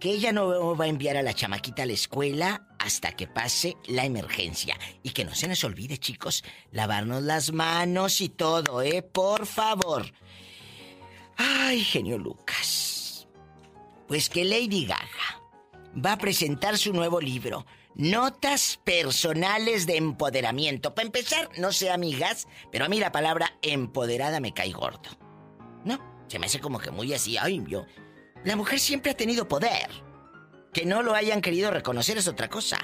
que 0.00 0.10
ella 0.10 0.32
no 0.32 0.76
va 0.76 0.86
a 0.86 0.88
enviar 0.88 1.16
a 1.16 1.22
la 1.22 1.34
chamaquita 1.34 1.82
a 1.82 1.86
la 1.86 1.92
escuela 1.92 2.65
hasta 2.78 3.12
que 3.12 3.26
pase 3.26 3.76
la 3.86 4.04
emergencia. 4.04 4.78
Y 5.02 5.10
que 5.10 5.24
no 5.24 5.34
se 5.34 5.48
nos 5.48 5.64
olvide, 5.64 5.98
chicos, 5.98 6.44
lavarnos 6.70 7.22
las 7.22 7.52
manos 7.52 8.20
y 8.20 8.28
todo, 8.28 8.82
¿eh? 8.82 9.02
Por 9.02 9.46
favor. 9.46 10.12
Ay, 11.36 11.82
genio 11.82 12.18
Lucas. 12.18 13.28
Pues 14.08 14.28
que 14.28 14.44
Lady 14.44 14.86
Gaga 14.86 15.42
va 16.04 16.12
a 16.12 16.18
presentar 16.18 16.78
su 16.78 16.92
nuevo 16.92 17.20
libro, 17.20 17.66
Notas 17.94 18.78
Personales 18.84 19.86
de 19.86 19.96
Empoderamiento. 19.96 20.94
Para 20.94 21.06
empezar, 21.06 21.50
no 21.58 21.72
sé 21.72 21.90
amigas, 21.90 22.46
pero 22.70 22.84
a 22.84 22.88
mí 22.88 22.98
la 22.98 23.12
palabra 23.12 23.56
empoderada 23.62 24.38
me 24.40 24.52
cae 24.52 24.72
gordo. 24.72 25.10
No, 25.84 25.98
se 26.28 26.38
me 26.38 26.46
hace 26.46 26.60
como 26.60 26.78
que 26.78 26.90
muy 26.90 27.12
así, 27.14 27.36
ay, 27.36 27.64
yo 27.66 27.86
la 28.46 28.54
mujer 28.54 28.78
siempre 28.78 29.10
ha 29.10 29.16
tenido 29.16 29.48
poder. 29.48 29.90
Que 30.76 30.84
no 30.84 31.02
lo 31.02 31.14
hayan 31.14 31.40
querido 31.40 31.70
reconocer 31.70 32.18
es 32.18 32.28
otra 32.28 32.50
cosa. 32.50 32.78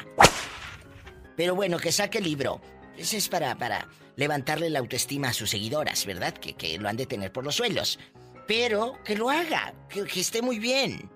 Pero 1.37 1.55
bueno, 1.55 1.77
que 1.77 1.93
saque 1.93 2.17
el 2.17 2.25
libro. 2.25 2.59
Ese 2.97 3.19
es 3.19 3.29
para, 3.29 3.55
para 3.59 3.87
levantarle 4.17 4.71
la 4.71 4.79
autoestima 4.79 5.29
a 5.29 5.33
sus 5.35 5.51
seguidoras, 5.51 6.07
¿verdad? 6.07 6.33
Que, 6.33 6.79
lo 6.79 6.89
han 6.89 6.97
de 6.97 7.05
tener 7.05 7.33
por 7.33 7.45
los 7.45 7.57
suelos. 7.57 7.99
Pero 8.49 8.95
que 9.05 9.15
lo 9.15 9.29
haga, 9.29 9.75
que, 9.91 10.05
que 10.05 10.21
esté 10.21 10.41
muy 10.41 10.59
bien. 10.59 11.11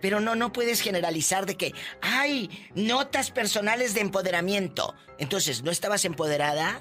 Pero 0.00 0.18
no, 0.20 0.34
no 0.36 0.54
puedes 0.54 0.80
generalizar 0.80 1.44
de 1.44 1.58
que, 1.58 1.74
hay 2.00 2.66
notas 2.74 3.30
personales 3.30 3.92
de 3.92 4.00
empoderamiento. 4.00 4.94
Entonces, 5.18 5.64
¿no 5.64 5.70
estabas 5.70 6.06
empoderada? 6.06 6.80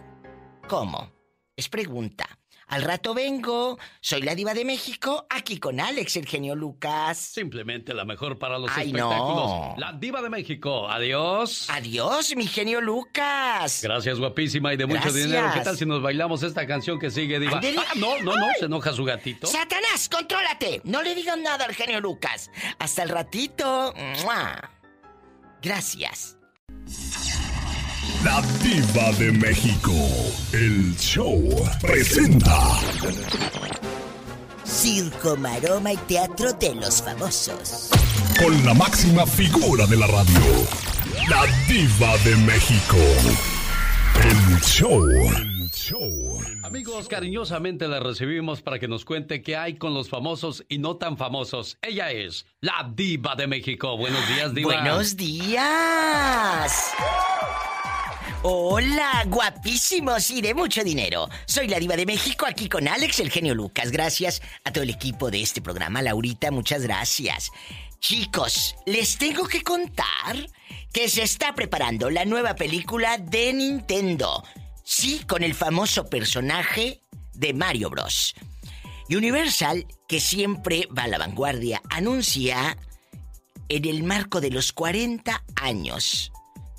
¿Cómo? 0.70 1.12
Es 1.58 1.68
pregunta. 1.68 2.40
Al 2.68 2.82
rato 2.82 3.14
vengo. 3.14 3.78
Soy 4.02 4.22
la 4.22 4.36
diva 4.36 4.54
de 4.54 4.66
México, 4.66 5.26
aquí 5.30 5.60
con 5.60 5.80
Alex, 5.80 6.16
el 6.18 6.26
genio 6.26 6.56
Lucas. 6.56 7.18
Simplemente 7.18 7.94
la 7.94 8.06
mejor 8.06 8.40
para 8.40 8.58
los 8.58 8.70
espectáculos. 8.70 9.78
La 9.78 9.94
diva 9.94 10.22
de 10.22 10.30
México. 10.30 10.90
Adiós. 10.90 11.68
Adiós, 11.70 12.36
mi 12.36 12.48
genio 12.48 12.82
Lucas. 12.82 13.82
Gracias, 13.84 14.20
guapísima 14.20 14.74
y 14.74 14.78
de 14.78 14.86
mucho 14.86 15.12
dinero. 15.12 15.50
¿Qué 15.54 15.62
tal 15.62 15.78
si 15.78 15.86
nos 15.86 16.02
bailamos 16.02 16.44
esta 16.44 16.66
canción 16.66 17.00
que 17.00 17.12
sigue, 17.12 17.40
diva? 17.40 17.60
Ah, 17.64 17.94
no, 17.96 18.20
no, 18.20 18.36
no, 18.36 18.48
se 18.60 18.66
enoja 18.66 18.94
su 18.94 19.04
gatito. 19.04 19.48
Satanás, 19.48 20.10
contrólate. 20.10 20.82
No 20.84 21.04
le 21.04 21.14
digan 21.16 21.44
nada 21.44 21.66
al 21.66 21.76
genio 21.76 22.00
Lucas. 22.02 22.50
Hasta 22.80 23.04
el 23.04 23.10
ratito. 23.10 23.94
Gracias. 25.62 26.38
La 28.26 28.42
Diva 28.64 29.12
de 29.20 29.32
México. 29.34 29.92
El 30.52 30.98
show 30.98 31.48
presenta. 31.80 32.58
Circo, 34.64 35.38
maroma 35.38 35.94
y 35.94 35.98
teatro 35.98 36.52
de 36.54 36.74
los 36.74 37.04
famosos. 37.04 37.92
Con 38.40 38.66
la 38.66 38.74
máxima 38.74 39.28
figura 39.28 39.86
de 39.86 39.98
la 39.98 40.08
radio. 40.08 40.40
La 41.30 41.46
Diva 41.68 42.18
de 42.24 42.36
México. 42.38 42.98
El 44.24 44.60
show. 44.62 45.08
El 45.08 45.70
show. 45.70 46.42
Amigos, 46.64 47.08
cariñosamente 47.08 47.88
la 47.88 48.00
recibimos 48.00 48.64
para 48.64 48.80
que 48.80 48.88
nos 48.88 49.06
cuente 49.06 49.44
qué 49.44 49.56
hay 49.56 49.76
con 49.76 49.94
los 49.94 50.10
famosos 50.10 50.66
y 50.68 50.80
no 50.80 50.98
tan 50.98 51.18
famosos. 51.18 51.78
Ella 51.84 52.10
es 52.10 52.48
la 52.60 52.92
Diva 52.92 53.36
de 53.36 53.46
México. 53.46 53.96
Buenos 53.98 54.28
días, 54.30 54.56
Diva. 54.56 54.82
Buenos 54.82 55.16
días. 55.16 56.96
Hola, 58.48 59.24
guapísimos 59.26 60.30
y 60.30 60.40
de 60.40 60.54
mucho 60.54 60.84
dinero. 60.84 61.28
Soy 61.48 61.68
la 61.68 61.80
diva 61.80 61.96
de 61.96 62.06
México 62.06 62.46
aquí 62.46 62.70
con 62.70 62.88
Alex, 62.88 63.20
el 63.20 63.32
genio 63.32 63.56
Lucas. 63.56 63.90
Gracias 63.90 64.40
a 64.64 64.72
todo 64.72 64.84
el 64.84 64.92
equipo 64.92 65.32
de 65.32 65.42
este 65.42 65.64
programa. 65.64 66.04
Laurita, 66.04 66.52
muchas 66.52 66.84
gracias. 66.84 67.52
Chicos, 68.00 68.76
les 68.86 69.18
tengo 69.18 69.48
que 69.48 69.64
contar 69.64 70.48
que 70.94 71.10
se 71.10 71.24
está 71.24 71.56
preparando 71.56 72.12
la 72.12 72.24
nueva 72.24 72.54
película 72.54 73.18
de 73.18 73.52
Nintendo. 73.52 74.44
Sí, 74.84 75.24
con 75.26 75.42
el 75.42 75.56
famoso 75.56 76.08
personaje 76.08 77.02
de 77.34 77.52
Mario 77.56 77.90
Bros. 77.90 78.36
Universal, 79.10 79.88
que 80.08 80.20
siempre 80.20 80.88
va 80.96 81.06
a 81.06 81.08
la 81.08 81.18
vanguardia, 81.18 81.82
anuncia 81.90 82.78
en 83.70 83.86
el 83.86 84.04
marco 84.04 84.40
de 84.40 84.52
los 84.52 84.72
40 84.72 85.44
años 85.56 86.32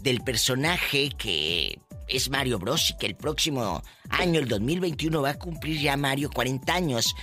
del 0.07 0.23
personaje 0.23 1.09
que 1.19 1.81
es 2.07 2.31
Mario 2.31 2.61
Bros 2.61 2.91
y 2.91 2.97
que 2.97 3.07
el 3.07 3.17
próximo 3.17 3.83
año, 4.09 4.39
el 4.39 4.47
2021, 4.47 5.21
va 5.21 5.31
a 5.31 5.39
cumplir 5.39 5.81
ya 5.81 5.97
Mario 5.97 6.31
40 6.31 6.73
años. 6.73 7.17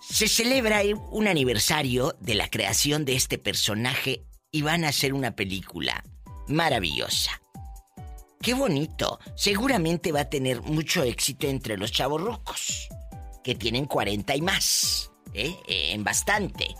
Se 0.00 0.28
celebra 0.28 0.80
un 1.10 1.26
aniversario 1.26 2.14
de 2.20 2.36
la 2.36 2.48
creación 2.48 3.04
de 3.04 3.16
este 3.16 3.36
personaje 3.36 4.22
y 4.52 4.62
van 4.62 4.84
a 4.84 4.90
hacer 4.90 5.12
una 5.12 5.34
película 5.34 6.04
maravillosa. 6.46 7.42
Qué 8.40 8.54
bonito. 8.54 9.18
Seguramente 9.34 10.12
va 10.12 10.20
a 10.20 10.30
tener 10.30 10.62
mucho 10.62 11.02
éxito 11.02 11.48
entre 11.48 11.76
los 11.76 11.90
chavos 11.90 12.20
rocos, 12.20 12.88
que 13.42 13.56
tienen 13.56 13.86
40 13.86 14.36
y 14.36 14.40
más, 14.40 15.10
¿eh? 15.34 15.52
En 15.66 16.04
bastante. 16.04 16.76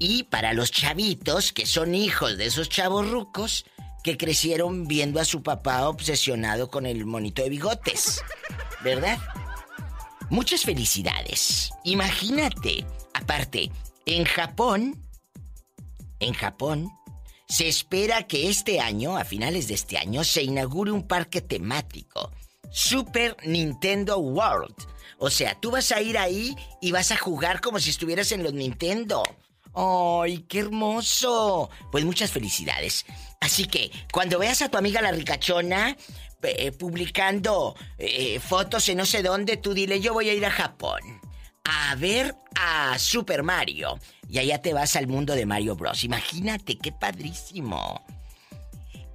Y 0.00 0.24
para 0.24 0.54
los 0.54 0.72
chavitos, 0.72 1.52
que 1.52 1.66
son 1.66 1.94
hijos 1.94 2.36
de 2.36 2.46
esos 2.46 2.68
chavos 2.68 3.08
rucos, 3.08 3.64
que 4.04 4.18
crecieron 4.18 4.86
viendo 4.86 5.18
a 5.18 5.24
su 5.24 5.42
papá 5.42 5.88
obsesionado 5.88 6.70
con 6.70 6.84
el 6.84 7.06
monito 7.06 7.42
de 7.42 7.48
bigotes. 7.48 8.22
¿Verdad? 8.84 9.18
Muchas 10.28 10.62
felicidades. 10.62 11.70
Imagínate, 11.84 12.84
aparte, 13.14 13.72
en 14.04 14.24
Japón, 14.24 15.02
en 16.20 16.34
Japón, 16.34 16.92
se 17.48 17.66
espera 17.66 18.26
que 18.26 18.50
este 18.50 18.78
año, 18.78 19.16
a 19.16 19.24
finales 19.24 19.68
de 19.68 19.74
este 19.74 19.96
año, 19.96 20.22
se 20.22 20.42
inaugure 20.42 20.92
un 20.92 21.08
parque 21.08 21.40
temático, 21.40 22.30
Super 22.70 23.36
Nintendo 23.44 24.18
World. 24.18 24.74
O 25.18 25.30
sea, 25.30 25.58
tú 25.58 25.70
vas 25.70 25.92
a 25.92 26.02
ir 26.02 26.18
ahí 26.18 26.54
y 26.82 26.92
vas 26.92 27.10
a 27.10 27.16
jugar 27.16 27.62
como 27.62 27.80
si 27.80 27.88
estuvieras 27.88 28.32
en 28.32 28.42
los 28.42 28.52
Nintendo. 28.52 29.22
¡Ay, 29.74 30.44
qué 30.48 30.60
hermoso! 30.60 31.70
Pues 31.90 32.04
muchas 32.04 32.30
felicidades. 32.30 33.04
Así 33.40 33.66
que, 33.66 33.90
cuando 34.12 34.38
veas 34.38 34.62
a 34.62 34.68
tu 34.68 34.78
amiga 34.78 35.02
la 35.02 35.12
ricachona 35.12 35.96
eh, 36.42 36.72
publicando 36.72 37.74
eh, 37.98 38.40
fotos 38.40 38.88
en 38.88 38.98
no 38.98 39.06
sé 39.06 39.22
dónde, 39.22 39.56
tú 39.56 39.74
dile, 39.74 40.00
yo 40.00 40.12
voy 40.12 40.28
a 40.28 40.34
ir 40.34 40.46
a 40.46 40.50
Japón 40.50 41.00
a 41.64 41.94
ver 41.96 42.34
a 42.54 42.98
Super 42.98 43.42
Mario. 43.42 43.98
Y 44.28 44.38
allá 44.38 44.60
te 44.60 44.72
vas 44.72 44.96
al 44.96 45.06
mundo 45.06 45.34
de 45.34 45.46
Mario 45.46 45.76
Bros. 45.76 46.04
Imagínate, 46.04 46.78
qué 46.78 46.92
padrísimo. 46.92 48.04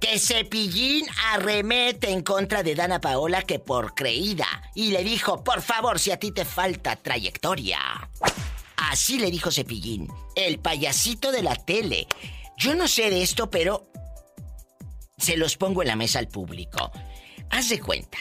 Que 0.00 0.18
Cepillín 0.18 1.06
arremete 1.32 2.10
en 2.10 2.22
contra 2.22 2.62
de 2.62 2.74
Dana 2.74 3.00
Paola 3.00 3.42
que 3.42 3.58
por 3.58 3.94
creída. 3.94 4.46
Y 4.74 4.90
le 4.90 5.04
dijo, 5.04 5.44
por 5.44 5.62
favor, 5.62 5.98
si 5.98 6.10
a 6.10 6.18
ti 6.18 6.32
te 6.32 6.44
falta 6.44 6.96
trayectoria. 6.96 7.78
Así 8.80 9.18
le 9.18 9.30
dijo 9.30 9.52
Cepillín, 9.52 10.08
el 10.34 10.58
payasito 10.58 11.32
de 11.32 11.42
la 11.42 11.54
tele. 11.54 12.06
Yo 12.56 12.74
no 12.74 12.88
sé 12.88 13.10
de 13.10 13.22
esto, 13.22 13.50
pero 13.50 13.90
se 15.18 15.36
los 15.36 15.56
pongo 15.56 15.82
en 15.82 15.88
la 15.88 15.96
mesa 15.96 16.18
al 16.18 16.28
público. 16.28 16.90
Haz 17.50 17.68
de 17.68 17.78
cuenta. 17.78 18.18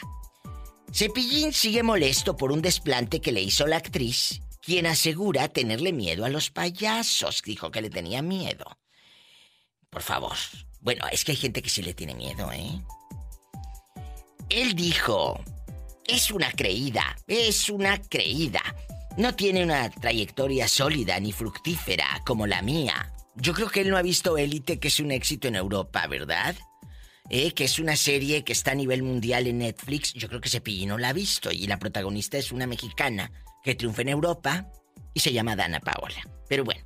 Cepillín 0.92 1.54
sigue 1.54 1.82
molesto 1.82 2.36
por 2.36 2.52
un 2.52 2.62
desplante 2.62 3.22
que 3.22 3.32
le 3.32 3.42
hizo 3.42 3.68
la 3.68 3.78
actriz, 3.78 4.42
quien 4.62 4.86
asegura 4.86 5.48
tenerle 5.48 5.94
miedo 5.94 6.26
a 6.26 6.30
los 6.30 6.50
payasos. 6.50 7.42
Dijo 7.42 7.72
que 7.72 7.82
le 7.82 7.90
tenía 7.90 8.22
miedo. 8.22 8.66
Por 9.90 10.02
favor. 10.02 10.36
Bueno, 10.82 11.06
es 11.10 11.24
que 11.24 11.32
hay 11.32 11.38
gente 11.38 11.62
que 11.62 11.70
sí 11.70 11.82
le 11.82 11.94
tiene 11.94 12.16
miedo, 12.16 12.52
¿eh? 12.52 12.82
Él 14.50 14.76
dijo, 14.76 15.40
es 16.06 16.32
una 16.32 16.52
creída, 16.52 17.16
es 17.28 17.70
una 17.70 18.02
creída. 18.02 18.62
No 19.20 19.36
tiene 19.36 19.64
una 19.64 19.90
trayectoria 19.92 20.68
sólida 20.68 21.20
ni 21.20 21.32
fructífera 21.32 22.24
como 22.26 22.48
la 22.48 22.64
mía. 22.64 23.14
Yo 23.36 23.54
creo 23.54 23.70
que 23.70 23.82
él 23.82 23.90
no 23.92 23.98
ha 23.98 24.02
visto 24.02 24.38
Élite, 24.38 24.80
que 24.80 24.88
es 24.88 25.00
un 25.00 25.12
éxito 25.12 25.48
en 25.48 25.56
Europa, 25.56 26.08
¿verdad? 26.08 26.56
eh, 27.30 27.54
que 27.54 27.64
es 27.64 27.80
una 27.80 27.96
serie 27.96 28.44
que 28.44 28.54
está 28.54 28.72
a 28.72 28.76
nivel 28.76 29.04
mundial 29.04 29.48
en 29.48 29.60
Netflix. 29.60 30.14
Yo 30.14 30.28
creo 30.28 30.42
que 30.42 30.50
Cepillín 30.50 30.90
no 30.90 30.98
la 30.98 31.10
ha 31.10 31.14
visto 31.14 31.52
y 31.52 31.68
la 31.68 31.78
protagonista 31.78 32.38
es 32.38 32.52
una 32.52 32.68
mexicana 32.68 33.32
que 33.64 33.76
triunfa 33.76 34.02
en 34.02 34.10
Europa 34.10 34.68
y 35.14 35.20
se 35.20 35.32
llama 35.32 35.56
Dana 35.56 35.80
Paola. 35.80 36.22
Pero 36.48 36.64
bueno, 36.64 36.84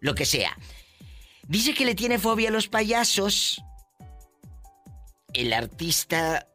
lo 0.00 0.14
que 0.14 0.24
sea. 0.24 0.56
Dice 1.48 1.74
que 1.74 1.84
le 1.84 1.96
tiene 1.96 2.18
fobia 2.18 2.48
a 2.48 2.52
los 2.52 2.68
payasos. 2.68 3.60
El 5.32 5.52
artista 5.52 6.46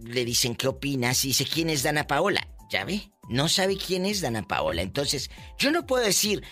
le 0.00 0.24
dicen 0.24 0.54
qué 0.54 0.68
opinas 0.68 1.24
y 1.24 1.28
dice 1.28 1.46
quién 1.46 1.70
es 1.70 1.82
Dana 1.82 2.06
Paola. 2.06 2.46
Ya 2.70 2.84
ve, 2.84 3.10
no 3.30 3.48
sabe 3.48 3.76
quién 3.76 4.06
es 4.06 4.20
Dana 4.20 4.42
Paola. 4.42 4.82
Entonces, 4.82 5.30
yo 5.56 5.70
no 5.70 5.86
puedo 5.86 6.04
decir, 6.04 6.42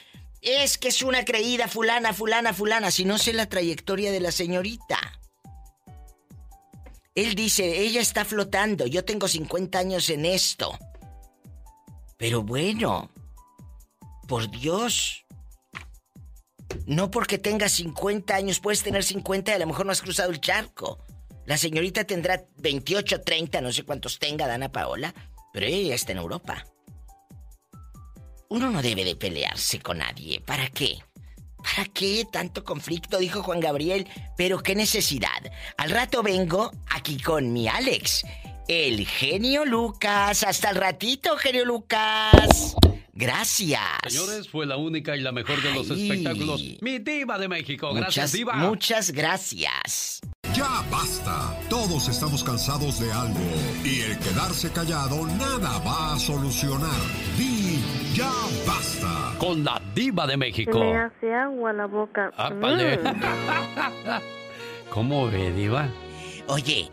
es 0.41 0.79
que 0.79 0.89
es 0.89 1.03
una 1.03 1.25
creída 1.25 1.67
fulana, 1.67 2.13
fulana, 2.13 2.55
fulana, 2.55 2.93
si 2.93 3.05
no 3.05 3.19
sé 3.19 3.33
la 3.33 3.49
trayectoria 3.49 4.13
de 4.13 4.21
la 4.21 4.31
señorita. 4.31 4.99
Él 7.17 7.35
dice, 7.35 7.81
ella 7.81 8.01
está 8.01 8.25
flotando, 8.25 8.87
yo 8.87 9.05
tengo 9.05 9.27
50 9.27 9.77
años 9.77 10.09
en 10.09 10.25
esto. 10.25 10.79
Pero 12.17 12.45
bueno, 12.45 13.11
por 14.29 14.49
Dios. 14.49 15.25
No 16.87 17.11
porque 17.11 17.39
tengas 17.39 17.73
50 17.73 18.37
años, 18.37 18.61
puedes 18.61 18.85
tener 18.85 19.03
50 19.03 19.51
y 19.51 19.55
a 19.55 19.59
lo 19.59 19.67
mejor 19.67 19.85
no 19.85 19.91
has 19.91 20.03
cruzado 20.03 20.31
el 20.31 20.41
charco. 20.41 21.05
La 21.45 21.59
señorita 21.59 22.05
tendrá 22.05 22.45
28, 22.59 23.23
30, 23.23 23.63
no 23.63 23.73
sé 23.73 23.83
cuántos 23.83 24.21
tenga 24.21 24.47
Dana 24.47 24.71
Paola, 24.71 25.13
pero 25.53 25.67
ella 25.67 25.95
está 25.95 26.13
en 26.13 26.19
Europa. 26.19 26.65
Uno 28.51 28.71
no 28.71 28.81
debe 28.81 29.05
de 29.05 29.17
pelearse 29.17 29.81
con 29.81 29.99
nadie. 29.99 30.41
¿Para 30.41 30.69
qué? 30.71 30.99
¿Para 31.63 31.85
qué 31.87 32.25
tanto 32.31 32.65
conflicto? 32.65 33.19
Dijo 33.19 33.43
Juan 33.43 33.61
Gabriel. 33.61 34.07
Pero 34.37 34.63
qué 34.63 34.75
necesidad. 34.75 35.43
Al 35.77 35.91
rato 35.91 36.23
vengo 36.23 36.73
aquí 36.91 37.21
con 37.21 37.53
mi 37.53 37.69
Alex, 37.69 38.25
el 38.69 39.07
genio 39.07 39.65
Lucas. 39.65 40.45
Hasta 40.45 40.71
el 40.71 40.77
ratito, 40.77 41.37
genio 41.37 41.65
Lucas. 41.65 42.75
Gracias. 43.13 43.81
Señores, 44.07 44.49
fue 44.49 44.65
la 44.65 44.77
única 44.77 45.17
y 45.17 45.21
la 45.21 45.33
mejor 45.33 45.61
de 45.61 45.75
los 45.75 45.91
espectáculos. 45.91 46.63
Mi 46.81 47.01
diva 47.01 47.37
de 47.39 47.49
México. 47.49 47.93
Gracias, 47.93 48.33
diva. 48.33 48.55
Muchas 48.55 49.11
gracias. 49.11 50.21
Ya 50.55 50.83
basta. 50.91 51.55
Todos 51.69 52.09
estamos 52.09 52.43
cansados 52.43 52.99
de 53.01 53.13
algo. 53.13 53.39
Y 53.85 54.01
el 54.01 54.19
quedarse 54.19 54.71
callado 54.73 55.27
nada 55.27 55.79
va 55.87 56.15
a 56.15 56.19
solucionar. 56.19 56.91
Di 57.37 57.79
ya 58.15 58.33
basta. 58.67 59.35
Con 59.39 59.65
la 59.65 59.81
diva 59.95 60.27
de 60.27 60.37
México. 60.37 60.79
Me 60.79 60.97
hace 60.97 61.35
agua 61.35 61.73
la 61.73 61.87
boca. 61.87 62.33
Mm. 62.51 64.21
¿Cómo 64.91 65.31
ve, 65.31 65.53
diva? 65.53 65.89
Oye, 66.49 66.91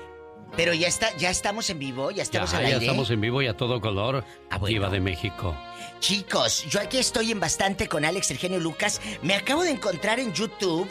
pero 0.56 0.74
ya 0.74 0.88
está, 0.88 1.16
ya 1.18 1.30
estamos 1.30 1.70
en 1.70 1.80
vivo, 1.80 2.12
ya 2.12 2.24
estamos 2.24 2.52
ya, 2.52 2.58
al 2.58 2.66
aire. 2.66 2.80
Ya 2.80 2.86
estamos 2.86 3.10
en 3.10 3.22
vivo 3.22 3.42
y 3.42 3.48
a 3.48 3.56
todo 3.56 3.82
color. 3.82 4.24
Ah, 4.50 4.58
bueno. 4.58 4.74
Diva 4.74 4.90
de 4.90 5.00
México. 5.00 5.56
Chicos, 6.00 6.66
yo 6.70 6.80
aquí 6.82 6.98
estoy 6.98 7.32
en 7.32 7.40
bastante 7.40 7.88
con 7.88 8.06
Alex 8.06 8.32
el 8.32 8.38
genio 8.38 8.60
Lucas. 8.60 9.02
Me 9.22 9.34
acabo 9.34 9.64
de 9.64 9.72
encontrar 9.72 10.20
en 10.20 10.34
YouTube 10.34 10.88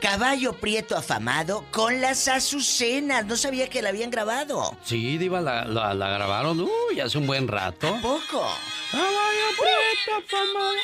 Caballo 0.00 0.54
Prieto 0.54 0.96
afamado 0.96 1.64
con 1.70 2.00
las 2.00 2.26
azucenas. 2.28 3.26
No 3.26 3.36
sabía 3.36 3.68
que 3.68 3.82
la 3.82 3.90
habían 3.90 4.10
grabado. 4.10 4.76
Sí, 4.82 5.18
Diva, 5.18 5.40
la, 5.40 5.64
la, 5.64 5.94
la 5.94 6.08
grabaron 6.08 6.60
uy, 6.60 7.00
hace 7.00 7.18
un 7.18 7.26
buen 7.26 7.46
rato. 7.46 7.88
¿A 7.88 8.00
poco? 8.00 8.46
Caballo 8.90 9.46
Prieto 9.58 10.24
afamado. 10.24 10.76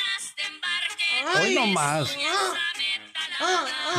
Hoy 1.43 1.55
no 1.55 1.67
más. 1.67 2.17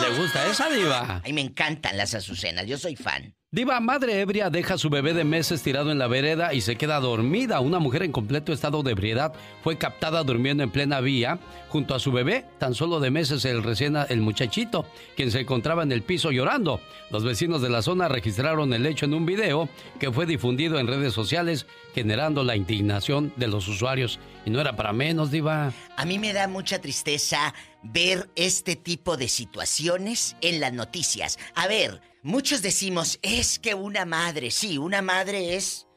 ¿Le 0.02 0.10
gusta 0.18 0.48
esa, 0.48 0.70
Diva? 0.70 1.22
Ay, 1.24 1.34
me 1.34 1.42
encantan 1.42 1.98
las 1.98 2.14
azucenas. 2.14 2.66
Yo 2.66 2.78
soy 2.78 2.96
fan. 2.96 3.37
Diva, 3.50 3.80
madre 3.80 4.20
ebria 4.20 4.50
deja 4.50 4.74
a 4.74 4.78
su 4.78 4.90
bebé 4.90 5.14
de 5.14 5.24
meses 5.24 5.64
tirado 5.64 5.90
en 5.90 5.98
la 5.98 6.08
vereda 6.08 6.54
y 6.54 6.60
se 6.60 6.76
queda 6.76 7.00
dormida. 7.00 7.62
Una 7.62 7.80
mujer 7.80 8.04
en 8.04 8.12
completo 8.12 8.52
estado 8.52 8.84
de 8.84 8.92
ebriedad 8.92 9.32
fue 9.64 9.78
captada 9.78 10.22
durmiendo 10.26 10.64
en 10.64 10.70
plena 10.70 11.00
vía 11.00 11.40
junto 11.70 11.96
a 11.96 12.00
su 12.00 12.12
bebé, 12.12 12.44
tan 12.58 12.74
solo 12.74 13.00
de 13.00 13.10
meses 13.10 13.46
el 13.46 13.64
recién 13.64 13.96
el 14.10 14.20
muchachito, 14.20 14.86
quien 15.16 15.32
se 15.32 15.40
encontraba 15.40 15.84
en 15.84 15.94
el 15.94 16.02
piso 16.02 16.32
llorando. 16.32 16.82
Los 17.10 17.24
vecinos 17.24 17.62
de 17.62 17.70
la 17.70 17.82
zona 17.82 18.10
registraron 18.10 18.74
el 18.74 18.86
hecho 18.86 19.06
en 19.06 19.14
un 19.14 19.26
video 19.26 19.70
que 19.98 20.12
fue 20.12 20.26
difundido 20.26 20.78
en 20.78 20.88
redes 20.88 21.14
sociales, 21.14 21.68
generando 21.98 22.44
la 22.44 22.56
indignación 22.56 23.34
de 23.38 23.48
los 23.48 23.68
usuarios. 23.68 24.20
Y 24.46 24.52
no 24.52 24.62
era 24.62 24.76
para 24.76 24.94
menos, 24.94 25.32
Diva. 25.32 25.74
A 25.96 26.06
mí 26.06 26.20
me 26.20 26.32
da 26.32 26.48
mucha 26.48 26.80
tristeza 26.80 27.56
ver 27.82 28.30
este 28.36 28.76
tipo 28.76 29.18
de 29.18 29.28
situaciones 29.28 30.36
en 30.42 30.60
las 30.60 30.74
noticias. 30.74 31.40
A 31.56 31.66
ver, 31.66 32.00
muchos 32.22 32.62
decimos, 32.62 33.18
es 33.24 33.58
que 33.58 33.74
una 33.74 34.06
madre, 34.06 34.52
sí, 34.52 34.78
una 34.78 35.02
madre 35.02 35.56
es 35.56 35.88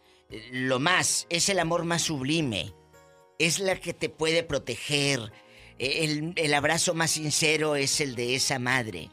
lo 0.51 0.80
más, 0.80 1.26
es 1.28 1.51
el 1.51 1.59
amor 1.59 1.84
más 1.84 2.01
sublime, 2.01 2.72
es 3.38 3.59
la 3.59 3.76
que 3.76 3.92
te 3.92 4.09
puede 4.09 4.42
proteger, 4.42 5.30
el, 5.76 6.32
el, 6.34 6.55
abrazo 6.55 6.94
más 6.94 7.11
sincero 7.11 7.76
es 7.76 8.01
el 8.01 8.14
de 8.14 8.36
esa 8.36 8.59
madre. 8.59 9.11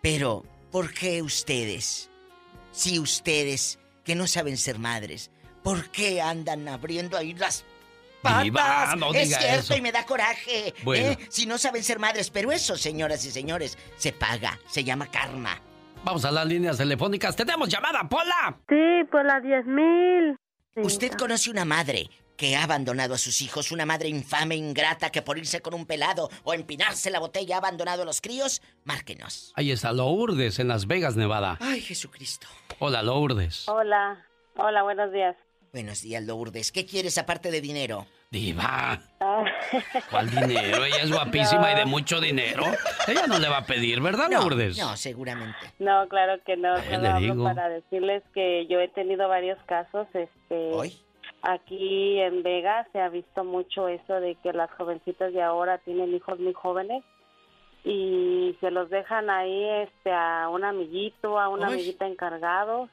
Pero, 0.00 0.46
¿por 0.70 0.94
qué 0.94 1.20
ustedes, 1.20 2.08
si 2.72 2.98
ustedes 2.98 3.78
que 4.04 4.14
no 4.14 4.26
saben 4.26 4.56
ser 4.56 4.78
madres, 4.78 5.30
¿por 5.62 5.88
qué 5.90 6.20
andan 6.20 6.66
abriendo 6.68 7.16
ahí 7.16 7.34
las 7.34 7.64
patas? 8.22 8.42
Diva, 8.44 8.94
no 8.96 9.12
es 9.14 9.28
diga 9.28 9.38
cierto 9.40 9.60
eso. 9.60 9.76
y 9.76 9.80
me 9.80 9.92
da 9.92 10.04
coraje. 10.04 10.74
Bueno. 10.82 11.06
¿eh? 11.08 11.18
Si 11.28 11.46
no 11.46 11.58
saben 11.58 11.82
ser 11.82 11.98
madres, 11.98 12.30
pero 12.30 12.52
eso, 12.52 12.76
señoras 12.76 13.24
y 13.24 13.30
señores, 13.30 13.78
se 13.96 14.12
paga, 14.12 14.58
se 14.68 14.84
llama 14.84 15.10
karma. 15.10 15.60
Vamos 16.04 16.24
a 16.24 16.30
las 16.30 16.46
líneas 16.46 16.78
telefónicas. 16.78 17.36
¡Tenemos 17.36 17.68
llamada, 17.68 18.08
Pola! 18.08 18.56
Sí, 18.68 19.04
por 19.10 19.24
las 19.24 19.42
10 19.42 19.66
mil. 19.66 20.36
¿Usted 20.76 21.12
conoce 21.12 21.50
una 21.50 21.64
madre 21.66 22.08
que 22.38 22.56
ha 22.56 22.62
abandonado 22.64 23.12
a 23.12 23.18
sus 23.18 23.42
hijos, 23.42 23.70
una 23.70 23.84
madre 23.84 24.08
infame, 24.08 24.56
ingrata, 24.56 25.10
que 25.10 25.20
por 25.20 25.36
irse 25.36 25.60
con 25.60 25.74
un 25.74 25.84
pelado 25.84 26.30
o 26.44 26.54
empinarse 26.54 27.10
la 27.10 27.18
botella 27.20 27.56
ha 27.56 27.58
abandonado 27.58 28.02
a 28.02 28.06
los 28.06 28.22
críos? 28.22 28.62
Márquenos. 28.84 29.52
Ahí 29.56 29.70
está 29.72 29.92
Lourdes, 29.92 30.58
en 30.58 30.68
Las 30.68 30.86
Vegas, 30.86 31.16
Nevada. 31.16 31.58
Ay, 31.60 31.82
Jesucristo. 31.82 32.46
Hola, 32.78 33.02
Lourdes. 33.02 33.68
Hola, 33.68 34.24
hola, 34.56 34.82
buenos 34.82 35.12
días. 35.12 35.36
Buenos 35.72 36.02
días, 36.02 36.24
Lourdes. 36.24 36.72
¿Qué 36.72 36.84
quieres 36.84 37.16
aparte 37.16 37.50
de 37.52 37.60
dinero? 37.60 38.06
Diva. 38.30 38.98
Ah. 39.20 39.44
¿Cuál 40.10 40.28
dinero? 40.28 40.84
Ella 40.84 41.02
es 41.02 41.12
guapísima 41.12 41.68
No. 41.68 41.72
y 41.72 41.78
de 41.78 41.84
mucho 41.86 42.20
dinero. 42.20 42.64
Ella 43.06 43.26
no 43.28 43.38
le 43.38 43.48
va 43.48 43.58
a 43.58 43.64
pedir, 43.66 44.00
¿verdad, 44.00 44.28
No, 44.30 44.40
Lourdes? 44.40 44.76
no, 44.78 44.96
seguramente. 44.96 45.58
No, 45.78 46.08
claro 46.08 46.42
que 46.44 46.56
no. 46.56 46.76
Solo 46.76 46.98
le 46.98 47.08
hablo 47.08 47.34
digo. 47.34 47.44
para 47.44 47.68
decirles 47.68 48.24
que 48.34 48.66
yo 48.66 48.80
he 48.80 48.88
tenido 48.88 49.28
varios 49.28 49.58
casos, 49.66 50.08
este, 50.12 50.72
aquí 51.42 52.18
en 52.20 52.42
Vegas 52.42 52.88
se 52.92 53.00
ha 53.00 53.08
visto 53.08 53.44
mucho 53.44 53.86
eso 53.86 54.14
de 54.14 54.34
que 54.42 54.52
las 54.52 54.70
jovencitas 54.72 55.32
de 55.32 55.40
ahora 55.42 55.78
tienen 55.78 56.12
hijos 56.14 56.40
muy 56.40 56.52
jóvenes 56.52 57.04
y 57.84 58.56
se 58.60 58.72
los 58.72 58.90
dejan 58.90 59.30
ahí, 59.30 59.64
este, 59.84 60.10
a 60.12 60.48
un 60.48 60.64
amiguito, 60.64 61.38
a 61.38 61.48
una 61.48 61.68
Uy. 61.68 61.74
amiguita 61.74 62.06
encargado 62.08 62.88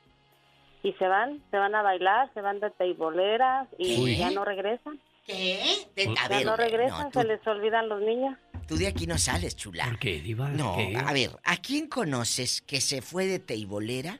y 0.84 0.94
se 0.94 1.08
van, 1.08 1.42
se 1.52 1.58
van 1.58 1.76
a 1.76 1.82
bailar, 1.82 2.32
se 2.34 2.42
van 2.42 2.60
de 2.60 2.70
teiboleras 2.72 3.68
y 3.78 4.06
¿Qué? 4.06 4.18
ya 4.18 4.32
no 4.32 4.46
regresan. 4.46 5.00
¿Qué? 5.26 5.60
Te- 5.96 6.08
a 6.10 6.14
Ya 6.14 6.28
ver, 6.30 6.46
no 6.46 6.56
regresan, 6.56 7.04
no, 7.06 7.10
tú, 7.12 7.20
se 7.22 7.28
les 7.28 7.46
olvidan 7.48 7.90
los 7.90 8.02
niños. 8.02 8.38
tú 8.68 8.78
de 8.78 8.88
aquí 8.88 9.06
no 9.08 9.18
sales, 9.18 9.56
chula. 9.56 9.86
¿Por 9.86 10.00
qué, 10.00 10.22
Diva? 10.22 10.50
No, 10.50 10.76
¿Qué? 10.76 10.96
a 10.96 11.12
ver, 11.14 11.32
¿a 11.44 11.58
quién 11.58 11.88
conoces 11.88 12.62
que 12.62 12.80
se 12.82 13.02
fue 13.02 13.26
de 13.26 13.40
teibolera? 13.40 14.20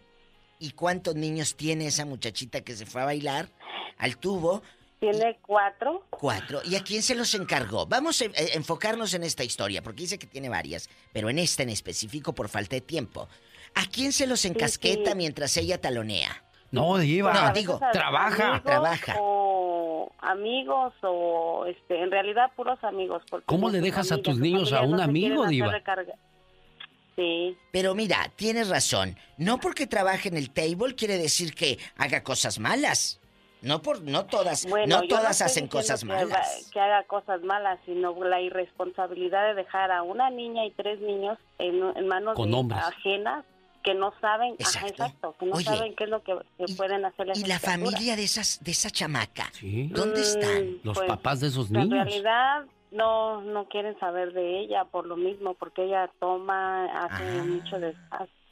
¿Y 0.60 0.72
cuántos 0.72 1.16
niños 1.16 1.56
tiene 1.56 1.88
esa 1.88 2.06
muchachita 2.06 2.62
que 2.62 2.76
se 2.76 2.86
fue 2.86 3.02
a 3.02 3.06
bailar 3.06 3.50
al 4.00 4.18
tubo? 4.18 4.64
Tiene 5.00 5.38
cuatro. 5.44 6.08
Cuatro. 6.10 6.62
¿Y 6.66 6.76
a 6.76 6.82
quién 6.84 7.04
se 7.04 7.14
los 7.14 7.36
encargó? 7.36 7.86
Vamos 7.86 8.20
a 8.22 8.26
eh, 8.26 8.32
enfocarnos 8.56 9.14
en 9.14 9.22
esta 9.24 9.44
historia, 9.44 9.84
porque 9.84 10.02
dice 10.02 10.18
que 10.18 10.26
tiene 10.26 10.50
varias, 10.50 10.90
pero 11.14 11.30
en 11.30 11.38
esta 11.38 11.62
en 11.62 11.70
específico 11.70 12.34
por 12.34 12.50
falta 12.50 12.76
de 12.76 12.82
tiempo. 12.82 13.30
¿A 13.76 13.86
quién 13.86 14.12
se 14.12 14.26
los 14.26 14.44
encasqueta 14.46 15.12
sí. 15.12 15.16
mientras 15.18 15.56
ella 15.58 15.80
talonea? 15.80 16.44
No, 16.72 16.98
Diva. 16.98 17.34
No, 17.34 17.54
digo, 17.54 17.80
trabaja, 17.92 18.48
amigos 18.48 18.64
trabaja. 18.64 19.16
O 19.20 20.12
amigos 20.20 20.94
o 21.02 21.66
este, 21.68 22.02
en 22.02 22.12
realidad 22.12 22.52
puros 22.56 22.84
amigos. 22.84 23.24
porque 23.30 23.46
¿Cómo 23.46 23.70
le 23.70 23.82
dejas 23.82 24.12
a 24.12 24.18
tus 24.18 24.38
niños 24.38 24.74
a 24.74 24.82
un 24.82 24.98
no 24.98 25.04
amigo, 25.04 25.46
Diva? 25.48 25.72
de 25.72 25.84
carga. 25.84 26.14
Sí. 27.16 27.58
Pero 27.72 27.96
mira, 27.96 28.32
tienes 28.36 28.70
razón. 28.70 29.18
No 29.38 29.60
porque 29.60 29.88
trabaje 29.88 30.30
en 30.30 30.38
el 30.38 30.52
table 30.52 30.96
quiere 30.96 31.18
decir 31.18 31.56
que 31.56 31.80
haga 31.98 32.24
cosas 32.24 32.60
malas. 32.60 33.20
No 33.62 33.82
por, 33.82 34.04
no 34.04 34.28
todas, 34.28 34.68
Bueno, 34.70 35.02
no 35.02 35.08
todas 35.08 35.42
estoy 35.42 35.46
hacen 35.46 35.68
cosas 35.68 36.02
que 36.02 36.06
malas. 36.06 36.70
Que 36.72 36.80
haga 36.80 37.04
cosas 37.06 37.42
malas, 37.42 37.80
sino 37.86 38.14
la 38.24 38.40
irresponsabilidad 38.40 39.48
de 39.48 39.56
dejar 39.56 39.92
a 39.92 40.04
una 40.04 40.30
niña 40.30 40.64
y 40.66 40.72
tres 40.72 41.00
niños 41.00 41.40
en, 41.58 41.82
en 41.98 42.08
manos 42.08 42.36
Con 42.36 42.52
de 42.52 42.76
ajenas 42.76 43.46
que 43.88 43.94
no 43.96 44.14
saben, 44.20 44.54
ajá, 44.60 44.86
Exacto. 44.88 45.34
que 45.40 45.46
no 45.46 45.56
Oye, 45.56 45.64
saben 45.64 45.96
qué 45.96 46.04
es 46.04 46.10
lo 46.10 46.22
que, 46.22 46.36
que 46.58 46.74
pueden 46.76 47.06
hacer 47.06 47.28
Y 47.36 47.46
la 47.46 47.58
familia 47.58 48.18
de 48.18 48.24
esas, 48.26 48.62
de 48.62 48.72
esa 48.72 48.90
chamaca, 48.90 49.50
Sí. 49.54 49.88
¿dónde 49.94 50.20
están? 50.20 50.80
Los 50.84 50.98
pues, 50.98 51.08
papás 51.08 51.40
de 51.40 51.48
esos 51.48 51.68
En 51.68 51.74
niños. 51.74 51.92
realidad 51.92 52.66
no 52.92 53.40
no 53.42 53.70
quieren 53.70 53.98
saber 53.98 54.34
de 54.34 54.60
ella 54.60 54.84
por 54.84 55.06
lo 55.08 55.16
mismo, 55.16 55.54
porque 55.54 55.86
ella 55.86 56.12
toma, 56.20 56.84
hace 57.06 57.24
Ah. 57.40 57.44
mucho 57.46 57.80
de, 57.80 57.96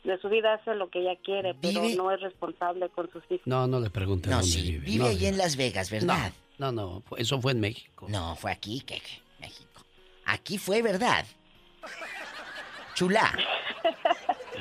de 0.05 0.17
su 0.21 0.29
vida 0.29 0.53
hace 0.53 0.73
lo 0.75 0.89
que 0.89 1.01
ella 1.01 1.19
quiere, 1.21 1.53
pero 1.61 1.81
no 1.97 2.11
es 2.11 2.21
responsable 2.21 2.87
con 2.89 3.11
sus 3.11 3.23
hijos. 3.29 3.45
No, 3.45 3.67
no 3.67 3.81
le 3.81 3.89
pregunte 3.89 4.29
no, 4.29 4.37
dónde 4.37 4.49
sí, 4.51 4.61
vive. 4.61 4.85
Vive 4.85 5.07
allí 5.09 5.25
en 5.25 5.37
Las 5.37 5.57
Vegas, 5.57 5.89
¿verdad? 5.91 6.31
No, 6.59 6.71
no, 6.71 7.03
eso 7.17 7.41
fue 7.41 7.51
en 7.51 7.59
México. 7.59 8.05
No, 8.07 8.37
fue 8.37 8.51
aquí, 8.53 8.79
que 8.79 9.01
México. 9.41 9.81
Aquí 10.25 10.57
fue, 10.57 10.81
¿verdad? 10.81 11.25
Chula. 12.93 13.33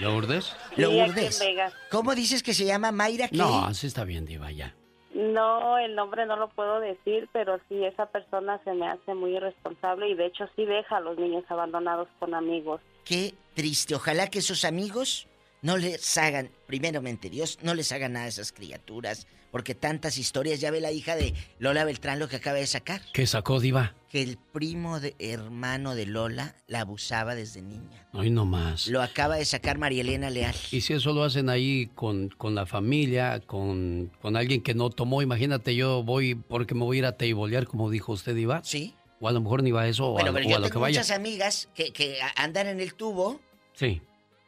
¿Lourdes? 0.01 0.55
Lourdes. 0.77 1.43
¿Cómo 1.91 2.15
dices 2.15 2.43
que 2.43 2.55
se 2.55 2.65
llama 2.65 2.93
Mayra? 2.93 3.29
¿qué? 3.29 3.37
No, 3.37 3.65
así 3.65 3.87
está 3.87 4.05
bien, 4.05 4.25
Diva, 4.27 4.51
ya. 4.51 4.75
No, 5.15 5.79
el 5.79 5.95
nombre 5.95 6.27
no 6.27 6.37
lo 6.37 6.49
puedo 6.49 6.81
decir, 6.81 7.29
pero 7.33 7.61
sí, 7.69 7.85
esa 7.85 8.07
persona 8.07 8.61
se 8.65 8.73
me 8.73 8.89
hace 8.89 9.15
muy 9.15 9.37
irresponsable 9.37 10.09
y 10.09 10.15
de 10.15 10.27
hecho 10.27 10.47
sí 10.57 10.65
deja 10.65 10.97
a 10.97 11.01
los 11.01 11.17
niños 11.17 11.45
abandonados 11.49 12.09
con 12.19 12.35
amigos. 12.35 12.81
Qué 13.05 13.35
triste. 13.55 13.95
Ojalá 13.95 14.29
que 14.29 14.41
esos 14.41 14.65
amigos 14.65 15.29
no 15.63 15.77
les 15.77 16.19
hagan, 16.19 16.51
primeramente 16.67 17.31
Dios, 17.31 17.59
no 17.63 17.75
les 17.75 17.93
hagan 17.93 18.15
nada 18.15 18.27
a 18.27 18.29
esas 18.29 18.53
criaturas, 18.53 19.29
porque 19.55 19.77
tantas 19.77 20.19
historias, 20.19 20.59
ya 20.59 20.73
ve 20.73 20.81
la 20.81 20.91
hija 20.91 21.15
de 21.15 21.33
Lola 21.61 21.85
Beltrán 21.85 22.19
lo 22.19 22.27
que 22.27 22.35
acaba 22.35 22.59
de 22.59 22.67
sacar. 22.67 23.03
¿Qué 23.13 23.25
sacó, 23.25 23.61
Diva? 23.61 23.95
Que 24.11 24.21
el 24.21 24.37
primo 24.37 24.99
de, 24.99 25.15
hermano 25.21 25.95
de 25.95 26.07
Lola 26.07 26.57
la 26.67 26.81
abusaba 26.81 27.37
desde 27.37 27.63
niña. 27.63 28.05
Ay, 28.13 28.31
no 28.31 28.47
más. 28.47 28.89
Lo 28.89 29.01
acaba 29.01 29.37
de 29.37 29.45
sacar 29.45 29.79
María 29.79 30.01
Elena 30.01 30.29
Leal. 30.29 30.57
Y 30.73 30.81
si 30.81 30.95
eso 30.95 31.13
lo 31.13 31.23
hacen 31.23 31.49
ahí 31.51 31.87
con, 31.95 32.31
con 32.31 32.57
la 32.57 32.67
familia, 32.67 33.39
con, 33.47 34.11
con 34.21 34.37
alguien 34.37 34.61
que 34.61 34.75
no 34.75 34.91
tomó, 34.91 35.23
imagínate, 35.23 35.77
yo 35.77 36.03
voy 36.03 36.35
porque 36.35 36.75
me 36.75 36.81
voy 36.83 36.97
a 36.97 36.99
ir 36.99 37.07
a 37.07 37.17
teibolear, 37.17 37.65
como 37.69 37.91
dijo 37.91 38.11
usted, 38.11 38.35
Diva. 38.35 38.61
Sí. 38.65 38.97
O 39.21 39.29
a 39.29 39.31
lo 39.31 39.41
mejor 39.41 39.63
ni 39.63 39.71
va 39.71 39.83
a 39.83 39.87
eso, 39.89 40.09
o 40.09 40.19
a, 40.19 40.25
pero 40.25 40.35
o 40.37 40.41
yo 40.51 40.57
a 40.57 40.59
lo 40.59 40.67
tengo 40.67 40.73
que 40.73 40.79
vaya. 40.81 40.99
muchas 41.01 41.17
amigas 41.17 41.69
que, 41.77 41.93
que 41.93 42.19
andan 42.35 42.67
en 42.67 42.81
el 42.81 42.95
tubo 42.95 43.41
Sí. 43.75 44.03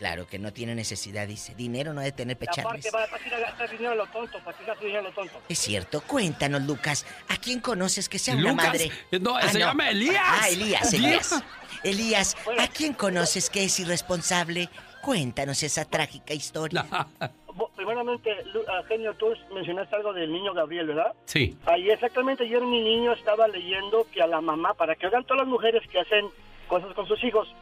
Claro 0.00 0.26
que 0.26 0.38
no 0.38 0.50
tiene 0.50 0.74
necesidad, 0.74 1.28
dice. 1.28 1.54
Dinero 1.54 1.92
no 1.92 2.00
debe 2.00 2.12
tener 2.12 2.34
pecharles. 2.38 2.86
Aparte, 2.86 2.90
va, 2.90 3.06
vas 3.12 3.22
a 3.22 3.26
ir 3.26 3.34
a 3.34 3.38
gastar 3.40 3.70
dinero 3.70 3.90
a 3.90 3.94
lo 3.96 4.06
tonto, 4.06 4.38
para 4.42 4.56
que 4.56 4.64
gastes 4.64 4.86
dinero 4.86 5.00
a 5.00 5.08
lo 5.10 5.12
tonto. 5.12 5.42
Es 5.46 5.58
cierto, 5.58 6.00
cuéntanos, 6.00 6.62
Lucas. 6.62 7.04
¿A 7.28 7.36
quién 7.36 7.60
conoces 7.60 8.08
que 8.08 8.18
sea 8.18 8.32
una 8.34 8.52
Lucas. 8.52 8.66
madre? 8.66 8.90
No, 9.20 9.38
se 9.42 9.58
llama 9.58 9.90
Elías. 9.90 10.16
Ah, 10.18 10.48
Elías, 10.48 10.94
Elías. 10.94 11.44
Elías, 11.84 12.36
¿a 12.58 12.66
quién 12.68 12.94
conoces 12.94 13.50
que 13.50 13.64
es 13.64 13.78
irresponsable? 13.78 14.70
Cuéntanos 15.02 15.62
esa 15.62 15.84
trágica 15.84 16.32
historia. 16.32 16.86
Primeramente, 17.76 18.30
ah, 18.68 18.82
Genio, 18.88 19.12
tú 19.16 19.34
mencionaste 19.52 19.96
algo 19.96 20.14
del 20.14 20.32
niño 20.32 20.54
Gabriel, 20.54 20.86
¿verdad? 20.86 21.12
Sí. 21.26 21.58
Ahí 21.66 21.90
exactamente 21.90 22.44
ayer 22.44 22.62
mi 22.62 22.82
niño 22.82 23.12
estaba 23.12 23.48
leyendo 23.48 24.06
que 24.10 24.22
a 24.22 24.26
la 24.26 24.40
mamá, 24.40 24.72
para 24.72 24.94
que 24.94 25.04
hagan 25.04 25.24
todas 25.24 25.42
las 25.42 25.48
mujeres 25.48 25.82
que 25.92 26.00
hacen 26.00 26.24
cosas 26.70 26.94
con 26.94 27.06
sus 27.06 27.22
hijos, 27.24 27.52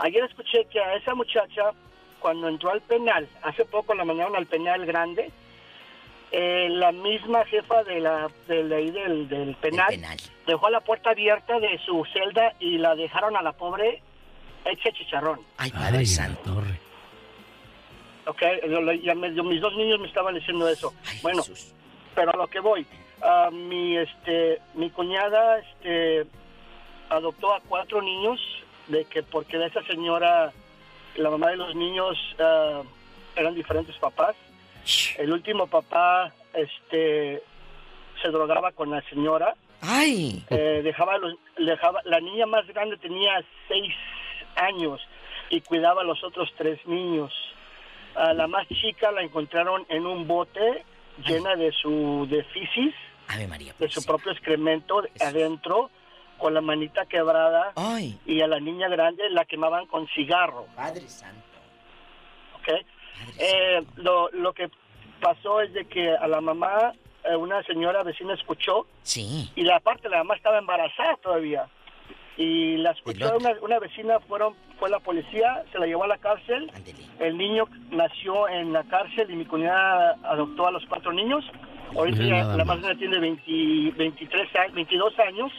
ayer 0.00 0.24
escuché 0.24 0.64
que 0.66 0.80
a 0.80 0.94
esa 0.96 1.14
muchacha, 1.14 1.70
cuando 2.18 2.48
entró 2.48 2.70
al 2.72 2.80
penal, 2.82 3.26
hace 3.42 3.64
poco 3.64 3.94
la 3.94 4.04
mandaron 4.04 4.34
al 4.36 4.46
penal 4.46 4.84
grande, 4.84 5.30
eh, 6.32 6.68
la 6.70 6.92
misma 6.92 7.44
jefa 7.46 7.82
de 7.84 8.00
la, 8.00 8.28
de 8.48 8.62
la- 8.64 8.76
del, 8.76 9.28
del 9.28 9.54
penal, 9.56 9.86
dejó 10.46 10.68
la 10.68 10.80
puerta 10.80 11.10
abierta 11.10 11.58
de 11.60 11.78
su 11.78 12.04
celda 12.12 12.54
y 12.60 12.76
la 12.78 12.94
dejaron 12.96 13.36
a 13.36 13.42
la 13.42 13.52
pobre 13.52 14.02
hecha 14.64 14.90
chicharrón. 14.92 15.40
Ay, 15.56 15.70
Padre 15.70 16.04
Santo. 16.04 16.62
Ok, 18.26 18.42
yo 18.68 18.80
le- 18.82 19.00
ya 19.00 19.14
me- 19.14 19.34
yo- 19.34 19.42
mis 19.44 19.60
dos 19.60 19.74
niños 19.76 19.98
me 20.00 20.06
estaban 20.08 20.34
diciendo 20.34 20.68
eso. 20.68 20.92
bueno, 21.22 21.42
pero 22.14 22.32
a 22.32 22.36
lo 22.36 22.46
que 22.48 22.60
voy, 22.60 22.86
ah, 23.22 23.48
mi 23.52 23.96
este, 23.96 24.58
mi 24.74 24.90
cuñada 24.90 25.58
este, 25.58 26.26
adoptó 27.10 27.52
a 27.52 27.60
cuatro 27.60 28.00
niños 28.00 28.40
de 28.88 29.04
que 29.04 29.22
porque 29.22 29.58
de 29.58 29.66
esa 29.66 29.82
señora, 29.82 30.52
la 31.16 31.30
mamá 31.30 31.50
de 31.50 31.56
los 31.56 31.74
niños 31.74 32.16
ah, 32.38 32.82
eran 33.36 33.54
diferentes 33.54 33.96
papás. 33.96 34.34
El 35.18 35.32
último 35.32 35.66
papá, 35.66 36.32
este, 36.54 37.42
se 38.20 38.28
drogaba 38.28 38.72
con 38.72 38.90
la 38.90 39.02
señora. 39.02 39.54
Ay. 39.82 40.44
Eh, 40.50 40.80
dejaba, 40.82 41.18
los, 41.18 41.34
dejaba, 41.58 42.00
la 42.04 42.20
niña 42.20 42.46
más 42.46 42.66
grande 42.68 42.96
tenía 42.96 43.42
seis 43.68 43.94
años 44.56 45.00
y 45.50 45.60
cuidaba 45.60 46.02
a 46.02 46.04
los 46.04 46.22
otros 46.24 46.52
tres 46.56 46.84
niños. 46.86 47.32
A 48.14 48.32
la 48.32 48.46
más 48.46 48.66
chica 48.68 49.12
la 49.12 49.22
encontraron 49.22 49.86
en 49.88 50.06
un 50.06 50.26
bote 50.26 50.84
llena 51.24 51.54
de 51.56 51.72
su 51.72 52.26
de 52.28 52.42
fisis, 52.44 52.94
Ave 53.28 53.46
María. 53.46 53.74
de 53.78 53.88
su 53.88 54.04
propio 54.04 54.32
excremento 54.32 55.02
adentro, 55.20 55.90
con 56.40 56.54
la 56.54 56.60
manita 56.60 57.06
quebrada. 57.06 57.72
Y 58.26 58.40
a 58.40 58.48
la 58.48 58.58
niña 58.58 58.88
grande 58.88 59.28
la 59.30 59.44
quemaban 59.44 59.86
con 59.86 60.08
cigarro. 60.08 60.66
Padre 60.74 61.08
Santo. 61.08 61.44
¿ok? 62.56 62.68
Eh, 63.38 63.84
lo, 63.96 64.30
lo 64.30 64.52
que 64.52 64.70
pasó 65.20 65.60
es 65.60 65.72
de 65.72 65.84
que 65.84 66.10
a 66.10 66.26
la 66.26 66.40
mamá, 66.40 66.94
eh, 67.24 67.36
una 67.36 67.62
señora 67.64 68.02
vecina 68.02 68.34
escuchó. 68.34 68.86
Sí. 69.02 69.50
Y 69.54 69.62
la 69.62 69.78
parte, 69.80 70.08
la 70.08 70.18
mamá 70.18 70.34
estaba 70.34 70.58
embarazada 70.58 71.16
todavía. 71.22 71.68
Y 72.36 72.78
la 72.78 72.92
escuchó 72.92 73.36
una, 73.36 73.52
una 73.60 73.78
vecina, 73.78 74.18
fueron, 74.20 74.54
fue 74.78 74.88
la 74.88 74.98
policía, 74.98 75.62
se 75.70 75.78
la 75.78 75.86
llevó 75.86 76.04
a 76.04 76.08
la 76.08 76.18
cárcel. 76.18 76.72
El 77.18 77.36
niño 77.36 77.64
nació 77.90 78.48
en 78.48 78.72
la 78.72 78.82
cárcel 78.84 79.30
y 79.30 79.36
mi 79.36 79.44
cuñada 79.44 80.16
adoptó 80.24 80.66
a 80.66 80.70
los 80.70 80.84
cuatro 80.86 81.12
niños. 81.12 81.44
Ahorita 81.94 82.22
la 82.22 82.64
más. 82.64 82.80
tiene 82.98 83.18
20 83.18 83.98
23 83.98 84.56
años, 84.56 84.74
22 84.74 85.18
años 85.18 85.52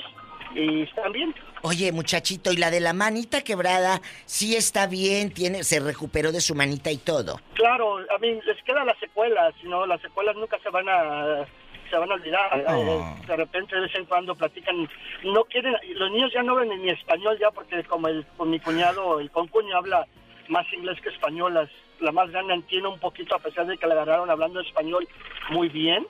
y 0.56 0.84
están 0.84 1.12
bien. 1.12 1.34
Oye, 1.64 1.92
muchachito, 1.92 2.52
¿y 2.52 2.58
la 2.58 2.72
de 2.72 2.80
la 2.80 2.94
manita 2.94 3.44
quebrada 3.44 4.02
sí 4.26 4.56
está 4.56 4.88
bien? 4.88 5.32
tiene 5.32 5.64
Se 5.64 5.80
recuperó 5.80 6.32
de 6.32 6.42
su 6.42 6.56
manita 6.56 6.92
y 6.92 6.98
todo. 6.98 7.40
Claro, 7.54 7.98
a 7.98 8.18
mí 8.20 8.40
les 8.46 8.62
quedan 8.64 8.88
las 8.88 8.98
secuelas, 9.00 9.54
no, 9.64 9.86
las 9.86 10.02
secuelas 10.02 10.36
nunca 10.36 10.58
se 10.64 10.70
van 10.70 10.90
a 10.90 11.46
se 11.90 11.98
van 11.98 12.10
a 12.10 12.16
olvidar. 12.16 12.66
Oh. 12.68 13.16
De 13.28 13.36
repente 13.36 13.76
de 13.76 13.82
vez 13.82 13.96
en 13.96 14.06
cuando 14.06 14.34
platican, 14.34 14.90
no 15.24 15.44
quieren, 15.44 15.76
los 15.96 16.10
niños 16.12 16.32
ya 16.34 16.42
no 16.42 16.56
ven 16.56 16.70
ni 16.82 16.90
español 16.90 17.38
ya 17.40 17.52
porque 17.52 17.84
como 17.84 18.08
el 18.08 18.26
con 18.38 18.50
mi 18.50 18.60
cuñado, 18.60 19.20
el 19.20 19.30
concuño 19.30 19.76
habla 19.76 20.08
más 20.48 20.66
inglés 20.74 21.00
que 21.02 21.10
español, 21.10 21.54
las, 21.54 21.70
la 22.00 22.12
más 22.12 22.32
grande 22.32 22.54
entiende 22.54 22.88
un 22.88 23.00
poquito 23.00 23.36
a 23.36 23.40
pesar 23.40 23.68
de 23.68 23.78
que 23.78 23.88
la 23.88 23.94
agarraron 23.94 24.30
hablando 24.30 24.62
español 24.62 25.08
muy 25.50 25.70
bien. 25.70 26.08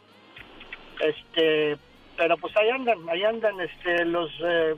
Este, 0.99 1.77
pero 2.22 2.38
pues 2.38 2.55
ahí 2.55 2.69
andan, 2.69 2.99
ahí 3.09 3.24
andan 3.24 3.55
este 3.61 4.05
los 4.05 4.30
eh, 4.45 4.76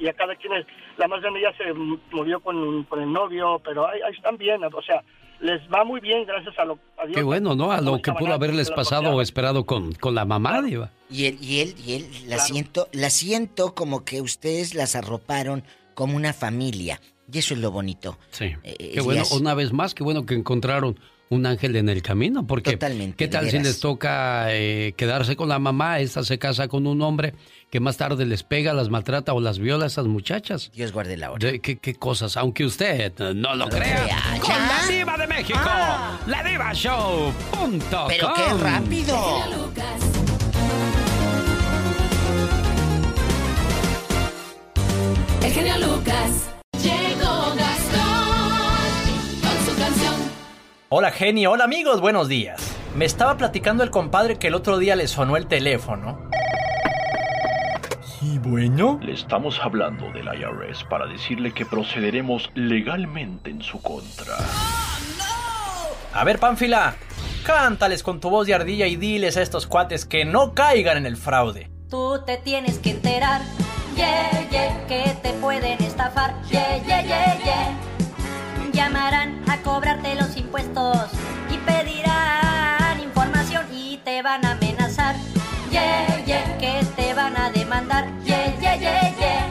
y 0.00 0.08
a 0.08 0.14
cada 0.14 0.34
quien 0.36 0.54
es- 0.54 0.66
la 0.96 1.06
más 1.08 1.20
grande 1.20 1.42
ya 1.42 1.52
se 1.58 1.74
murió 2.10 2.40
con, 2.40 2.84
con 2.84 3.02
el 3.02 3.12
novio, 3.12 3.60
pero 3.62 3.86
ahí, 3.86 4.00
están 4.16 4.38
bien, 4.38 4.64
o 4.64 4.82
sea, 4.82 5.02
les 5.40 5.60
va 5.70 5.84
muy 5.84 6.00
bien 6.00 6.24
gracias 6.24 6.58
a 6.58 6.64
lo 6.64 6.78
a 6.96 7.06
Qué 7.06 7.22
bueno, 7.22 7.54
¿no? 7.54 7.70
A 7.70 7.82
lo 7.82 8.00
que 8.00 8.12
pudo 8.12 8.32
haberles 8.32 8.70
pasado 8.70 9.10
o 9.14 9.20
esperado 9.20 9.66
con, 9.66 9.92
con 9.92 10.14
la 10.14 10.24
mamá, 10.24 10.62
Diva. 10.62 10.90
Y 11.10 11.26
él, 11.26 11.36
y 11.42 11.60
él, 11.60 11.74
y 11.84 11.92
él, 11.96 12.06
la 12.28 12.38
siento, 12.38 12.88
la 12.92 13.10
siento 13.10 13.74
como 13.74 14.04
que 14.06 14.22
ustedes 14.22 14.74
las 14.74 14.96
arroparon 14.96 15.62
como 15.94 16.16
una 16.16 16.32
familia. 16.32 16.98
Y 17.30 17.38
eso 17.38 17.52
es 17.54 17.60
lo 17.60 17.70
bonito. 17.70 18.16
Sí. 18.30 18.54
Eh, 18.64 18.92
qué 18.94 19.00
bueno, 19.02 19.22
una 19.38 19.52
vez 19.54 19.72
más, 19.74 19.94
qué 19.94 20.02
bueno 20.02 20.24
que 20.24 20.34
encontraron 20.34 20.98
un 21.30 21.46
ángel 21.46 21.76
en 21.76 21.88
el 21.88 22.02
camino, 22.02 22.44
porque 22.44 22.76
¿qué 23.16 23.28
tal 23.28 23.48
si 23.48 23.60
les 23.60 23.78
toca 23.78 24.52
eh, 24.52 24.94
quedarse 24.96 25.36
con 25.36 25.48
la 25.48 25.60
mamá? 25.60 26.00
Esta 26.00 26.24
se 26.24 26.40
casa 26.40 26.66
con 26.66 26.88
un 26.88 27.00
hombre 27.02 27.34
que 27.70 27.78
más 27.78 27.96
tarde 27.96 28.26
les 28.26 28.42
pega, 28.42 28.74
las 28.74 28.90
maltrata 28.90 29.32
o 29.32 29.40
las 29.40 29.60
viola 29.60 29.84
a 29.84 29.86
esas 29.86 30.06
muchachas. 30.06 30.72
Dios 30.74 30.92
guarde 30.92 31.16
la 31.16 31.30
hora. 31.30 31.56
¿Qué, 31.58 31.78
qué 31.78 31.94
cosas? 31.94 32.36
Aunque 32.36 32.64
usted 32.64 33.16
no 33.34 33.54
lo, 33.54 33.68
crea. 33.68 34.08
Con 34.40 34.50
la 34.50 34.86
diva 34.88 35.16
de 35.16 35.26
México, 35.28 35.58
ah. 35.62 36.18
la 36.26 36.42
diva 36.42 36.72
show. 36.74 37.32
Pero 38.08 38.32
qué 38.34 38.54
rápido. 38.60 39.44
El 45.44 45.52
genio 45.52 45.78
Lucas. 45.78 46.59
Hola 50.92 51.12
genio, 51.12 51.52
hola 51.52 51.62
amigos, 51.62 52.00
buenos 52.00 52.26
días. 52.26 52.76
Me 52.96 53.04
estaba 53.04 53.36
platicando 53.36 53.84
el 53.84 53.90
compadre 53.90 54.40
que 54.40 54.48
el 54.48 54.56
otro 54.56 54.76
día 54.76 54.96
le 54.96 55.06
sonó 55.06 55.36
el 55.36 55.46
teléfono. 55.46 56.28
Y 58.20 58.38
bueno, 58.38 58.98
le 59.00 59.12
estamos 59.12 59.60
hablando 59.62 60.10
del 60.10 60.26
IRS 60.26 60.82
para 60.90 61.06
decirle 61.06 61.54
que 61.54 61.64
procederemos 61.64 62.50
legalmente 62.56 63.50
en 63.50 63.62
su 63.62 63.80
contra. 63.80 64.34
A 66.12 66.24
ver, 66.24 66.40
Pánfila, 66.40 66.96
cántales 67.46 68.02
con 68.02 68.18
tu 68.18 68.28
voz 68.28 68.48
de 68.48 68.54
ardilla 68.54 68.88
y 68.88 68.96
diles 68.96 69.36
a 69.36 69.42
estos 69.42 69.68
cuates 69.68 70.04
que 70.04 70.24
no 70.24 70.54
caigan 70.54 70.96
en 70.96 71.06
el 71.06 71.16
fraude. 71.16 71.70
Tú 71.88 72.20
te 72.26 72.36
tienes 72.38 72.80
que 72.80 72.90
enterar 72.90 73.42
yeah, 73.94 74.48
yeah, 74.50 74.86
que 74.88 75.04
te 75.22 75.34
pueden 75.34 75.80
estafar, 75.84 76.34
yeah, 76.50 76.82
yeah, 76.84 77.02
yeah, 77.02 77.38
yeah. 77.44 77.90
Llamarán 78.72 79.42
a 79.48 79.58
cobrarte 79.58 80.14
los 80.14 80.36
impuestos 80.36 81.10
y 81.50 81.56
pedirán 81.58 83.00
información 83.00 83.66
y 83.72 83.98
te 83.98 84.22
van 84.22 84.44
a 84.44 84.52
amenazar, 84.52 85.16
yeah, 85.70 86.24
yeah, 86.24 86.58
que 86.58 86.84
te 86.96 87.14
van 87.14 87.36
a 87.36 87.50
demandar, 87.50 88.06
yeah, 88.24 88.54
yeah, 88.60 88.76
yeah, 88.76 89.16
yeah. 89.18 89.46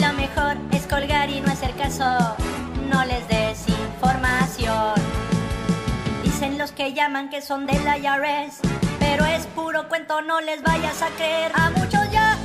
Lo 0.00 0.12
mejor 0.14 0.56
es 0.72 0.86
colgar 0.86 1.30
y 1.30 1.40
no 1.40 1.52
hacer 1.52 1.74
caso, 1.76 2.36
no 2.90 3.04
les 3.04 3.26
des 3.28 3.68
información. 3.68 4.94
Dicen 6.22 6.58
los 6.58 6.72
que 6.72 6.92
llaman 6.92 7.30
que 7.30 7.42
son 7.42 7.66
del 7.66 7.82
IRS, 7.82 8.60
pero 8.98 9.24
es 9.24 9.46
puro 9.46 9.88
cuento, 9.88 10.20
no 10.22 10.40
les 10.40 10.62
vayas 10.62 11.02
a 11.02 11.08
creer. 11.10 11.52
A 11.54 11.70
muchos 11.70 12.10
ya 12.10 12.36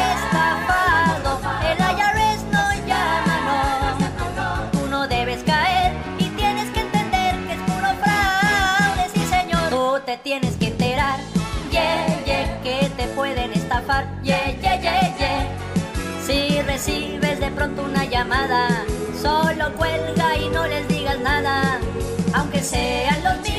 estafado. 0.00 1.40
El 1.70 1.79
yeah, 14.22 14.50
yeah, 14.62 14.80
yeah, 14.80 15.16
yeah. 15.18 15.46
Si 16.24 16.60
recibes 16.62 17.40
de 17.40 17.50
pronto 17.50 17.82
una 17.82 18.04
llamada, 18.04 18.84
solo 19.20 19.72
cuelga 19.76 20.36
y 20.36 20.48
no 20.50 20.66
les 20.66 20.86
digas 20.88 21.18
nada. 21.20 21.78
Aunque 22.34 22.62
sean 22.62 23.22
los 23.24 23.36
mismos, 23.40 23.49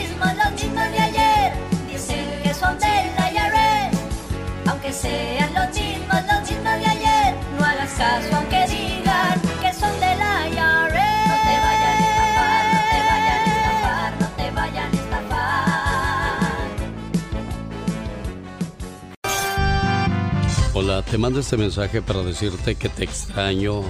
Hola, 20.73 21.01
te 21.01 21.17
mando 21.17 21.39
este 21.39 21.57
mensaje 21.57 22.01
para 22.01 22.23
decirte 22.23 22.75
que 22.75 22.87
te 22.89 23.03
extraño, 23.03 23.81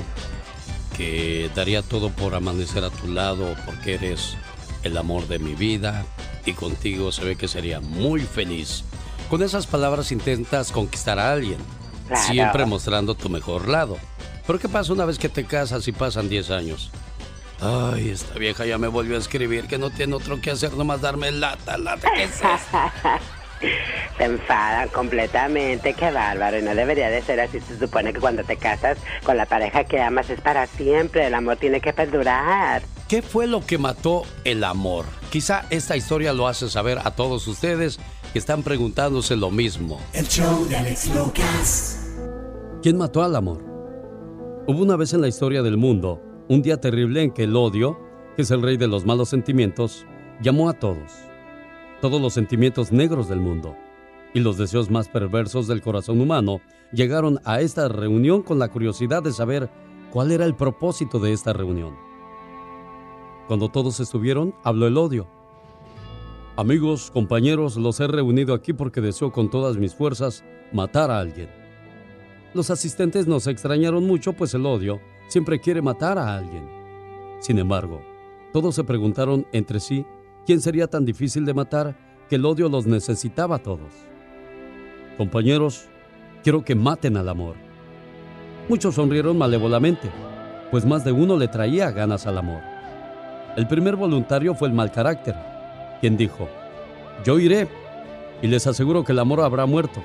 que 0.97 1.49
daría 1.55 1.81
todo 1.81 2.09
por 2.09 2.33
amanecer 2.33 2.83
a 2.83 2.89
tu 2.89 3.07
lado 3.07 3.55
porque 3.65 3.95
eres 3.95 4.35
el 4.83 4.97
amor 4.97 5.27
de 5.27 5.39
mi 5.39 5.53
vida 5.53 6.05
y 6.45 6.53
contigo 6.53 7.11
se 7.11 7.23
ve 7.23 7.35
que 7.35 7.47
sería 7.47 7.81
muy 7.81 8.21
feliz. 8.21 8.83
Con 9.29 9.43
esas 9.43 9.67
palabras 9.67 10.11
intentas 10.11 10.71
conquistar 10.71 11.19
a 11.19 11.31
alguien 11.31 11.59
Siempre 12.15 12.65
mostrando 12.65 13.15
tu 13.15 13.29
mejor 13.29 13.67
lado. 13.67 13.97
Pero 14.45 14.59
¿qué 14.59 14.67
pasa 14.67 14.91
una 14.93 15.05
vez 15.05 15.17
que 15.17 15.29
te 15.29 15.45
casas 15.45 15.87
y 15.87 15.91
pasan 15.91 16.29
10 16.29 16.51
años? 16.51 16.91
Ay, 17.61 18.09
esta 18.09 18.33
vieja 18.35 18.65
ya 18.65 18.77
me 18.77 18.87
volvió 18.87 19.15
a 19.15 19.19
escribir 19.19 19.67
que 19.67 19.77
no 19.77 19.91
tiene 19.91 20.15
otro 20.15 20.41
que 20.41 20.51
hacer 20.51 20.73
nomás 20.73 21.01
darme 21.01 21.31
lata, 21.31 21.77
lata. 21.77 22.09
¿Qué 22.15 22.23
es 22.23 22.41
Se 24.17 24.23
enfadan 24.23 24.89
completamente, 24.89 25.93
qué 25.93 26.11
bárbaro. 26.11 26.59
Y 26.59 26.61
no 26.61 26.75
debería 26.75 27.09
de 27.09 27.21
ser 27.21 27.39
así. 27.39 27.59
Se 27.59 27.77
supone 27.77 28.13
que 28.13 28.19
cuando 28.19 28.43
te 28.43 28.57
casas 28.57 28.97
con 29.23 29.37
la 29.37 29.45
pareja 29.45 29.83
que 29.83 30.01
amas 30.01 30.29
es 30.29 30.41
para 30.41 30.67
siempre. 30.67 31.27
El 31.27 31.33
amor 31.33 31.57
tiene 31.57 31.81
que 31.81 31.93
perdurar. 31.93 32.81
¿Qué 33.07 33.21
fue 33.21 33.47
lo 33.47 33.65
que 33.65 33.77
mató 33.77 34.23
el 34.45 34.63
amor? 34.63 35.05
Quizá 35.29 35.65
esta 35.69 35.97
historia 35.97 36.33
lo 36.33 36.47
hace 36.47 36.69
saber 36.69 36.99
a 37.03 37.11
todos 37.11 37.47
ustedes 37.47 37.99
que 38.33 38.39
están 38.39 38.63
preguntándose 38.63 39.35
lo 39.35 39.51
mismo. 39.51 39.99
El 40.13 40.27
show 40.27 40.65
de 40.67 40.77
Alex 40.77 41.13
Lucas. 41.13 41.97
¿Quién 42.81 42.97
mató 42.97 43.21
al 43.23 43.35
amor? 43.35 43.63
Hubo 44.67 44.81
una 44.81 44.95
vez 44.95 45.13
en 45.13 45.21
la 45.21 45.27
historia 45.27 45.61
del 45.61 45.77
mundo 45.77 46.21
un 46.47 46.61
día 46.61 46.79
terrible 46.79 47.23
en 47.23 47.31
que 47.31 47.43
el 47.43 47.55
odio, 47.55 47.97
que 48.35 48.41
es 48.41 48.51
el 48.51 48.61
rey 48.61 48.77
de 48.77 48.87
los 48.87 49.05
malos 49.05 49.29
sentimientos, 49.29 50.05
llamó 50.41 50.69
a 50.69 50.73
todos, 50.73 51.11
todos 52.01 52.19
los 52.19 52.33
sentimientos 52.33 52.91
negros 52.91 53.29
del 53.29 53.39
mundo 53.39 53.77
y 54.33 54.39
los 54.39 54.57
deseos 54.57 54.89
más 54.89 55.07
perversos 55.07 55.67
del 55.67 55.81
corazón 55.81 56.19
humano 56.19 56.59
llegaron 56.91 57.39
a 57.45 57.61
esta 57.61 57.87
reunión 57.87 58.41
con 58.41 58.59
la 58.59 58.69
curiosidad 58.69 59.21
de 59.21 59.31
saber 59.31 59.69
cuál 60.11 60.31
era 60.31 60.45
el 60.45 60.55
propósito 60.55 61.19
de 61.19 61.31
esta 61.31 61.53
reunión. 61.53 61.95
Cuando 63.47 63.69
todos 63.69 63.99
estuvieron, 63.99 64.55
habló 64.63 64.87
el 64.87 64.97
odio. 64.97 65.27
Amigos, 66.57 67.11
compañeros, 67.11 67.77
los 67.77 67.99
he 67.99 68.07
reunido 68.07 68.53
aquí 68.53 68.73
porque 68.73 68.99
deseo 68.99 69.31
con 69.31 69.49
todas 69.49 69.77
mis 69.77 69.93
fuerzas 69.93 70.43
matar 70.73 71.11
a 71.11 71.19
alguien. 71.19 71.49
Los 72.53 72.69
asistentes 72.69 73.27
nos 73.27 73.47
extrañaron 73.47 74.05
mucho, 74.07 74.33
pues 74.33 74.53
el 74.53 74.65
odio 74.65 74.99
siempre 75.27 75.61
quiere 75.61 75.81
matar 75.81 76.17
a 76.17 76.35
alguien. 76.35 76.67
Sin 77.39 77.59
embargo, 77.59 78.01
todos 78.51 78.75
se 78.75 78.83
preguntaron 78.83 79.45
entre 79.51 79.79
sí 79.79 80.05
quién 80.45 80.61
sería 80.61 80.87
tan 80.87 81.05
difícil 81.05 81.45
de 81.45 81.53
matar 81.53 81.95
que 82.29 82.35
el 82.35 82.45
odio 82.45 82.69
los 82.69 82.85
necesitaba 82.85 83.57
a 83.57 83.63
todos. 83.63 83.91
Compañeros, 85.17 85.85
quiero 86.43 86.63
que 86.63 86.75
maten 86.75 87.17
al 87.17 87.29
amor. 87.29 87.55
Muchos 88.69 88.95
sonrieron 88.95 89.37
malévolamente, 89.37 90.09
pues 90.71 90.85
más 90.85 91.03
de 91.03 91.11
uno 91.11 91.37
le 91.37 91.47
traía 91.47 91.91
ganas 91.91 92.27
al 92.27 92.37
amor. 92.37 92.61
El 93.57 93.67
primer 93.67 93.95
voluntario 93.95 94.55
fue 94.55 94.69
el 94.69 94.73
mal 94.73 94.91
carácter, 94.91 95.35
quien 95.99 96.15
dijo, 96.15 96.47
yo 97.25 97.37
iré 97.39 97.67
y 98.41 98.47
les 98.47 98.65
aseguro 98.65 99.03
que 99.03 99.11
el 99.11 99.19
amor 99.19 99.41
habrá 99.41 99.65
muerto 99.65 100.01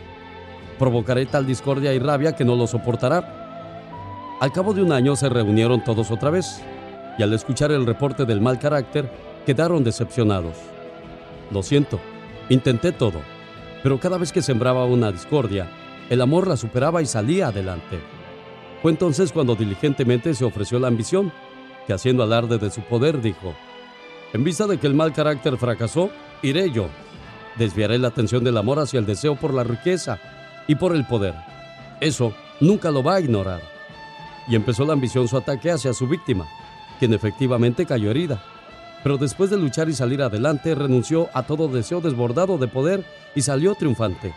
provocaré 0.79 1.27
tal 1.27 1.47
discordia 1.47 1.95
y 1.95 1.99
rabia 1.99 2.35
que 2.35 2.45
no 2.45 2.55
lo 2.55 2.67
soportará. 2.67 4.37
Al 4.41 4.53
cabo 4.53 4.75
de 4.75 4.83
un 4.83 4.93
año 4.93 5.17
se 5.17 5.29
reunieron 5.29 5.83
todos 5.83 6.11
otra 6.11 6.31
vez 6.31 6.63
y 7.19 7.23
al 7.23 7.33
escuchar 7.33 7.73
el 7.73 7.87
reporte 7.87 8.25
del 8.25 8.41
mal 8.41 8.59
carácter 8.59 9.11
quedaron 9.47 9.85
decepcionados. 9.85 10.57
Lo 11.53 11.63
siento, 11.63 12.01
intenté 12.49 12.93
todo, 12.93 13.23
pero 13.83 14.01
cada 14.01 14.19
vez 14.19 14.33
que 14.33 14.43
sembraba 14.43 14.85
una 14.85 15.13
discordia, 15.13 15.69
el 16.11 16.21
amor 16.21 16.49
la 16.49 16.57
superaba 16.57 17.01
y 17.01 17.07
salía 17.07 17.49
adelante. 17.49 18.01
Fue 18.83 18.91
entonces 18.91 19.33
cuando 19.33 19.55
diligentemente 19.55 20.35
se 20.35 20.45
ofreció 20.45 20.79
la 20.79 20.89
ambición, 20.89 21.33
que 21.87 21.93
haciendo 21.93 22.25
alarde 22.25 22.59
de 22.59 22.71
su 22.71 22.81
poder 22.83 23.23
dijo, 23.23 23.55
en 24.33 24.43
vista 24.43 24.67
de 24.67 24.79
que 24.79 24.89
el 24.89 24.95
mal 24.95 25.13
carácter 25.13 25.57
fracasó, 25.57 26.11
iré 26.43 26.71
yo. 26.73 26.89
Desviaré 27.57 27.99
la 27.99 28.09
atención 28.09 28.45
del 28.45 28.57
amor 28.57 28.81
hacia 28.81 28.99
el 28.99 29.07
deseo 29.07 29.37
por 29.37 29.55
la 29.55 29.65
riqueza 29.65 30.19
y 30.67 30.75
por 30.75 30.95
el 30.95 31.07
poder. 31.07 31.35
Eso 32.01 32.35
nunca 32.61 32.91
lo 32.91 33.03
va 33.03 33.15
a 33.15 33.21
ignorar. 33.21 33.63
Y 34.49 34.57
empezó 34.57 34.85
la 34.85 34.93
ambición 34.93 35.29
su 35.29 35.37
ataque 35.37 35.71
hacia 35.71 35.95
su 35.95 36.07
víctima, 36.07 36.47
quien 36.99 37.15
efectivamente 37.15 37.87
cayó 37.87 38.11
herida. 38.11 38.43
Pero 39.07 39.19
después 39.19 39.51
de 39.51 39.57
luchar 39.57 39.89
y 39.89 39.93
salir 39.93 40.21
adelante, 40.21 40.75
renunció 40.75 41.29
a 41.33 41.45
todo 41.45 41.69
deseo 41.69 42.01
desbordado 42.01 42.59
de 42.59 42.67
poder 42.67 43.05
y 43.37 43.43
salió 43.43 43.77
triunfante. 43.77 44.35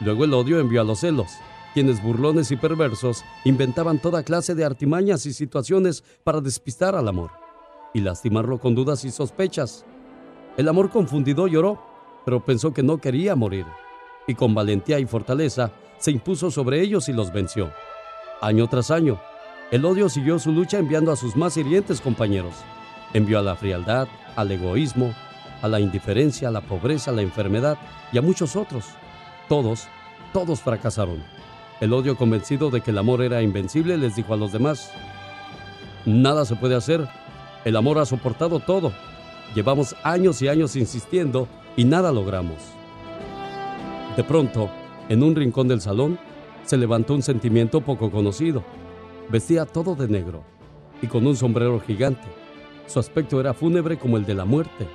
Luego 0.00 0.24
el 0.24 0.34
odio 0.34 0.60
envió 0.60 0.82
a 0.82 0.84
los 0.84 1.00
celos, 1.00 1.38
quienes 1.72 2.02
burlones 2.02 2.50
y 2.50 2.56
perversos 2.56 3.24
inventaban 3.46 3.98
toda 3.98 4.22
clase 4.22 4.54
de 4.54 4.66
artimañas 4.66 5.24
y 5.24 5.32
situaciones 5.32 6.04
para 6.24 6.42
despistar 6.42 6.94
al 6.94 7.08
amor 7.08 7.30
y 7.94 8.02
lastimarlo 8.02 8.58
con 8.58 8.74
dudas 8.74 9.02
y 9.06 9.10
sospechas. 9.10 9.86
El 10.58 10.68
amor 10.68 10.90
confundido 10.90 11.46
lloró, 11.46 11.82
pero 12.26 12.44
pensó 12.44 12.74
que 12.74 12.82
no 12.82 12.98
quería 12.98 13.34
morir, 13.34 13.64
y 14.26 14.34
con 14.34 14.54
valentía 14.54 14.98
y 14.98 15.06
fortaleza 15.06 15.70
se 15.96 16.10
impuso 16.10 16.50
sobre 16.50 16.82
ellos 16.82 17.08
y 17.08 17.14
los 17.14 17.32
venció. 17.32 17.72
Año 18.42 18.68
tras 18.68 18.90
año, 18.90 19.18
el 19.70 19.86
odio 19.86 20.10
siguió 20.10 20.38
su 20.38 20.52
lucha 20.52 20.76
enviando 20.76 21.12
a 21.12 21.16
sus 21.16 21.34
más 21.34 21.56
hirientes 21.56 22.02
compañeros. 22.02 22.56
Envió 23.12 23.38
a 23.38 23.42
la 23.42 23.56
frialdad, 23.56 24.08
al 24.36 24.50
egoísmo, 24.50 25.14
a 25.62 25.68
la 25.68 25.80
indiferencia, 25.80 26.48
a 26.48 26.50
la 26.50 26.60
pobreza, 26.60 27.10
a 27.10 27.14
la 27.14 27.22
enfermedad 27.22 27.78
y 28.12 28.18
a 28.18 28.22
muchos 28.22 28.56
otros. 28.56 28.86
Todos, 29.48 29.88
todos 30.32 30.60
fracasaron. 30.60 31.22
El 31.80 31.92
odio 31.92 32.16
convencido 32.16 32.70
de 32.70 32.80
que 32.80 32.90
el 32.90 32.98
amor 32.98 33.22
era 33.22 33.42
invencible 33.42 33.96
les 33.96 34.16
dijo 34.16 34.34
a 34.34 34.36
los 34.36 34.52
demás, 34.52 34.90
nada 36.04 36.44
se 36.44 36.56
puede 36.56 36.74
hacer, 36.74 37.06
el 37.64 37.76
amor 37.76 37.98
ha 37.98 38.06
soportado 38.06 38.60
todo, 38.60 38.92
llevamos 39.54 39.94
años 40.02 40.40
y 40.40 40.48
años 40.48 40.76
insistiendo 40.76 41.48
y 41.76 41.84
nada 41.84 42.12
logramos. 42.12 42.56
De 44.16 44.24
pronto, 44.24 44.70
en 45.10 45.22
un 45.22 45.36
rincón 45.36 45.68
del 45.68 45.82
salón, 45.82 46.18
se 46.64 46.76
levantó 46.76 47.14
un 47.14 47.22
sentimiento 47.22 47.80
poco 47.80 48.10
conocido. 48.10 48.64
Vestía 49.28 49.66
todo 49.66 49.94
de 49.94 50.08
negro 50.08 50.42
y 51.02 51.06
con 51.06 51.26
un 51.26 51.36
sombrero 51.36 51.78
gigante. 51.80 52.26
Su 52.86 52.98
aspecto 52.98 53.40
era 53.40 53.54
fúnebre 53.54 53.98
como 53.98 54.16
el 54.16 54.24
de 54.24 54.34
la 54.34 54.44
muerte. 54.44 54.86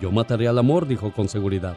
Yo 0.00 0.12
mataré 0.12 0.48
al 0.48 0.58
amor, 0.58 0.86
dijo 0.86 1.12
con 1.12 1.28
seguridad. 1.28 1.76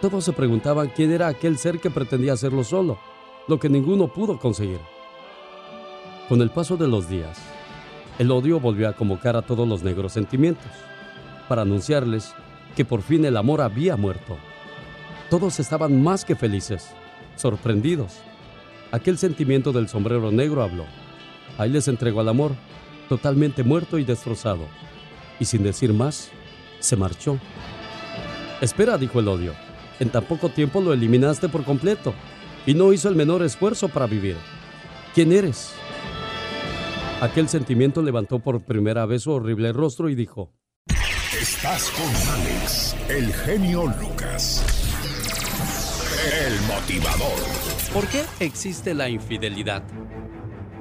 Todos 0.00 0.24
se 0.24 0.32
preguntaban 0.32 0.90
quién 0.94 1.12
era 1.12 1.28
aquel 1.28 1.58
ser 1.58 1.78
que 1.78 1.90
pretendía 1.90 2.32
hacerlo 2.32 2.64
solo 2.64 2.98
lo 3.46 3.58
que 3.58 3.68
ninguno 3.68 4.08
pudo 4.08 4.38
conseguir. 4.38 4.80
Con 6.28 6.40
el 6.40 6.50
paso 6.50 6.76
de 6.76 6.86
los 6.86 7.08
días, 7.08 7.38
el 8.18 8.30
odio 8.30 8.60
volvió 8.60 8.88
a 8.88 8.92
convocar 8.92 9.36
a 9.36 9.42
todos 9.42 9.66
los 9.66 9.82
negros 9.82 10.12
sentimientos, 10.12 10.70
para 11.48 11.62
anunciarles 11.62 12.32
que 12.76 12.84
por 12.84 13.02
fin 13.02 13.24
el 13.24 13.36
amor 13.36 13.60
había 13.60 13.96
muerto. 13.96 14.36
Todos 15.28 15.58
estaban 15.58 16.00
más 16.02 16.24
que 16.24 16.36
felices, 16.36 16.94
sorprendidos. 17.34 18.20
Aquel 18.92 19.18
sentimiento 19.18 19.72
del 19.72 19.88
sombrero 19.88 20.30
negro 20.30 20.62
habló. 20.62 20.84
Ahí 21.58 21.70
les 21.70 21.88
entregó 21.88 22.20
al 22.20 22.28
amor, 22.28 22.52
totalmente 23.10 23.64
muerto 23.64 23.98
y 23.98 24.04
destrozado. 24.04 24.68
Y 25.40 25.44
sin 25.44 25.64
decir 25.64 25.92
más, 25.92 26.30
se 26.78 26.94
marchó. 26.94 27.40
Espera, 28.60 28.96
dijo 28.96 29.18
el 29.18 29.26
odio. 29.26 29.52
En 29.98 30.10
tan 30.10 30.24
poco 30.24 30.48
tiempo 30.48 30.80
lo 30.80 30.92
eliminaste 30.92 31.48
por 31.48 31.64
completo 31.64 32.14
y 32.66 32.74
no 32.74 32.92
hizo 32.92 33.08
el 33.08 33.16
menor 33.16 33.42
esfuerzo 33.42 33.88
para 33.88 34.06
vivir. 34.06 34.36
¿Quién 35.12 35.32
eres? 35.32 35.72
Aquel 37.20 37.48
sentimiento 37.48 38.00
levantó 38.00 38.38
por 38.38 38.62
primera 38.62 39.04
vez 39.06 39.24
su 39.24 39.32
horrible 39.32 39.72
rostro 39.72 40.08
y 40.08 40.14
dijo, 40.14 40.52
Estás 41.42 41.90
con 41.90 42.34
Alex, 42.34 42.96
el 43.08 43.32
genio 43.32 43.86
Lucas, 44.00 44.64
el 46.46 46.60
motivador. 46.62 47.40
¿Por 47.92 48.06
qué 48.06 48.22
existe 48.38 48.94
la 48.94 49.08
infidelidad? 49.08 49.82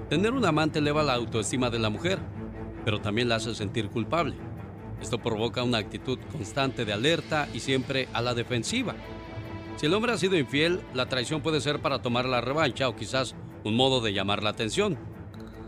Tener 0.09 0.33
un 0.33 0.43
amante 0.43 0.79
eleva 0.79 1.03
la 1.03 1.13
autoestima 1.13 1.69
de 1.69 1.77
la 1.77 1.91
mujer, 1.91 2.17
pero 2.83 2.99
también 2.99 3.29
la 3.29 3.35
hace 3.35 3.53
sentir 3.53 3.89
culpable. 3.89 4.35
Esto 4.99 5.19
provoca 5.19 5.61
una 5.61 5.77
actitud 5.77 6.17
constante 6.31 6.83
de 6.83 6.93
alerta 6.93 7.47
y 7.53 7.59
siempre 7.59 8.07
a 8.11 8.21
la 8.23 8.33
defensiva. 8.33 8.95
Si 9.75 9.85
el 9.85 9.93
hombre 9.93 10.11
ha 10.11 10.17
sido 10.17 10.35
infiel, 10.35 10.81
la 10.95 11.07
traición 11.07 11.41
puede 11.41 11.61
ser 11.61 11.79
para 11.79 12.01
tomar 12.01 12.25
la 12.25 12.41
revancha 12.41 12.89
o 12.89 12.95
quizás 12.95 13.35
un 13.63 13.75
modo 13.75 14.01
de 14.01 14.11
llamar 14.11 14.41
la 14.41 14.49
atención. 14.49 14.97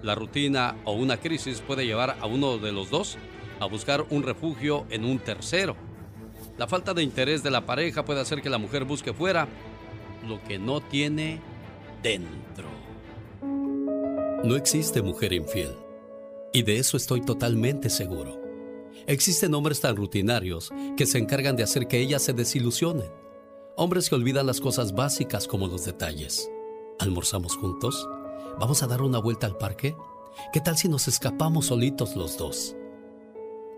La 0.01 0.15
rutina 0.15 0.75
o 0.85 0.93
una 0.93 1.17
crisis 1.17 1.61
puede 1.61 1.85
llevar 1.85 2.17
a 2.19 2.25
uno 2.25 2.57
de 2.57 2.71
los 2.71 2.89
dos 2.89 3.19
a 3.59 3.67
buscar 3.67 4.07
un 4.09 4.23
refugio 4.23 4.87
en 4.89 5.05
un 5.05 5.19
tercero. 5.19 5.75
La 6.57 6.65
falta 6.65 6.95
de 6.95 7.03
interés 7.03 7.43
de 7.43 7.51
la 7.51 7.67
pareja 7.67 8.03
puede 8.03 8.21
hacer 8.21 8.41
que 8.41 8.49
la 8.49 8.57
mujer 8.57 8.85
busque 8.85 9.13
fuera 9.13 9.47
lo 10.27 10.43
que 10.43 10.57
no 10.57 10.81
tiene 10.81 11.39
dentro. 12.01 12.70
No 14.43 14.55
existe 14.55 15.01
mujer 15.01 15.33
infiel. 15.33 15.75
Y 16.53 16.63
de 16.63 16.77
eso 16.77 16.97
estoy 16.97 17.21
totalmente 17.21 17.89
seguro. 17.89 18.39
Existen 19.07 19.53
hombres 19.53 19.81
tan 19.81 19.95
rutinarios 19.95 20.71
que 20.97 21.05
se 21.05 21.17
encargan 21.17 21.55
de 21.55 21.63
hacer 21.63 21.87
que 21.87 21.99
ellas 21.99 22.21
se 22.21 22.33
desilusionen 22.33 23.09
Hombres 23.77 24.09
que 24.09 24.15
olvidan 24.15 24.45
las 24.45 24.59
cosas 24.59 24.93
básicas 24.93 25.47
como 25.47 25.65
los 25.67 25.85
detalles. 25.85 26.51
¿Almorzamos 26.99 27.55
juntos? 27.55 28.07
¿Vamos 28.59 28.83
a 28.83 28.87
dar 28.87 29.01
una 29.01 29.17
vuelta 29.17 29.47
al 29.47 29.57
parque? 29.57 29.95
¿Qué 30.51 30.59
tal 30.59 30.77
si 30.77 30.89
nos 30.89 31.07
escapamos 31.07 31.67
solitos 31.67 32.17
los 32.17 32.37
dos? 32.37 32.75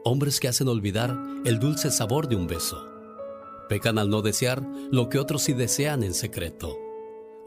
Hombres 0.04 0.40
que 0.40 0.48
hacen 0.48 0.68
olvidar 0.68 1.16
el 1.46 1.60
dulce 1.60 1.92
sabor 1.92 2.28
de 2.28 2.36
un 2.36 2.48
beso. 2.48 2.90
Pecan 3.70 4.00
al 4.00 4.10
no 4.10 4.24
desear 4.24 4.64
lo 4.92 5.10
que 5.10 5.20
otros 5.20 5.44
sí 5.44 5.54
desean 5.54 6.04
en 6.04 6.16
secreto. 6.16 6.76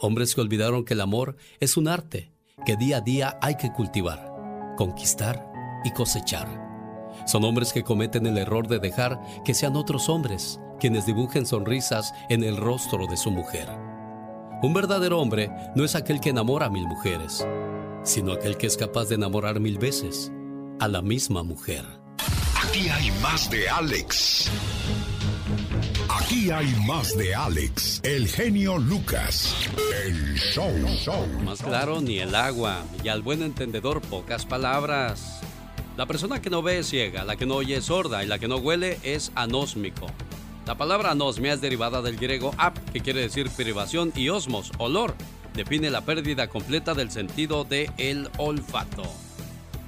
Hombres 0.01 0.35
que 0.35 0.41
olvidaron 0.41 0.85
que 0.85 0.95
el 0.95 1.01
amor 1.01 1.37
es 1.59 1.77
un 1.77 1.89
arte 1.89 2.31
que 2.65 2.77
día 2.77 2.97
a 2.97 3.01
día 3.01 3.39
hay 3.43 3.57
que 3.57 3.71
cultivar, 3.71 4.75
conquistar 4.77 5.47
y 5.85 5.91
cosechar. 5.93 6.49
Son 7.27 7.45
hombres 7.45 7.73
que 7.73 7.85
cometen 7.85 8.27
el 8.27 8.39
error 8.39 8.67
de 8.67 8.79
dejar 8.79 9.21
que 9.45 9.55
sean 9.55 9.77
otros 9.77 10.09
hombres 10.09 10.61
quienes 10.81 11.07
dibujen 11.07 11.47
sonrisas 11.47 12.13
en 12.29 12.43
el 12.43 12.57
rostro 12.57 13.07
de 13.07 13.17
su 13.17 13.31
mujer. 13.31 13.69
Un 14.63 14.75
verdadero 14.75 15.21
hombre 15.21 15.51
no 15.75 15.85
es 15.85 15.95
aquel 15.95 16.21
que 16.21 16.31
enamora 16.31 16.67
a 16.67 16.71
mil 16.71 16.87
mujeres, 16.87 17.47
sino 18.03 18.33
aquel 18.33 18.57
que 18.57 18.67
es 18.67 18.77
capaz 18.77 19.07
de 19.07 19.15
enamorar 19.15 19.61
mil 19.61 19.79
veces 19.79 20.33
a 20.81 20.89
la 20.89 21.03
misma 21.03 21.43
mujer. 21.43 21.85
Aquí 22.63 22.89
hay 22.89 23.11
más 23.23 23.51
de 23.51 23.69
Alex. 23.69 24.51
Aquí 26.27 26.51
hay 26.51 26.67
más 26.89 27.17
de 27.17 27.37
Alex, 27.37 28.01
el 28.03 28.27
genio 28.27 28.79
Lucas, 28.79 29.55
el 30.05 30.35
show. 30.35 30.73
show. 31.05 31.25
Más 31.45 31.63
claro 31.63 32.01
ni 32.01 32.19
el 32.19 32.35
agua, 32.35 32.83
y 33.05 33.07
al 33.07 33.23
buen 33.23 33.45
entendedor 33.45 34.01
pocas 34.01 34.45
palabras. 34.45 35.39
La 35.97 36.07
persona 36.07 36.43
que 36.43 36.51
no 36.51 36.63
ve 36.63 36.81
es 36.81 36.89
ciega, 36.89 37.23
la 37.23 37.37
que 37.37 37.47
no 37.47 37.55
oye 37.55 37.77
es 37.77 37.85
sorda 37.85 38.25
y 38.25 38.27
la 38.27 38.41
que 38.41 38.49
no 38.49 38.57
huele 38.57 38.99
es 39.05 39.31
anósmico. 39.37 40.09
La 40.67 40.77
palabra 40.77 41.13
anosmia 41.13 41.53
es 41.53 41.61
derivada 41.61 42.03
del 42.03 42.17
griego 42.17 42.53
ap, 42.59 42.77
que 42.93 43.03
quiere 43.03 43.21
decir 43.21 43.49
privación, 43.49 44.13
y 44.17 44.29
osmos, 44.29 44.73
olor, 44.79 45.15
define 45.55 45.91
la 45.91 46.05
pérdida 46.05 46.49
completa 46.49 46.95
del 46.95 47.13
sentido 47.13 47.63
del 47.63 47.93
el 47.99 48.29
olfato. 48.37 49.05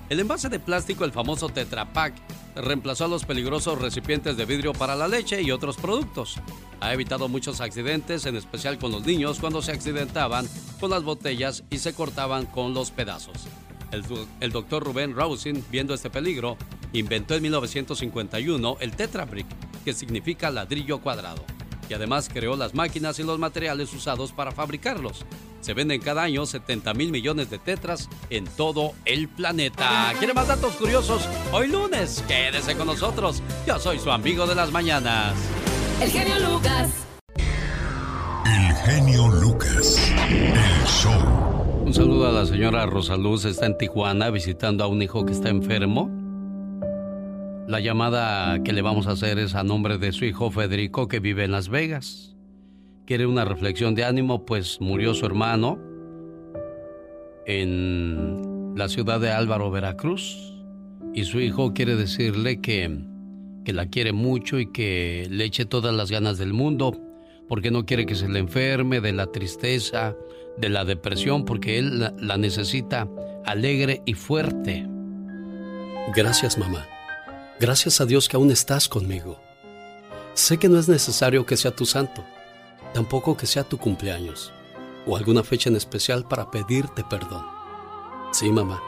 El 0.08 0.20
envase 0.20 0.48
de 0.48 0.60
plástico, 0.60 1.04
el 1.04 1.10
famoso 1.10 1.48
Tetra 1.48 1.92
Pak, 1.92 2.14
reemplazó 2.58 3.08
los 3.08 3.24
peligrosos 3.24 3.80
recipientes 3.80 4.36
de 4.36 4.44
vidrio 4.44 4.72
para 4.72 4.96
la 4.96 5.08
leche 5.08 5.40
y 5.42 5.50
otros 5.50 5.76
productos. 5.76 6.36
Ha 6.80 6.92
evitado 6.92 7.28
muchos 7.28 7.60
accidentes, 7.60 8.26
en 8.26 8.36
especial 8.36 8.78
con 8.78 8.92
los 8.92 9.06
niños 9.06 9.38
cuando 9.40 9.62
se 9.62 9.72
accidentaban 9.72 10.48
con 10.80 10.90
las 10.90 11.02
botellas 11.02 11.64
y 11.70 11.78
se 11.78 11.94
cortaban 11.94 12.46
con 12.46 12.74
los 12.74 12.90
pedazos. 12.90 13.46
El, 13.90 14.52
doctor 14.52 14.84
Rubén 14.84 15.14
Rousin, 15.14 15.64
viendo 15.70 15.94
este 15.94 16.10
peligro, 16.10 16.56
inventó 16.92 17.34
en 17.34 17.42
1951 17.42 18.76
el 18.80 18.94
Tetra 18.94 19.24
Brick, 19.24 19.46
que 19.84 19.94
significa 19.94 20.50
ladrillo 20.50 21.00
cuadrado, 21.00 21.42
y 21.88 21.94
además 21.94 22.28
creó 22.32 22.56
las 22.56 22.74
máquinas 22.74 23.18
y 23.18 23.22
los 23.22 23.38
materiales 23.38 23.92
usados 23.92 24.32
para 24.32 24.52
fabricarlos. 24.52 25.24
Se 25.60 25.74
venden 25.74 26.00
cada 26.00 26.22
año 26.22 26.46
70 26.46 26.94
mil 26.94 27.10
millones 27.10 27.50
de 27.50 27.58
tetras 27.58 28.08
en 28.30 28.44
todo 28.44 28.92
el 29.04 29.28
planeta. 29.28 30.12
¿Quiere 30.18 30.34
más 30.34 30.48
datos 30.48 30.74
curiosos? 30.74 31.28
Hoy 31.52 31.68
lunes, 31.68 32.24
quédese 32.28 32.76
con 32.76 32.86
nosotros. 32.86 33.42
Yo 33.66 33.78
soy 33.78 33.98
su 33.98 34.10
amigo 34.10 34.46
de 34.46 34.54
las 34.54 34.70
mañanas. 34.70 35.34
El 36.00 36.10
genio 36.10 36.38
Lucas. 36.38 36.90
El 38.46 38.74
genio 38.76 39.28
Lucas. 39.28 40.12
El 40.28 40.86
show. 40.86 41.82
Un 41.84 41.92
saludo 41.92 42.28
a 42.28 42.32
la 42.32 42.46
señora 42.46 42.86
Rosaluz. 42.86 43.44
Está 43.44 43.66
en 43.66 43.76
Tijuana 43.78 44.30
visitando 44.30 44.84
a 44.84 44.86
un 44.86 45.02
hijo 45.02 45.24
que 45.26 45.32
está 45.32 45.48
enfermo 45.48 46.17
la 47.68 47.80
llamada 47.80 48.62
que 48.62 48.72
le 48.72 48.80
vamos 48.80 49.06
a 49.06 49.10
hacer 49.10 49.38
es 49.38 49.54
a 49.54 49.62
nombre 49.62 49.98
de 49.98 50.12
su 50.12 50.24
hijo 50.24 50.50
Federico 50.50 51.06
que 51.06 51.20
vive 51.20 51.44
en 51.44 51.52
Las 51.52 51.68
Vegas. 51.68 52.34
Quiere 53.06 53.26
una 53.26 53.44
reflexión 53.44 53.94
de 53.94 54.04
ánimo, 54.04 54.46
pues 54.46 54.80
murió 54.80 55.12
su 55.12 55.26
hermano 55.26 55.78
en 57.44 58.72
la 58.74 58.88
ciudad 58.88 59.20
de 59.20 59.32
Álvaro, 59.32 59.70
Veracruz. 59.70 60.54
Y 61.12 61.24
su 61.24 61.40
hijo 61.40 61.74
quiere 61.74 61.94
decirle 61.94 62.62
que, 62.62 63.00
que 63.66 63.74
la 63.74 63.86
quiere 63.86 64.14
mucho 64.14 64.58
y 64.58 64.72
que 64.72 65.26
le 65.30 65.44
eche 65.44 65.66
todas 65.66 65.94
las 65.94 66.10
ganas 66.10 66.38
del 66.38 66.54
mundo, 66.54 66.98
porque 67.48 67.70
no 67.70 67.84
quiere 67.84 68.06
que 68.06 68.14
se 68.14 68.30
le 68.30 68.38
enferme 68.38 69.02
de 69.02 69.12
la 69.12 69.26
tristeza, 69.26 70.16
de 70.56 70.70
la 70.70 70.86
depresión, 70.86 71.44
porque 71.44 71.78
él 71.78 72.00
la, 72.00 72.14
la 72.18 72.38
necesita 72.38 73.10
alegre 73.44 74.00
y 74.06 74.14
fuerte. 74.14 74.86
Gracias, 76.14 76.56
mamá. 76.56 76.97
Gracias 77.60 78.00
a 78.00 78.06
Dios 78.06 78.28
que 78.28 78.36
aún 78.36 78.52
estás 78.52 78.88
conmigo. 78.88 79.40
Sé 80.34 80.58
que 80.58 80.68
no 80.68 80.78
es 80.78 80.88
necesario 80.88 81.44
que 81.44 81.56
sea 81.56 81.74
tu 81.74 81.86
santo, 81.86 82.24
tampoco 82.94 83.36
que 83.36 83.46
sea 83.46 83.64
tu 83.64 83.78
cumpleaños. 83.78 84.52
o 85.06 85.16
alguna 85.16 85.42
fecha 85.42 85.70
en 85.70 85.76
especial 85.76 86.28
para 86.28 86.50
pedirte 86.50 87.02
perdón. 87.02 87.44
Sí, 88.30 88.52
mamá. 88.52 88.82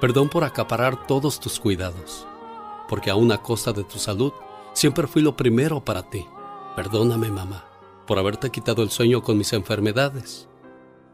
Perdón 0.00 0.30
por 0.30 0.42
acaparar 0.42 1.06
todos 1.06 1.38
tus 1.38 1.60
cuidados. 1.60 2.26
Porque 2.88 3.10
aún 3.10 3.30
a 3.30 3.42
costa 3.42 3.72
de 3.72 3.84
tu 3.84 3.98
salud, 3.98 4.32
siempre 4.72 5.06
fui 5.06 5.20
lo 5.20 5.36
primero 5.36 5.84
para 5.84 6.08
ti. 6.08 6.26
Perdóname, 6.76 7.30
mamá, 7.30 7.66
por 8.06 8.18
haberte 8.18 8.50
quitado 8.50 8.82
el 8.82 8.90
sueño 8.90 9.22
con 9.22 9.36
mis 9.36 9.52
enfermedades. 9.52 10.48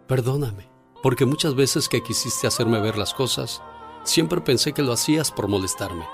Perdóname, 0.07 0.71
porque 1.03 1.27
muchas 1.27 1.57
veces 1.57 1.89
que 1.89 2.03
quisiste 2.03 2.47
hacerme 2.47 2.81
ver 2.81 2.97
las 2.97 3.13
cosas, 3.13 3.61
siempre 4.05 4.41
pensé 4.41 4.73
que 4.73 4.83
lo 4.83 4.93
hacías 4.93 5.33
por 5.33 5.49
molestarme. 5.49 6.07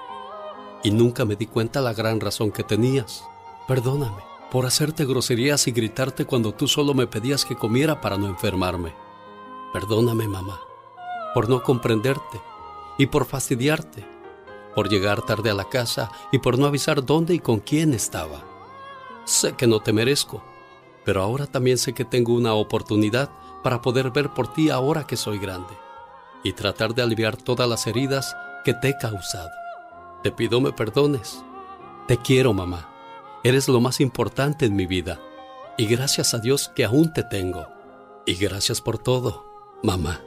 Y 0.83 0.91
nunca 0.91 1.25
me 1.25 1.37
di 1.37 1.47
cuenta 1.47 1.81
la 1.81 1.95
gran 1.95 2.21
razón 2.21 2.51
que 2.51 2.65
tenías. 2.65 3.25
Perdóname 3.69 4.33
por 4.53 4.67
hacerte 4.67 5.07
groserías 5.07 5.67
y 5.67 5.73
gritarte 5.73 6.27
cuando 6.27 6.53
tú 6.53 6.69
solo 6.69 6.93
me 6.93 7.07
pedías 7.07 7.47
que 7.47 7.57
comiera 7.57 8.03
para 8.03 8.19
no 8.19 8.27
enfermarme. 8.27 8.95
Perdóname, 9.73 10.29
mamá, 10.29 10.61
por 11.33 11.49
no 11.49 11.63
comprenderte 11.63 12.39
y 12.99 13.07
por 13.07 13.25
fastidiarte, 13.25 14.07
por 14.75 14.91
llegar 14.91 15.23
tarde 15.23 15.49
a 15.49 15.55
la 15.55 15.71
casa 15.71 16.11
y 16.33 16.39
por 16.39 16.59
no 16.59 16.67
avisar 16.67 17.07
dónde 17.07 17.33
y 17.33 17.39
con 17.39 17.61
quién 17.61 17.95
estaba. 17.95 18.45
Sé 19.25 19.55
que 19.55 19.67
no 19.67 19.81
te 19.81 19.95
merezco, 19.95 20.43
pero 21.03 21.23
ahora 21.23 21.47
también 21.47 21.79
sé 21.79 21.95
que 21.95 22.05
tengo 22.05 22.35
una 22.35 22.53
oportunidad 22.53 23.31
para 23.63 23.81
poder 23.81 24.11
ver 24.11 24.35
por 24.35 24.53
ti 24.53 24.69
ahora 24.69 25.07
que 25.07 25.17
soy 25.17 25.39
grande 25.39 25.73
y 26.45 26.53
tratar 26.53 26.95
de 26.95 27.01
aliviar 27.01 27.39
todas 27.39 27.67
las 27.67 27.87
heridas 27.87 28.37
que 28.67 28.75
te 28.75 28.91
he 28.91 28.99
causado. 28.99 29.62
Te 30.23 30.31
pido 30.31 30.61
me 30.61 30.73
perdones. 30.73 31.45
Te 32.07 32.17
quiero, 32.17 32.53
mamá. 32.53 32.89
Eres 33.43 33.67
lo 33.69 33.81
más 33.81 34.01
importante 34.01 34.67
en 34.67 34.77
mi 34.77 34.87
vida. 34.87 35.21
Y 35.77 35.87
gracias 35.87 36.33
a 36.33 36.39
Dios 36.39 36.71
que 36.77 36.85
aún 36.85 37.13
te 37.13 37.25
tengo. 37.25 37.67
Y 38.25 38.37
gracias 38.37 38.81
por 38.81 38.99
todo, 38.99 39.45
mamá. 39.83 40.21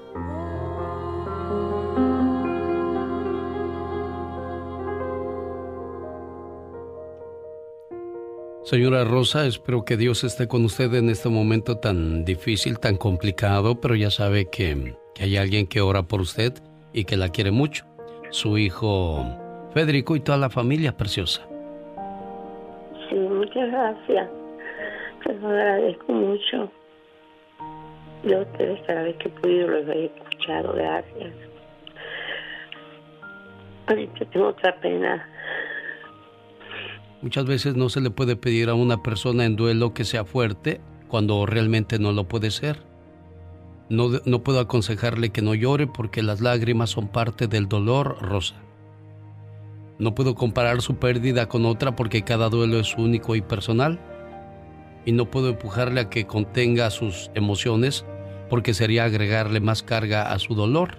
Señora 8.66 9.06
Rosa, 9.06 9.46
espero 9.46 9.86
que 9.86 9.96
Dios 9.96 10.26
esté 10.26 10.50
con 10.50 10.66
usted 10.66 10.94
en 10.96 11.10
este 11.10 11.30
momento 11.30 11.78
tan 11.78 12.26
difícil, 12.26 12.80
tan 12.80 12.98
complicado, 12.98 13.80
pero 13.80 13.96
ya 13.96 14.12
sabe 14.12 14.50
que, 14.50 14.98
hay 15.20 15.38
alguien 15.38 15.68
que 15.68 15.80
ora 15.80 16.04
por 16.04 16.20
usted 16.20 16.52
y 16.92 17.06
que 17.06 17.16
la 17.16 17.30
quiere 17.30 17.52
mucho. 17.52 17.86
Su 18.32 18.58
hijo 18.58 19.45
Federico 19.76 20.16
y 20.16 20.22
toda 20.22 20.38
la 20.38 20.50
familia 20.50 20.96
preciosa. 20.96 21.46
Sí, 23.10 23.16
muchas 23.16 23.70
gracias. 23.70 24.30
Te 25.22 25.34
lo 25.34 25.50
agradezco 25.50 26.14
mucho. 26.14 26.72
Yo 28.24 28.40
ustedes 28.40 28.82
cada 28.88 29.04
vez 29.04 29.18
que 29.18 29.28
he 29.28 29.32
podido 29.32 29.68
los 29.68 29.88
he 29.90 30.06
escuchado. 30.06 30.72
Gracias. 30.76 31.34
Ahorita 33.88 34.26
tengo 34.32 34.48
otra 34.48 34.76
pena 34.78 35.30
Muchas 37.22 37.46
veces 37.46 37.76
no 37.76 37.90
se 37.90 38.00
le 38.00 38.10
puede 38.12 38.38
pedir 38.38 38.70
a 38.70 38.76
una 38.76 39.04
persona 39.04 39.44
en 39.44 39.58
duelo 39.58 39.94
que 39.94 40.06
sea 40.06 40.24
fuerte 40.24 40.80
cuando 41.10 41.46
realmente 41.46 42.00
no 42.00 42.14
lo 42.14 42.30
puede 42.30 42.50
ser. 42.50 42.78
No, 43.90 44.08
no 44.24 44.40
puedo 44.40 44.62
aconsejarle 44.62 45.32
que 45.32 45.42
no 45.42 45.54
llore 45.54 45.86
porque 45.86 46.24
las 46.24 46.40
lágrimas 46.40 46.92
son 46.92 47.10
parte 47.10 47.48
del 47.48 47.68
dolor, 47.68 48.18
Rosa. 48.22 48.65
No 49.98 50.14
puedo 50.14 50.36
comparar 50.36 50.82
su 50.82 50.98
pérdida 50.98 51.48
con 51.48 51.66
otra 51.66 51.96
porque 51.96 52.24
cada 52.24 52.50
duelo 52.50 52.80
es 52.80 52.96
único 52.96 53.36
y 53.36 53.42
personal. 53.42 54.00
Y 55.06 55.12
no 55.12 55.30
puedo 55.30 55.50
empujarle 55.50 56.02
a 56.02 56.10
que 56.10 56.26
contenga 56.26 56.90
sus 56.90 57.32
emociones 57.36 58.06
porque 58.50 58.74
sería 58.74 59.06
agregarle 59.06 59.60
más 59.60 59.84
carga 59.84 60.32
a 60.32 60.40
su 60.40 60.56
dolor. 60.56 60.98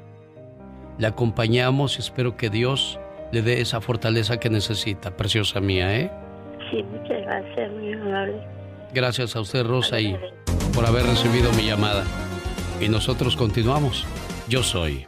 Le 0.99 1.07
acompañamos 1.07 1.97
y 1.97 2.01
espero 2.01 2.37
que 2.37 2.49
Dios 2.49 2.99
le 3.33 3.43
dé 3.43 3.61
esa 3.61 3.81
fortaleza 3.81 4.39
que 4.39 4.49
necesita, 4.49 5.17
preciosa 5.17 5.61
mía, 5.61 5.95
¿eh? 5.99 6.11
Sí, 6.71 6.83
muchas 6.83 7.23
gracias, 7.23 7.73
muy 7.73 7.93
amable. 7.93 8.41
Gracias 8.95 9.37
a 9.37 9.41
usted, 9.41 9.65
Rosa, 9.65 10.01
y 10.01 10.17
por 10.75 10.87
haber 10.87 11.05
recibido 11.05 11.53
mi 11.53 11.67
llamada. 11.67 12.05
Y 12.81 12.89
nosotros 12.89 13.37
continuamos. 13.37 14.07
Yo 14.49 14.63
soy. 14.63 15.07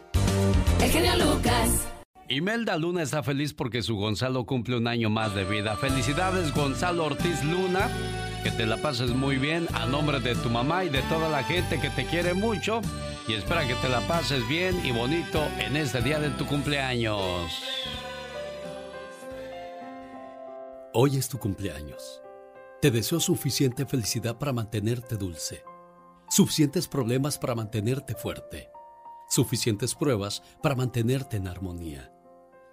El 0.82 0.91
genio 0.91 1.12
Lucas. 1.16 1.47
Imelda 2.31 2.76
Luna 2.76 3.03
está 3.03 3.22
feliz 3.22 3.55
porque 3.55 3.83
su 3.83 3.97
Gonzalo 3.97 4.45
cumple 4.45 4.76
un 4.76 4.87
año 4.87 5.09
más 5.09 5.35
de 5.35 5.45
vida. 5.45 5.76
Felicidades, 5.76 6.55
Gonzalo 6.55 7.07
Ortiz 7.07 7.43
Luna. 7.43 7.89
Que 8.43 8.51
te 8.51 8.66
la 8.66 8.76
pases 8.76 9.11
muy 9.11 9.37
bien 9.37 9.66
a 9.72 9.87
nombre 9.87 10.20
de 10.20 10.35
tu 10.35 10.51
mamá 10.51 10.85
y 10.85 10.91
de 10.91 11.01
toda 11.03 11.31
la 11.31 11.43
gente 11.43 11.81
que 11.81 11.89
te 11.89 12.05
quiere 12.05 12.35
mucho. 12.35 12.83
Y 13.26 13.33
espera 13.33 13.66
que 13.66 13.74
te 13.76 13.89
la 13.89 14.07
pases 14.07 14.47
bien 14.47 14.79
y 14.85 14.93
bonito 14.93 15.43
en 15.59 15.76
este 15.76 16.03
día 16.03 16.20
de 16.20 16.29
tu 16.31 16.45
cumpleaños. 16.45 17.51
Hoy 20.93 21.16
es 21.16 21.29
tu 21.31 21.39
cumpleaños. 21.39 22.22
Te 22.83 22.91
deseo 22.91 23.20
suficiente 23.20 23.87
felicidad 23.87 24.39
para 24.39 24.53
mantenerte 24.53 25.16
dulce, 25.16 25.64
suficientes 26.29 26.89
problemas 26.89 27.39
para 27.39 27.55
mantenerte 27.55 28.14
fuerte, 28.14 28.68
suficientes 29.29 29.95
pruebas 29.95 30.43
para 30.62 30.76
mantenerte 30.76 31.39
en 31.39 31.49
armonía, 31.49 32.12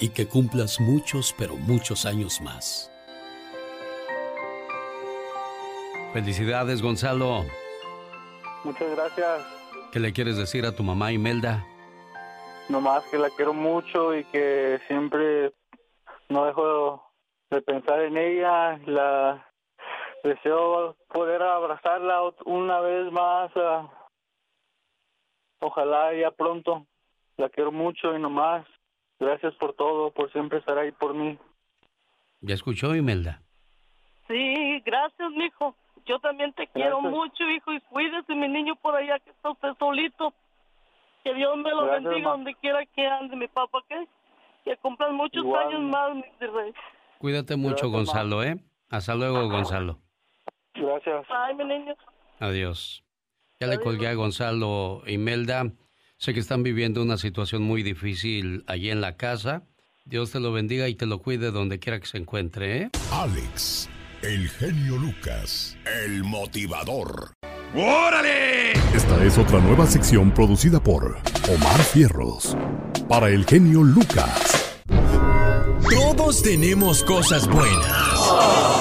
y 0.00 0.10
que 0.10 0.28
cumplas 0.28 0.80
muchos, 0.80 1.34
pero 1.36 1.56
muchos 1.56 2.06
años 2.06 2.40
más. 2.40 2.90
Felicidades, 6.12 6.82
Gonzalo. 6.82 7.44
Muchas 8.64 8.90
gracias. 8.90 9.46
¿Qué 9.92 10.00
le 10.00 10.12
quieres 10.12 10.36
decir 10.36 10.64
a 10.66 10.74
tu 10.74 10.82
mamá 10.82 11.12
Imelda? 11.12 11.64
más 12.68 13.02
que 13.10 13.18
la 13.18 13.30
quiero 13.30 13.54
mucho 13.54 14.14
y 14.14 14.24
que 14.24 14.78
siempre 14.86 15.52
no 16.28 16.44
dejo 16.44 17.02
de 17.50 17.62
pensar 17.62 18.02
en 18.02 18.16
ella, 18.16 18.78
la 18.86 19.46
deseo 20.22 20.96
poder 21.08 21.42
abrazarla 21.42 22.20
una 22.44 22.80
vez 22.80 23.10
más. 23.10 23.50
Ah, 23.56 23.88
ojalá 25.60 26.14
ya 26.14 26.30
pronto. 26.30 26.86
La 27.36 27.48
quiero 27.48 27.72
mucho 27.72 28.14
y 28.14 28.20
nomás. 28.20 28.66
Gracias 29.18 29.54
por 29.54 29.74
todo, 29.74 30.10
por 30.12 30.30
siempre 30.32 30.58
estar 30.58 30.78
ahí 30.78 30.92
por 30.92 31.14
mí. 31.14 31.38
¿Ya 32.40 32.54
escuchó, 32.54 32.94
Imelda? 32.94 33.42
Sí, 34.28 34.80
gracias, 34.84 35.30
mijo. 35.32 35.74
Yo 36.06 36.18
también 36.20 36.52
te 36.52 36.66
quiero 36.68 37.00
mucho, 37.00 37.44
hijo, 37.50 37.72
y 37.72 37.80
cuídese, 37.80 38.34
mi 38.34 38.48
niño, 38.48 38.76
por 38.76 38.94
allá 38.94 39.18
que 39.18 39.30
está 39.30 39.50
usted 39.50 39.70
solito. 39.78 40.32
Que 41.24 41.34
Dios 41.34 41.56
me 41.56 41.70
lo 41.70 41.86
bendiga 41.86 42.30
donde 42.30 42.54
quiera 42.54 42.86
que 42.86 43.06
ande, 43.06 43.36
mi 43.36 43.48
papá, 43.48 43.82
que, 43.88 44.06
que 44.64 44.76
cumplan 44.78 45.14
muchos 45.14 45.44
años 45.44 45.80
más, 45.82 46.14
mi 46.14 46.22
rey. 46.46 46.72
Cuídate 47.18 47.56
mucho, 47.56 47.90
Gonzalo, 47.90 48.42
¿eh? 48.42 48.56
Hasta 48.88 49.14
luego, 49.14 49.48
Gonzalo. 49.48 49.98
Gracias. 50.74 51.26
Ay, 51.28 51.54
mi 51.56 51.64
niño. 51.64 51.94
Adiós. 52.38 53.04
Ya 53.60 53.66
le 53.66 53.80
colgué 53.80 54.06
a 54.06 54.14
Gonzalo 54.14 55.02
y 55.06 55.18
Melda. 55.18 55.64
Sé 56.20 56.34
que 56.34 56.40
están 56.40 56.64
viviendo 56.64 57.00
una 57.00 57.16
situación 57.16 57.62
muy 57.62 57.84
difícil 57.84 58.64
allí 58.66 58.90
en 58.90 59.00
la 59.00 59.16
casa. 59.16 59.62
Dios 60.04 60.32
te 60.32 60.40
lo 60.40 60.50
bendiga 60.50 60.88
y 60.88 60.96
te 60.96 61.06
lo 61.06 61.20
cuide 61.20 61.52
donde 61.52 61.78
quiera 61.78 62.00
que 62.00 62.08
se 62.08 62.18
encuentre, 62.18 62.82
¿eh? 62.82 62.90
Alex, 63.12 63.88
el 64.22 64.48
genio 64.48 64.96
Lucas, 64.96 65.76
el 66.04 66.24
motivador. 66.24 67.34
¡Órale! 67.72 68.72
Esta 68.92 69.24
es 69.24 69.38
otra 69.38 69.60
nueva 69.60 69.86
sección 69.86 70.32
producida 70.32 70.82
por 70.82 71.18
Omar 71.48 71.80
Fierros. 71.84 72.56
Para 73.08 73.28
el 73.28 73.46
genio 73.46 73.84
Lucas. 73.84 74.74
Todos 75.88 76.42
tenemos 76.42 77.04
cosas 77.04 77.46
buenas. 77.46 78.77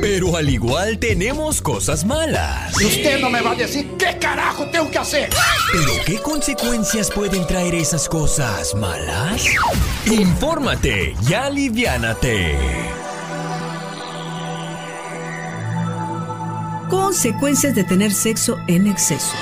Pero 0.00 0.34
al 0.34 0.48
igual 0.48 0.98
tenemos 0.98 1.60
cosas 1.60 2.06
malas. 2.06 2.80
Y 2.80 2.86
usted 2.86 3.20
no 3.20 3.28
me 3.28 3.42
va 3.42 3.50
a 3.50 3.54
decir 3.54 3.86
qué 3.98 4.16
carajo 4.18 4.64
tengo 4.70 4.90
que 4.90 4.98
hacer. 4.98 5.28
Pero 5.72 5.92
¿qué 6.06 6.18
consecuencias 6.18 7.10
pueden 7.10 7.46
traer 7.46 7.74
esas 7.74 8.08
cosas 8.08 8.74
malas? 8.74 9.44
Infórmate 10.06 11.14
y 11.28 11.34
aliviánate. 11.34 12.56
Consecuencias 16.88 17.74
de 17.74 17.84
tener 17.84 18.12
sexo 18.12 18.56
en 18.68 18.86
exceso. 18.86 19.34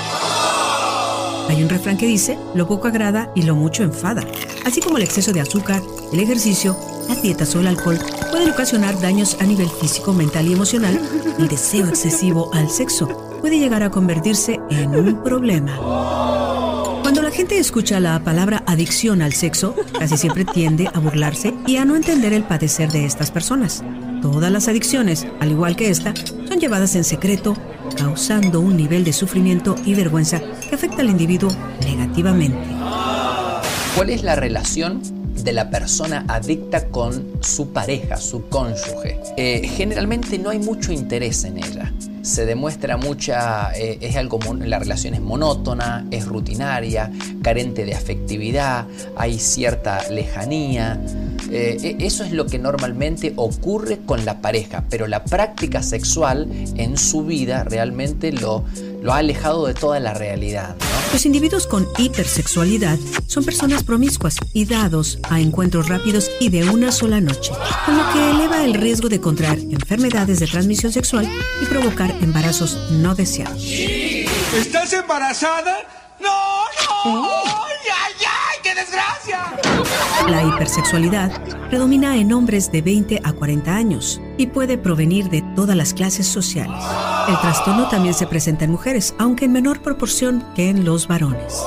Hay 1.47 1.63
un 1.63 1.69
refrán 1.69 1.97
que 1.97 2.05
dice, 2.05 2.37
lo 2.53 2.67
poco 2.67 2.89
agrada 2.89 3.31
y 3.33 3.43
lo 3.43 3.55
mucho 3.55 3.83
enfada. 3.83 4.23
Así 4.65 4.81
como 4.81 4.97
el 4.97 5.03
exceso 5.03 5.31
de 5.31 5.41
azúcar, 5.41 5.81
el 6.11 6.19
ejercicio, 6.19 6.77
las 7.07 7.21
dietas 7.21 7.55
o 7.55 7.61
el 7.61 7.67
alcohol 7.67 7.99
pueden 8.31 8.49
ocasionar 8.49 8.99
daños 8.99 9.37
a 9.39 9.43
nivel 9.43 9.69
físico, 9.69 10.13
mental 10.13 10.47
y 10.47 10.53
emocional, 10.53 10.99
el 11.37 11.47
deseo 11.47 11.87
excesivo 11.87 12.49
al 12.53 12.69
sexo 12.69 13.07
puede 13.41 13.59
llegar 13.59 13.83
a 13.83 13.89
convertirse 13.89 14.59
en 14.69 14.95
un 14.95 15.23
problema. 15.23 15.77
Cuando 17.01 17.21
la 17.21 17.31
gente 17.31 17.57
escucha 17.57 17.99
la 17.99 18.19
palabra 18.23 18.63
adicción 18.67 19.21
al 19.21 19.33
sexo, 19.33 19.75
casi 19.97 20.17
siempre 20.17 20.45
tiende 20.45 20.89
a 20.93 20.99
burlarse 20.99 21.53
y 21.65 21.77
a 21.77 21.85
no 21.85 21.95
entender 21.95 22.33
el 22.33 22.43
padecer 22.43 22.91
de 22.91 23.05
estas 23.05 23.31
personas. 23.31 23.83
Todas 24.21 24.51
las 24.51 24.67
adicciones, 24.67 25.25
al 25.39 25.51
igual 25.51 25.75
que 25.75 25.89
esta, 25.89 26.13
son 26.15 26.59
llevadas 26.59 26.95
en 26.95 27.03
secreto, 27.03 27.55
causando 27.97 28.59
un 28.59 28.75
nivel 28.75 29.03
de 29.03 29.13
sufrimiento 29.13 29.75
y 29.85 29.95
vergüenza 29.95 30.41
que 30.67 30.75
afecta 30.75 31.01
al 31.01 31.09
individuo 31.09 31.49
negativamente. 31.81 32.59
¿Cuál 33.95 34.09
es 34.09 34.23
la 34.23 34.35
relación 34.35 35.18
de 35.43 35.53
la 35.53 35.69
persona 35.69 36.25
adicta 36.27 36.87
con 36.87 37.39
su 37.41 37.69
pareja, 37.69 38.17
su 38.17 38.47
cónyuge? 38.47 39.19
Eh, 39.37 39.67
generalmente 39.67 40.37
no 40.37 40.49
hay 40.49 40.59
mucho 40.59 40.91
interés 40.91 41.43
en 41.43 41.57
ella. 41.57 41.91
Se 42.21 42.45
demuestra 42.45 42.97
mucha, 42.97 43.71
eh, 43.75 43.97
es 44.01 44.15
algo, 44.15 44.39
la 44.53 44.79
relación 44.79 45.13
es 45.13 45.21
monótona, 45.21 46.05
es 46.11 46.25
rutinaria, 46.25 47.11
carente 47.41 47.85
de 47.85 47.95
afectividad, 47.95 48.85
hay 49.15 49.39
cierta 49.39 50.09
lejanía. 50.09 51.01
Eh, 51.51 51.95
e- 51.99 52.05
eso 52.05 52.23
es 52.23 52.31
lo 52.31 52.45
que 52.45 52.59
normalmente 52.59 53.33
ocurre 53.37 53.99
con 54.05 54.25
la 54.25 54.41
pareja, 54.41 54.83
pero 54.89 55.07
la 55.07 55.23
práctica 55.23 55.81
sexual 55.81 56.47
en 56.75 56.97
su 56.97 57.23
vida 57.23 57.63
realmente 57.63 58.31
lo, 58.31 58.63
lo 59.01 59.13
ha 59.13 59.17
alejado 59.17 59.65
de 59.67 59.73
toda 59.73 59.99
la 59.99 60.13
realidad. 60.13 60.75
¿no? 60.77 61.13
Los 61.13 61.25
individuos 61.25 61.65
con 61.65 61.87
hipersexualidad 61.97 62.97
son 63.27 63.43
personas 63.43 63.83
promiscuas 63.83 64.37
y 64.53 64.65
dados 64.65 65.19
a 65.29 65.39
encuentros 65.39 65.87
rápidos 65.87 66.29
y 66.39 66.49
de 66.49 66.69
una 66.69 66.91
sola 66.91 67.19
noche, 67.19 67.51
con 67.85 67.97
lo 67.97 68.13
que 68.13 68.29
eleva 68.29 68.63
el 68.63 68.75
riesgo 68.75 69.09
de 69.09 69.19
contraer 69.19 69.59
enfermedades 69.59 70.39
de 70.39 70.47
transmisión 70.47 70.91
sexual 70.91 71.27
y 71.61 71.65
provocar 71.65 72.11
embarazos 72.21 72.77
no 72.91 73.15
deseados. 73.15 73.63
¿Estás 73.63 74.93
embarazada? 74.93 75.77
¡No, 76.19 76.29
no! 77.05 77.23
¡Ay, 77.23 77.75
ay, 77.85 78.13
ay! 78.19 78.38
¡Qué 78.79 78.85
desgracia! 78.85 79.57
La 80.29 80.43
hipersexualidad 80.43 81.31
predomina 81.69 82.17
en 82.17 82.31
hombres 82.31 82.71
de 82.71 82.81
20 82.81 83.21
a 83.23 83.33
40 83.33 83.75
años 83.75 84.21
y 84.37 84.47
puede 84.47 84.77
provenir 84.77 85.29
de 85.29 85.41
todas 85.55 85.75
las 85.75 85.93
clases 85.93 86.27
sociales. 86.27 86.81
El 87.27 87.37
trastorno 87.39 87.89
también 87.89 88.13
se 88.13 88.27
presenta 88.27 88.65
en 88.65 88.71
mujeres, 88.71 89.15
aunque 89.17 89.45
en 89.45 89.51
menor 89.51 89.81
proporción 89.81 90.45
que 90.55 90.69
en 90.69 90.85
los 90.85 91.07
varones. 91.07 91.63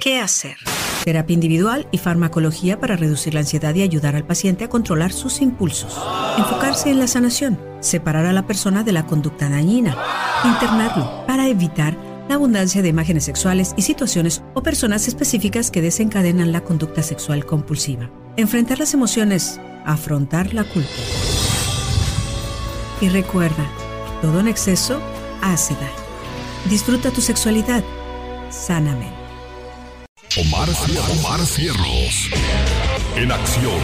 ¿Qué 0.00 0.20
hacer? 0.20 0.58
Terapia 1.04 1.34
individual 1.34 1.88
y 1.90 1.98
farmacología 1.98 2.78
para 2.78 2.96
reducir 2.96 3.34
la 3.34 3.40
ansiedad 3.40 3.74
y 3.74 3.82
ayudar 3.82 4.16
al 4.16 4.26
paciente 4.26 4.64
a 4.64 4.68
controlar 4.68 5.12
sus 5.12 5.40
impulsos. 5.40 5.98
Enfocarse 6.38 6.90
en 6.90 6.98
la 6.98 7.06
sanación. 7.08 7.58
Separar 7.80 8.26
a 8.26 8.32
la 8.32 8.46
persona 8.46 8.84
de 8.84 8.92
la 8.92 9.06
conducta 9.06 9.48
dañina. 9.48 9.96
Internarlo 10.44 11.26
para 11.26 11.48
evitar 11.48 12.13
la 12.28 12.36
abundancia 12.36 12.82
de 12.82 12.88
imágenes 12.88 13.24
sexuales 13.24 13.74
y 13.76 13.82
situaciones 13.82 14.42
o 14.54 14.62
personas 14.62 15.08
específicas 15.08 15.70
que 15.70 15.82
desencadenan 15.82 16.52
la 16.52 16.62
conducta 16.62 17.02
sexual 17.02 17.44
compulsiva. 17.44 18.10
Enfrentar 18.36 18.78
las 18.78 18.94
emociones. 18.94 19.60
Afrontar 19.84 20.54
la 20.54 20.64
culpa. 20.64 20.88
Y 23.00 23.08
recuerda, 23.08 23.66
todo 24.22 24.40
en 24.40 24.48
exceso 24.48 25.00
hace 25.42 25.74
daño. 25.74 26.04
Disfruta 26.70 27.10
tu 27.10 27.20
sexualidad 27.20 27.84
sanamente. 28.50 29.14
Omar, 30.40 30.68
Omar 31.20 31.40
Cierros. 31.46 32.30
En 33.16 33.30
acción. 33.30 33.80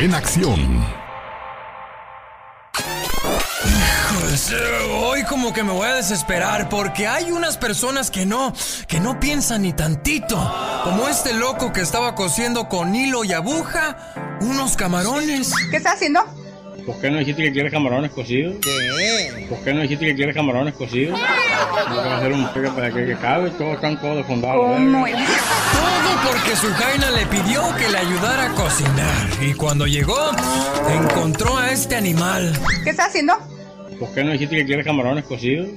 En 0.00 0.14
acción. 0.14 1.01
Eh, 4.50 4.98
hoy 5.04 5.22
como 5.24 5.52
que 5.52 5.62
me 5.62 5.72
voy 5.72 5.86
a 5.86 5.94
desesperar 5.94 6.68
porque 6.68 7.06
hay 7.06 7.30
unas 7.30 7.56
personas 7.56 8.10
que 8.10 8.26
no, 8.26 8.52
que 8.86 8.98
no 8.98 9.20
piensan 9.20 9.62
ni 9.62 9.72
tantito. 9.72 10.36
Como 10.84 11.08
este 11.08 11.32
loco 11.34 11.72
que 11.72 11.80
estaba 11.80 12.14
cosiendo 12.14 12.68
con 12.68 12.94
hilo 12.94 13.24
y 13.24 13.32
aguja 13.32 14.38
unos 14.40 14.76
camarones. 14.76 15.52
¿Qué 15.70 15.76
está 15.76 15.92
haciendo? 15.92 16.20
¿Por 16.84 17.00
qué 17.00 17.10
no 17.10 17.18
dijiste 17.18 17.42
que 17.42 17.52
quieres 17.52 17.72
camarones 17.72 18.10
cocidos? 18.10 18.56
¿Qué? 18.60 19.46
¿Por 19.48 19.58
qué 19.62 19.72
no 19.72 19.82
dijiste 19.82 20.06
que 20.06 20.14
quieres 20.16 20.34
camarones 20.34 20.74
cocidos? 20.74 21.18
No 21.88 21.96
va 21.96 22.14
a 22.14 22.18
hacer 22.18 22.32
un 22.32 22.48
pegue 22.52 22.70
para 22.70 22.90
que, 22.92 23.06
que 23.06 23.16
cabe, 23.16 23.50
todos 23.50 23.74
están 23.76 24.00
todos 24.00 24.16
defundados. 24.16 24.60
¿Cómo 24.60 25.06
es? 25.06 25.14
Todo 25.72 26.30
porque 26.30 26.56
su 26.56 26.72
jaina 26.74 27.10
le 27.10 27.26
pidió 27.26 27.62
que 27.76 27.88
le 27.88 27.98
ayudara 27.98 28.46
a 28.46 28.54
cocinar. 28.54 29.28
Y 29.40 29.54
cuando 29.54 29.86
llegó, 29.86 30.30
encontró 30.88 31.56
a 31.56 31.70
este 31.70 31.96
animal. 31.96 32.58
¿Qué 32.84 32.90
está 32.90 33.06
haciendo? 33.06 33.34
¿Por 33.98 34.12
qué 34.14 34.24
no 34.24 34.32
dijiste 34.32 34.56
que 34.56 34.66
quieres 34.66 34.84
camarones 34.84 35.24
cocidos? 35.24 35.68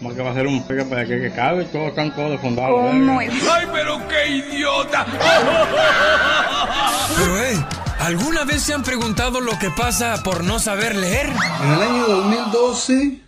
Más 0.00 0.12
que 0.14 0.22
va 0.22 0.28
a 0.28 0.32
hacer 0.32 0.46
un 0.46 0.62
pegue 0.66 0.84
para 0.84 1.06
que, 1.06 1.20
que 1.20 1.30
cabe, 1.32 1.64
todos 1.64 1.88
están 1.88 2.14
todos 2.14 2.32
defundados. 2.32 2.80
¿Cómo 2.80 3.20
es? 3.20 3.32
¡Ay, 3.50 3.66
pero 3.72 3.98
qué 4.08 4.28
idiota! 4.36 5.06
Pero, 7.16 7.36
hey, 7.38 7.64
¿alguna 8.00 8.44
vez 8.44 8.62
se 8.62 8.74
han 8.74 8.82
preguntado 8.82 9.40
lo 9.40 9.58
que 9.58 9.70
pasa 9.70 10.22
por 10.22 10.44
no 10.44 10.58
saber 10.58 10.94
leer? 10.96 11.30
En 11.62 11.72
el 11.72 11.82
año 11.82 12.06
2012 12.06 13.20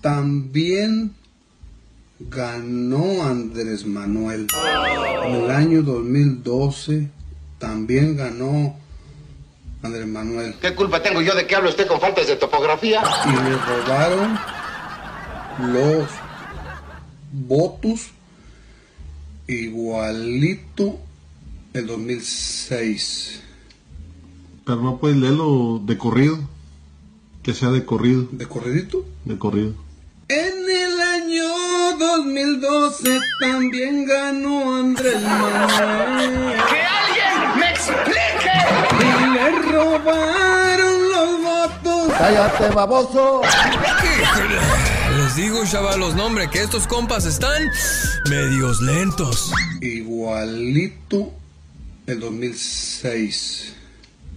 también 0.00 1.14
ganó 2.28 3.22
Andrés 3.24 3.86
Manuel. 3.86 4.46
En 5.24 5.34
el 5.34 5.50
año 5.50 5.82
2012 5.82 7.08
también 7.58 8.16
ganó 8.16 8.76
Andrés 9.82 10.06
Manuel. 10.06 10.54
¿Qué 10.60 10.74
culpa 10.74 11.02
tengo 11.02 11.22
yo 11.22 11.34
de 11.34 11.46
que 11.46 11.56
hable 11.56 11.70
usted 11.70 11.86
con 11.86 12.00
faltas 12.00 12.26
de 12.26 12.36
topografía? 12.36 13.02
Y 13.26 13.32
le 13.32 13.56
robaron 13.56 14.38
los 15.72 16.08
votos 17.32 18.10
igualito 19.46 20.98
el 21.72 21.86
2006. 21.86 23.42
Pero 24.64 24.82
no 24.82 24.98
puedes 24.98 25.16
leerlo 25.16 25.80
de 25.84 25.96
corrido. 25.96 26.38
Que 27.42 27.54
sea 27.54 27.70
de 27.70 27.86
corrido. 27.86 28.28
¿De 28.32 28.46
corridito? 28.46 29.06
De 29.24 29.38
corrido. 29.38 29.72
En 30.32 30.54
el 30.70 31.00
año 31.00 31.98
2012 31.98 33.18
también 33.40 34.04
ganó 34.04 34.76
Andrés 34.76 35.20
Manuel. 35.24 36.56
¡Que 36.68 36.82
alguien 36.82 37.58
me 37.58 37.70
explique! 37.70 38.54
Y 39.00 39.34
le 39.34 39.72
robaron 39.72 41.08
los 41.08 41.42
votos. 41.42 42.12
¡Cállate, 42.16 42.68
baboso! 42.68 43.40
Les 45.16 45.34
digo, 45.34 45.64
chavalos, 45.66 46.14
nombre, 46.14 46.48
que 46.48 46.62
estos 46.62 46.86
compas 46.86 47.26
están 47.26 47.68
medios 48.28 48.80
lentos. 48.82 49.50
Igualito 49.80 51.32
el 52.06 52.20
2006. 52.20 53.74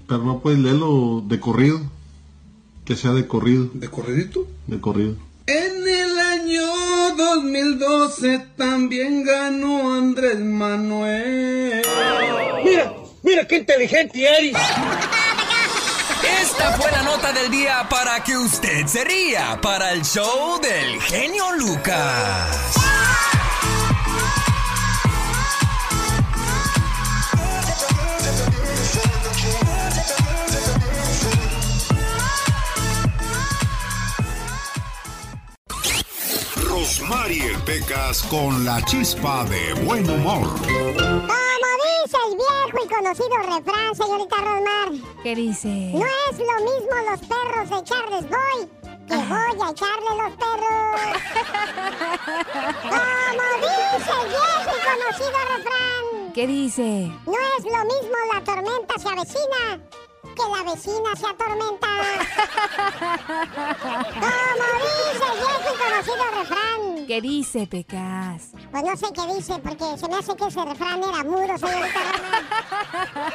Pero 0.08 0.24
no 0.24 0.40
puedes 0.40 0.58
leerlo 0.58 1.24
de 1.28 1.40
corrido. 1.40 1.82
Que 2.84 2.96
sea 2.96 3.12
de 3.12 3.28
corrido. 3.28 3.70
¿De 3.76 3.90
corridito? 3.90 4.48
De 4.66 4.82
corrido. 4.82 5.18
En 5.46 5.86
el 5.86 6.20
año 6.20 7.16
2012 7.18 8.48
también 8.56 9.26
ganó 9.26 9.94
Andrés 9.94 10.40
Manuel. 10.40 11.86
Mira, 12.64 12.94
mira 13.24 13.46
qué 13.46 13.58
inteligente 13.58 14.26
eres. 14.26 14.56
Esta 16.42 16.72
fue 16.74 16.90
la 16.92 17.04
nota 17.04 17.34
del 17.34 17.52
día 17.52 17.86
para 17.90 18.24
que 18.24 18.38
usted 18.38 18.88
se 18.88 19.04
ría 19.04 19.60
para 19.62 19.92
el 19.92 20.04
show 20.04 20.62
del 20.62 21.02
genio 21.02 21.52
Lucas. 21.58 22.74
Rosmarie 37.04 37.58
Pecas 37.66 38.24
con 38.24 38.64
la 38.64 38.82
chispa 38.86 39.44
de 39.46 39.74
buen 39.84 40.10
humor. 40.10 40.48
Como 40.62 41.28
dice 41.28 42.18
el 42.30 42.38
viejo 42.38 42.86
y 42.86 42.88
conocido 42.88 43.38
refrán, 43.40 43.94
señorita 43.94 44.38
Rosmar. 44.38 44.90
¿Qué 45.22 45.36
dice? 45.36 45.68
No 45.68 46.06
es 46.06 46.40
lo 46.40 46.58
mismo 46.64 46.96
los 47.10 47.20
perros 47.20 47.70
de 47.70 47.78
echarles 47.78 48.30
voy 48.30 48.70
que 49.06 49.16
voy 49.16 49.62
a 49.62 49.72
echarle 49.72 50.12
los 50.22 50.32
perros. 50.38 51.02
Como 52.84 53.46
dice 53.60 54.12
el 54.22 54.28
viejo 54.30 54.72
y 54.72 54.82
conocido 54.88 55.40
refrán. 55.58 56.04
¿Qué 56.34 56.48
dice? 56.48 57.12
No 57.26 57.40
es 57.58 57.66
lo 57.66 57.84
mismo 57.84 58.18
la 58.34 58.42
tormenta 58.46 58.98
se 58.98 59.10
avecina 59.10 59.82
que 60.36 60.44
la 60.50 60.64
vecina 60.72 61.16
se 61.18 61.28
atormenta. 61.28 61.88
Como 64.14 64.66
dice 64.80 65.26
el 65.32 65.38
viejo 65.38 65.70
y 65.74 65.78
conocido 65.78 66.26
refrán. 66.40 66.63
¿Qué 67.08 67.22
dice, 67.22 67.68
Pecas? 67.68 68.50
Pues 68.72 68.84
no 68.84 68.96
sé 68.96 69.08
qué 69.14 69.22
dice, 69.36 69.60
porque 69.60 69.98
se 69.98 70.08
me 70.08 70.16
hace 70.16 70.34
que 70.36 70.46
ese 70.48 70.64
refrán 70.64 71.04
era 71.04 71.24
mudo, 71.24 71.58
señorita. 71.58 72.00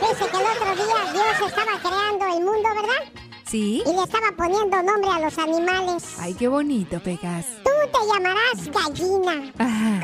Dice 0.00 0.24
que 0.30 0.36
el 0.36 0.46
otro 0.46 0.74
día 0.74 1.12
Dios 1.12 1.40
estaba 1.48 1.78
creando 1.78 2.24
el 2.36 2.44
mundo, 2.44 2.68
¿verdad? 2.74 3.04
¿Sí? 3.46 3.82
Y 3.84 3.92
le 3.92 4.02
estaba 4.02 4.32
poniendo 4.36 4.82
nombre 4.82 5.10
a 5.10 5.18
los 5.20 5.38
animales. 5.38 6.16
Ay, 6.20 6.34
qué 6.34 6.48
bonito, 6.48 7.00
Pecas. 7.02 7.46
Tú 7.62 7.70
te 7.92 7.98
llamarás 8.06 8.68
gallina. 8.70 9.52
Ajá. 9.58 10.00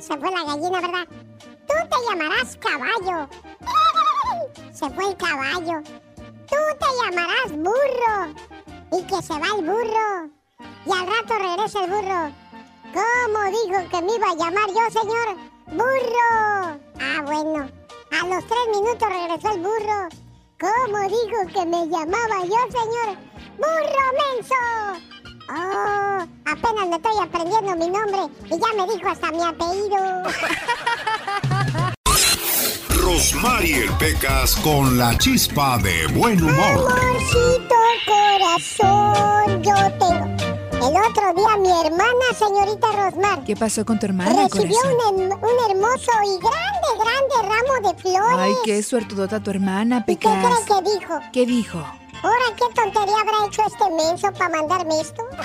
Se 0.00 0.16
fue 0.16 0.30
la 0.30 0.44
gallina, 0.44 0.80
¿verdad? 0.80 1.06
Tú 1.66 1.74
te 1.90 1.96
llamarás 2.08 2.56
caballo. 2.56 3.28
Se 4.72 4.88
fue 4.90 5.08
el 5.08 5.16
caballo. 5.16 5.82
Tú 6.48 6.56
te 6.78 6.86
llamarás 7.04 7.50
burro. 7.52 8.34
Y 8.92 9.02
que 9.04 9.20
se 9.22 9.32
va 9.32 9.48
el 9.58 9.64
burro. 9.64 10.30
Y 10.86 10.92
al 10.92 11.06
rato 11.06 11.34
regresa 11.36 11.84
el 11.84 11.90
burro. 11.90 12.32
¿Cómo 12.94 13.44
dijo 13.50 13.88
que 13.90 14.02
me 14.02 14.14
iba 14.14 14.30
a 14.30 14.34
llamar 14.36 14.68
yo, 14.68 15.00
señor? 15.00 15.36
¡Burro! 15.66 16.80
Ah, 17.00 17.22
bueno. 17.24 17.68
A 18.12 18.26
los 18.26 18.44
tres 18.46 18.68
minutos 18.70 19.08
regresó 19.08 19.54
el 19.54 19.60
burro. 19.62 20.08
¿Cómo 20.60 20.98
dijo 21.08 21.46
que 21.52 21.66
me 21.66 21.88
llamaba 21.88 22.44
yo, 22.44 22.60
señor? 22.70 23.18
¡Burro 23.58 24.06
menso! 24.22 24.54
Oh, 25.48 26.26
apenas 26.44 26.88
me 26.88 26.96
estoy 26.96 27.18
aprendiendo 27.22 27.76
mi 27.76 27.90
nombre 27.90 28.20
y 28.44 28.58
ya 28.58 28.72
me 28.76 28.92
dijo 28.92 29.08
hasta 29.08 29.30
mi 29.32 29.42
apellido. 29.42 30.22
Rosmarie 33.06 33.86
Pecas 34.00 34.56
con 34.56 34.98
la 34.98 35.16
chispa 35.16 35.78
de 35.78 36.08
buen 36.08 36.42
humor. 36.42 36.90
Amorcito 36.90 37.76
corazón, 38.04 39.62
yo 39.62 39.74
tengo. 40.00 40.26
El 40.72 40.96
otro 40.96 41.32
día 41.36 41.56
mi 41.56 41.70
hermana, 41.86 42.26
señorita 42.36 42.88
Rosmar, 42.90 43.44
¿Qué 43.44 43.54
pasó 43.54 43.84
con 43.84 44.00
tu 44.00 44.06
hermana, 44.06 44.48
recibió 44.48 44.76
un, 45.08 45.22
hermoso 45.22 46.10
y 46.24 46.36
grande, 46.40 46.88
grande 46.98 47.34
ramo 47.42 47.88
de 47.88 48.02
flores. 48.02 48.38
Ay, 48.38 48.54
qué 48.64 48.82
suertudota 48.82 49.38
tu 49.38 49.50
hermana, 49.52 50.04
¿Y 50.08 50.16
qué 50.16 50.28
Pecas. 50.28 50.44
cree 50.66 50.82
que 50.82 50.90
dijo? 50.90 51.20
¿Qué 51.32 51.46
dijo? 51.46 51.86
Ahora, 52.26 52.46
¿qué 52.56 52.66
tontería 52.74 53.20
habrá 53.20 53.46
hecho 53.46 53.62
este 53.64 53.88
menso 53.90 54.32
para 54.32 54.48
mandarme 54.48 55.00
esto? 55.00 55.22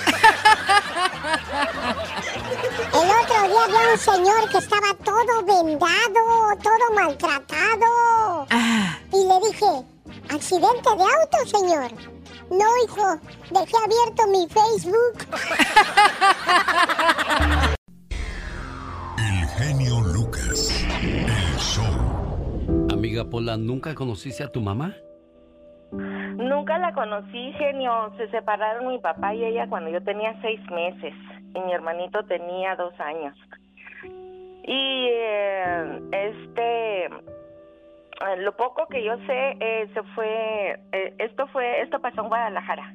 El 2.92 3.08
otro 3.08 3.42
día 3.46 3.64
había 3.66 3.92
un 3.92 3.98
señor 3.98 4.48
que 4.50 4.58
estaba 4.58 4.92
todo 5.04 5.44
vendado, 5.46 6.56
todo 6.60 6.90
maltratado. 6.92 8.48
Ah. 8.50 8.98
Y 9.12 9.24
le 9.28 9.38
dije, 9.46 9.84
¿accidente 10.28 10.90
de 10.96 11.04
auto, 11.04 11.46
señor? 11.46 11.92
No, 12.50 12.66
hijo, 12.84 13.20
dejé 13.52 13.76
abierto 13.76 14.26
mi 14.26 14.48
Facebook. 14.48 15.18
El 19.28 19.46
genio 19.50 20.00
Lucas. 20.00 20.82
El 21.00 21.56
show. 21.58 21.94
Amiga 22.90 23.30
Pola, 23.30 23.56
¿nunca 23.56 23.94
conociste 23.94 24.42
a 24.42 24.50
tu 24.50 24.60
mamá? 24.60 24.96
Nunca 25.92 26.78
la 26.78 26.92
conocí, 26.92 27.52
genio. 27.52 28.12
Se 28.16 28.28
separaron 28.30 28.88
mi 28.88 28.98
papá 28.98 29.34
y 29.34 29.44
ella 29.44 29.68
cuando 29.68 29.90
yo 29.90 30.02
tenía 30.02 30.34
seis 30.40 30.60
meses 30.70 31.14
y 31.54 31.60
mi 31.60 31.72
hermanito 31.72 32.24
tenía 32.24 32.74
dos 32.76 32.98
años. 32.98 33.36
Y 34.64 35.08
eh, 35.10 36.00
este, 36.12 37.04
eh, 37.06 38.36
lo 38.38 38.56
poco 38.56 38.86
que 38.86 39.02
yo 39.02 39.16
sé, 39.26 39.56
eh, 39.60 39.90
se 39.92 40.02
fue, 40.14 40.80
eh, 40.92 41.14
esto 41.18 41.46
fue, 41.48 41.82
esto 41.82 42.00
pasó 42.00 42.22
en 42.22 42.28
Guadalajara. 42.28 42.94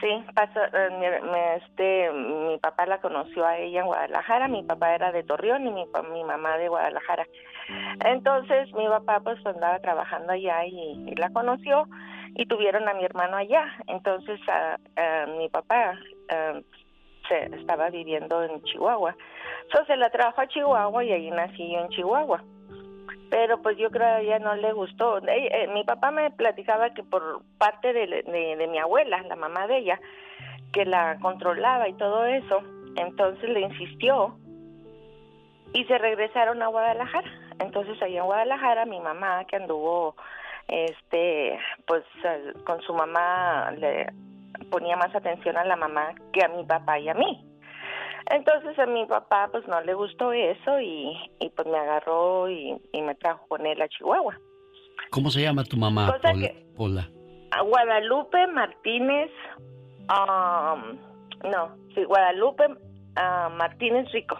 Sí, 0.00 0.24
pasó, 0.34 0.60
eh, 0.60 0.90
mi, 0.98 1.38
este, 1.62 2.12
mi 2.12 2.58
papá 2.58 2.84
la 2.84 3.00
conoció 3.00 3.46
a 3.46 3.56
ella 3.56 3.80
en 3.80 3.86
Guadalajara, 3.86 4.48
mi 4.48 4.62
papá 4.62 4.94
era 4.94 5.12
de 5.12 5.22
Torreón 5.22 5.66
y 5.66 5.70
mi 5.70 6.24
mamá 6.24 6.58
de 6.58 6.68
Guadalajara. 6.68 7.26
Entonces 8.04 8.72
mi 8.74 8.86
papá 8.86 9.20
pues 9.20 9.44
andaba 9.46 9.78
trabajando 9.80 10.32
allá 10.32 10.64
y, 10.66 11.14
la 11.16 11.30
conoció 11.30 11.86
y 12.34 12.46
tuvieron 12.46 12.88
a 12.88 12.94
mi 12.94 13.04
hermano 13.04 13.36
allá. 13.36 13.66
Entonces 13.86 14.40
a- 14.48 14.78
mi 15.38 15.48
papá 15.48 15.98
ah, 16.30 16.60
se 17.28 17.44
estaba 17.56 17.90
viviendo 17.90 18.42
en 18.42 18.62
Chihuahua. 18.64 19.16
Entonces 19.64 19.98
la 19.98 20.10
trajo 20.10 20.40
a 20.40 20.46
Chihuahua 20.48 21.04
y 21.04 21.12
ahí 21.12 21.30
nací 21.30 21.72
yo 21.72 21.80
en 21.80 21.88
Chihuahua. 21.88 22.42
Pero 23.30 23.60
pues 23.62 23.76
yo 23.78 23.90
creo 23.90 24.02
que 24.02 24.12
a 24.12 24.20
ella 24.20 24.38
no 24.38 24.54
le 24.54 24.72
gustó. 24.72 25.18
Eh, 25.26 25.48
eh, 25.50 25.66
mi 25.72 25.84
papá 25.84 26.10
me 26.10 26.30
platicaba 26.30 26.90
que 26.90 27.02
por 27.02 27.42
parte 27.58 27.92
de- 27.92 28.22
de 28.56 28.66
mi 28.68 28.78
abuela, 28.78 29.22
la 29.22 29.36
mamá 29.36 29.66
de 29.66 29.78
ella, 29.78 30.00
que 30.72 30.84
la 30.84 31.18
controlaba 31.20 31.88
y 31.88 31.94
todo 31.94 32.26
eso, 32.26 32.60
entonces 32.96 33.48
le 33.48 33.60
insistió 33.60 34.36
y 35.72 35.84
se 35.84 35.98
regresaron 35.98 36.62
a 36.62 36.68
Guadalajara. 36.68 37.30
Entonces 37.64 38.00
allá 38.02 38.20
en 38.20 38.26
Guadalajara 38.26 38.84
mi 38.86 39.00
mamá 39.00 39.44
que 39.46 39.56
anduvo 39.56 40.14
este 40.68 41.58
pues 41.86 42.04
con 42.64 42.80
su 42.82 42.94
mamá 42.94 43.70
le 43.72 44.06
ponía 44.70 44.96
más 44.96 45.14
atención 45.14 45.56
a 45.56 45.64
la 45.64 45.76
mamá 45.76 46.14
que 46.32 46.44
a 46.44 46.48
mi 46.48 46.64
papá 46.64 46.98
y 46.98 47.08
a 47.08 47.14
mí. 47.14 47.44
Entonces 48.30 48.78
a 48.78 48.86
mi 48.86 49.04
papá 49.06 49.48
pues 49.52 49.66
no 49.68 49.80
le 49.82 49.92
gustó 49.94 50.32
eso 50.32 50.80
y, 50.80 51.14
y 51.40 51.50
pues 51.50 51.66
me 51.68 51.76
agarró 51.78 52.48
y, 52.48 52.74
y 52.92 53.02
me 53.02 53.14
trajo 53.16 53.46
con 53.48 53.66
él 53.66 53.80
a 53.82 53.88
Chihuahua. 53.88 54.38
¿Cómo 55.10 55.30
se 55.30 55.42
llama 55.42 55.64
tu 55.64 55.76
mamá, 55.76 56.06
Cosa 56.06 56.32
Pola? 56.32 56.40
que- 56.48 56.66
Pola? 56.76 57.08
A 57.50 57.62
Guadalupe 57.62 58.46
Martínez, 58.48 59.30
um, 60.08 60.98
no, 61.50 61.76
sí, 61.94 62.02
Guadalupe 62.04 62.64
ah, 63.16 63.48
Martínez 63.56 64.10
Rico. 64.12 64.36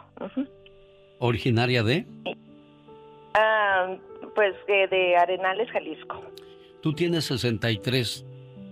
¿Originaria 1.20 1.82
de? 1.82 2.06
Ah, 3.34 3.96
pues 4.34 4.54
de, 4.66 4.86
de 4.88 5.16
Arenales, 5.16 5.70
Jalisco. 5.70 6.22
Tú 6.80 6.92
tienes 6.92 7.24
63. 7.24 8.24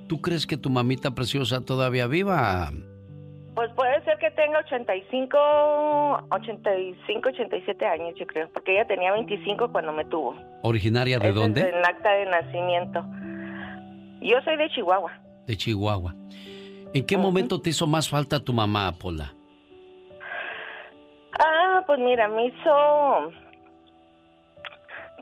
¿Tú 0.09 0.21
crees 0.21 0.47
que 0.47 0.57
tu 0.57 0.71
mamita 0.71 1.13
preciosa 1.13 1.61
todavía 1.63 2.07
viva? 2.07 2.71
Pues 3.55 3.71
puede 3.75 4.03
ser 4.05 4.19
que 4.19 4.31
tenga 4.31 4.61
85, 4.61 5.37
85, 6.31 7.29
87 7.29 7.87
años, 7.87 8.15
yo 8.19 8.27
creo, 8.27 8.49
porque 8.53 8.73
ella 8.73 8.87
tenía 8.87 9.13
25 9.13 9.71
cuando 9.73 9.93
me 9.93 10.07
tuvo. 10.07 10.35
¿Originaria 10.63 11.19
de 11.19 11.33
dónde? 11.33 11.61
Es 11.61 11.67
el 11.67 11.85
acta 11.85 12.13
de 12.13 12.27
nacimiento. 12.27 13.05
Yo 14.23 14.41
soy 14.43 14.57
de 14.57 14.71
Chihuahua. 14.71 15.13
De 15.47 15.57
Chihuahua. 15.57 16.15
¿En 16.95 17.05
qué 17.05 17.19
momento 17.19 17.61
te 17.61 17.71
hizo 17.71 17.87
más 17.87 18.09
falta 18.09 18.41
tu 18.41 18.53
mamá, 18.55 18.93
Pola? 18.93 19.35
Ah, 21.39 21.83
pues 21.87 21.99
mira, 21.99 22.29
me 22.29 22.47
hizo... 22.47 23.33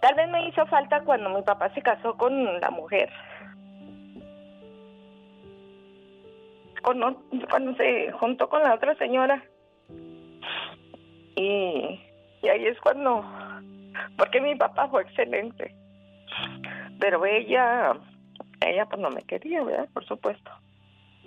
Tal 0.01 0.15
vez 0.15 0.31
me 0.31 0.49
hizo 0.49 0.65
falta 0.67 1.03
cuando 1.03 1.31
mi 1.31 1.43
papá 1.43 1.73
se 1.75 1.83
casó 1.83 2.17
con 2.17 2.61
la 2.61 2.71
mujer. 2.71 3.11
Cuando, 6.83 7.23
cuando 7.51 7.75
se 7.77 8.11
juntó 8.13 8.49
con 8.49 8.63
la 8.63 8.75
otra 8.75 8.95
señora. 8.97 9.45
Y, 11.37 12.01
y 12.43 12.49
ahí 12.49 12.67
es 12.67 12.81
cuando... 12.81 13.25
Porque 14.17 14.41
mi 14.41 14.55
papá 14.57 14.89
fue 14.89 15.03
excelente. 15.03 15.75
Pero 16.99 17.25
ella... 17.27 17.93
Ella 18.67 18.87
pues 18.87 19.01
no 19.01 19.11
me 19.11 19.23
quería, 19.23 19.63
¿verdad? 19.65 19.89
Por 19.93 20.07
supuesto. 20.07 20.51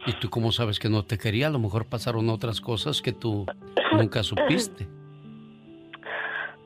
¿Y 0.06 0.14
tú 0.14 0.30
cómo 0.30 0.52
sabes 0.52 0.80
que 0.80 0.90
no 0.90 1.04
te 1.04 1.18
quería? 1.18 1.48
A 1.48 1.52
lo 1.52 1.60
mejor 1.60 1.88
pasaron 1.88 2.30
otras 2.30 2.62
cosas 2.62 3.02
que 3.02 3.12
tú 3.12 3.46
nunca 3.92 4.22
supiste. 4.24 4.88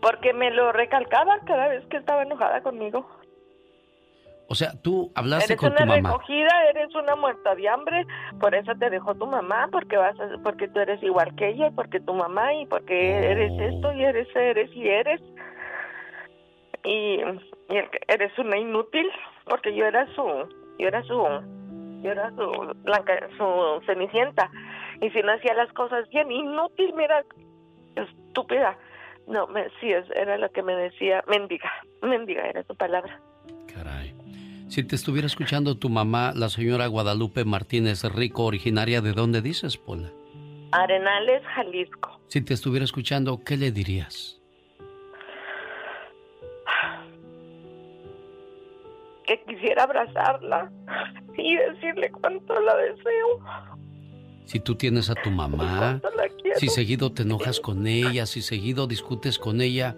Porque 0.10 0.32
me 0.34 0.52
lo 0.52 0.72
recalcaba 0.72 1.40
cada 1.46 1.68
vez 1.68 1.86
que 1.88 1.98
estaba 1.98 2.22
enojada 2.24 2.62
conmigo. 2.62 3.06
O 4.48 4.56
sea, 4.56 4.70
tú 4.82 5.12
hablaste 5.16 5.54
eres 5.54 5.58
con 5.60 5.72
una 5.74 5.82
tu 5.82 5.86
mamá. 5.88 6.10
recogida, 6.12 6.70
eres 6.70 6.96
una 6.96 7.18
muerta 7.18 7.54
de 7.56 7.68
hambre, 7.68 8.06
por 8.40 8.56
eso 8.56 8.72
te 8.80 8.90
dejó 8.90 9.14
tu 9.16 9.28
mamá, 9.28 9.68
porque 9.70 9.98
vas 9.98 10.18
a- 10.18 10.38
porque 10.42 10.70
tú 10.70 10.80
eres 10.80 11.04
igual 11.04 11.36
que 11.36 11.50
ella, 11.50 11.68
y 11.68 11.72
porque 11.72 12.00
tu 12.00 12.14
mamá 12.14 12.54
y 12.54 12.66
porque 12.68 13.18
eres 13.32 13.52
esto 13.60 13.92
y 13.92 14.06
eres 14.06 14.34
eres 14.34 14.74
y 14.74 14.88
eres 14.88 15.22
y, 16.86 17.20
y 17.20 17.78
eres 18.08 18.40
una 18.40 18.58
inútil, 18.58 19.10
porque 19.50 19.76
yo 19.76 19.86
era 19.86 20.08
su 20.16 20.24
yo 20.80 20.88
era 20.88 21.04
su 21.04 21.18
yo 22.02 22.12
era 22.12 22.30
su 22.32 22.74
blanca 22.84 23.28
su 23.38 23.82
cenicienta 23.86 24.50
y 25.02 25.10
si 25.10 25.22
no 25.24 25.34
hacía 25.34 25.54
las 25.56 25.74
cosas 25.74 26.08
bien 26.10 26.32
inútil, 26.32 26.94
mira 26.96 27.26
estúpida. 27.96 28.78
No, 29.28 29.48
me, 29.48 29.66
sí, 29.82 29.92
era 30.16 30.38
lo 30.38 30.50
que 30.52 30.64
me 30.64 30.74
decía, 30.74 31.24
mendiga, 31.28 31.72
mendiga 32.02 32.48
era 32.48 32.64
su 32.64 32.76
palabra. 32.76 33.20
Si 34.70 34.84
te 34.84 34.96
estuviera 34.96 35.28
escuchando 35.28 35.78
tu 35.78 35.90
mamá, 35.90 36.34
la 36.36 36.50
señora 36.50 36.88
Guadalupe 36.88 37.46
Martínez 37.46 38.04
Rico, 38.04 38.44
originaria 38.44 39.02
de 39.02 39.14
dónde 39.14 39.42
dices, 39.42 39.78
Pola. 39.78 40.10
Arenales, 40.72 41.42
Jalisco. 41.56 42.20
Si 42.28 42.42
te 42.42 42.54
estuviera 42.54 42.84
escuchando, 42.84 43.40
¿qué 43.46 43.56
le 43.56 43.72
dirías? 43.72 44.38
que 49.28 49.42
quisiera 49.44 49.84
abrazarla 49.84 50.72
y 51.38 51.58
decirle 51.58 52.10
cuánto 52.12 52.60
la 52.62 52.76
deseo. 52.78 53.40
Si 54.48 54.60
tú 54.62 54.76
tienes 54.76 55.10
a 55.10 55.16
tu 55.16 55.30
mamá, 55.30 56.00
si 56.56 56.70
seguido 56.70 57.12
te 57.12 57.24
enojas 57.24 57.60
con 57.60 57.86
ella, 57.86 58.26
si 58.26 58.42
seguido 58.42 58.88
discutes 58.88 59.40
con 59.40 59.60
ella, 59.60 59.98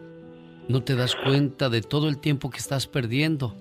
no 0.67 0.83
te 0.83 0.95
das 0.95 1.15
cuenta 1.15 1.69
de 1.69 1.83
todo 1.83 2.09
el 2.09 2.19
tiempo 2.19 2.49
que 2.49 2.57
estás 2.57 2.87
perdiendo. 2.87 3.53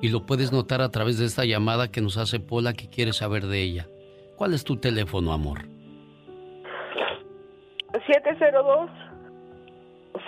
Y 0.00 0.08
lo 0.08 0.24
puedes 0.24 0.52
notar 0.52 0.80
a 0.80 0.88
través 0.88 1.18
de 1.18 1.26
esta 1.26 1.44
llamada 1.44 1.90
que 1.90 2.00
nos 2.00 2.16
hace 2.16 2.40
Pola 2.40 2.72
que 2.72 2.88
quiere 2.88 3.12
saber 3.12 3.46
de 3.46 3.62
ella. 3.62 3.88
¿Cuál 4.36 4.54
es 4.54 4.64
tu 4.64 4.78
teléfono, 4.78 5.34
amor? 5.34 5.68
702 8.06 8.88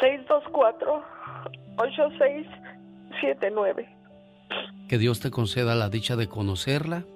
624 0.03 1.03
8679. 1.79 3.89
Que 4.87 4.99
Dios 4.99 5.21
te 5.21 5.31
conceda 5.31 5.75
la 5.75 5.89
dicha 5.89 6.15
de 6.17 6.29
conocerla 6.29 7.07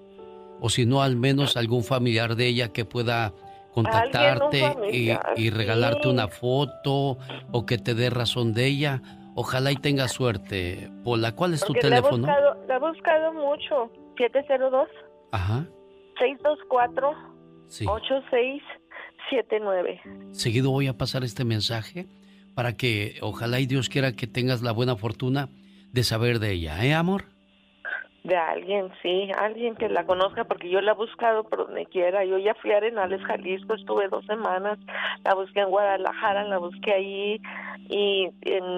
o 0.60 0.68
si 0.68 0.86
no 0.86 1.02
al 1.02 1.16
menos 1.16 1.56
algún 1.56 1.82
familiar 1.84 2.36
de 2.36 2.46
ella 2.46 2.72
que 2.72 2.84
pueda 2.84 3.32
contactarte 3.72 4.76
y, 4.90 5.50
regalarte 5.50 6.08
una 6.08 6.28
foto 6.28 7.18
o 7.52 7.66
que 7.66 7.78
te 7.78 7.94
dé 7.94 8.10
razón 8.10 8.54
de 8.54 8.66
ella. 8.66 9.02
Ojalá 9.34 9.70
y 9.70 9.76
tenga 9.76 10.08
suerte. 10.08 10.90
Pola, 11.04 11.32
¿cuál 11.32 11.52
es 11.52 11.62
tu 11.62 11.74
teléfono? 11.74 12.26
La 12.26 12.32
he, 12.32 12.40
buscado, 12.40 12.66
la 12.66 12.76
he 12.76 12.78
buscado 12.78 13.34
mucho. 13.34 13.92
702 14.16 14.88
Ajá. 15.32 15.66
624 16.18 17.10
8679. 17.86 20.00
Seguido 20.30 20.70
voy 20.70 20.86
a 20.86 20.96
pasar 20.96 21.24
este 21.24 21.44
mensaje 21.44 22.06
para 22.54 22.78
que 22.78 23.18
ojalá 23.20 23.60
y 23.60 23.66
Dios 23.66 23.90
quiera 23.90 24.12
que 24.12 24.26
tengas 24.26 24.62
la 24.62 24.72
buena 24.72 24.96
fortuna 24.96 25.50
de 25.92 26.02
saber 26.02 26.38
de 26.38 26.52
ella, 26.52 26.82
¿eh, 26.84 26.94
amor? 26.94 27.35
De 28.26 28.36
alguien, 28.36 28.90
sí, 29.02 29.30
alguien 29.38 29.76
que 29.76 29.88
la 29.88 30.04
conozca, 30.04 30.42
porque 30.42 30.68
yo 30.68 30.80
la 30.80 30.92
he 30.92 30.94
buscado 30.96 31.44
por 31.44 31.66
donde 31.66 31.86
quiera. 31.86 32.24
Yo 32.24 32.38
ya 32.38 32.54
fui 32.54 32.72
a 32.72 32.78
Arenales, 32.78 33.24
Jalisco, 33.24 33.74
estuve 33.74 34.08
dos 34.08 34.26
semanas, 34.26 34.80
la 35.24 35.34
busqué 35.34 35.60
en 35.60 35.70
Guadalajara, 35.70 36.42
la 36.42 36.58
busqué 36.58 36.92
ahí, 36.92 37.40
y, 37.88 38.28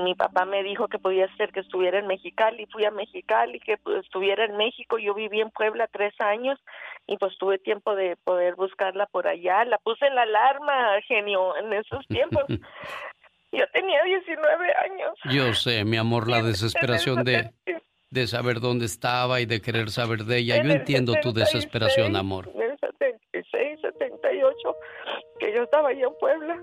mi 0.04 0.14
papá 0.14 0.44
me 0.44 0.62
dijo 0.62 0.88
que 0.88 0.98
podía 0.98 1.34
ser 1.36 1.50
que 1.50 1.60
estuviera 1.60 1.98
en 1.98 2.06
Mexicali, 2.06 2.66
fui 2.66 2.84
a 2.84 2.90
Mexicali, 2.90 3.58
que 3.60 3.78
pues, 3.78 4.04
estuviera 4.04 4.44
en 4.44 4.58
México. 4.58 4.98
Yo 4.98 5.14
viví 5.14 5.40
en 5.40 5.50
Puebla 5.50 5.88
tres 5.90 6.12
años 6.20 6.58
y 7.06 7.16
pues 7.16 7.36
tuve 7.38 7.58
tiempo 7.58 7.94
de 7.94 8.16
poder 8.16 8.54
buscarla 8.54 9.06
por 9.06 9.28
allá. 9.28 9.64
La 9.64 9.78
puse 9.78 10.06
en 10.06 10.14
la 10.14 10.22
alarma, 10.22 11.00
genio, 11.06 11.56
en 11.56 11.72
esos 11.72 12.06
tiempos. 12.08 12.44
Yo 13.52 13.64
tenía 13.72 14.02
19 14.02 14.74
años. 14.84 15.18
Yo 15.30 15.54
sé, 15.54 15.86
mi 15.86 15.96
amor, 15.96 16.28
la 16.28 16.42
desesperación 16.42 17.24
de, 17.24 17.50
de 18.10 18.26
saber 18.26 18.60
dónde 18.60 18.86
estaba 18.86 19.40
y 19.40 19.46
de 19.46 19.60
querer 19.60 19.90
saber 19.90 20.24
de 20.24 20.38
ella. 20.38 20.62
Yo 20.62 20.70
entiendo 20.70 21.14
tu 21.22 21.32
desesperación, 21.32 22.16
amor. 22.16 22.50
En 22.54 22.62
el 22.62 22.78
76, 22.78 23.80
78, 23.80 24.76
que 25.38 25.54
yo 25.54 25.62
estaba 25.62 25.90
allá 25.90 26.06
en 26.06 26.14
Puebla 26.18 26.62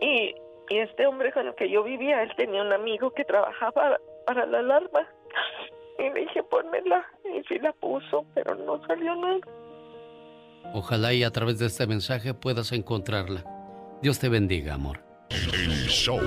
y, 0.00 0.34
y 0.68 0.78
este 0.78 1.06
hombre 1.06 1.32
con 1.32 1.46
el 1.46 1.54
que 1.54 1.68
yo 1.68 1.82
vivía, 1.82 2.22
él 2.22 2.30
tenía 2.36 2.62
un 2.62 2.72
amigo 2.72 3.10
que 3.12 3.24
trabajaba 3.24 3.98
para 4.26 4.46
la 4.46 4.58
alarma. 4.58 5.08
Y 5.98 6.10
le 6.10 6.20
dije, 6.20 6.42
pónmela. 6.42 7.06
Y 7.24 7.42
sí 7.44 7.58
la 7.58 7.72
puso, 7.72 8.24
pero 8.34 8.54
no 8.54 8.84
salió 8.86 9.14
nada. 9.16 9.40
Ojalá 10.72 11.12
y 11.12 11.22
a 11.22 11.30
través 11.30 11.58
de 11.58 11.66
este 11.66 11.86
mensaje 11.86 12.34
puedas 12.34 12.72
encontrarla. 12.72 13.44
Dios 14.02 14.18
te 14.18 14.28
bendiga, 14.28 14.74
amor. 14.74 15.00
El 15.30 15.88
show. 15.88 16.20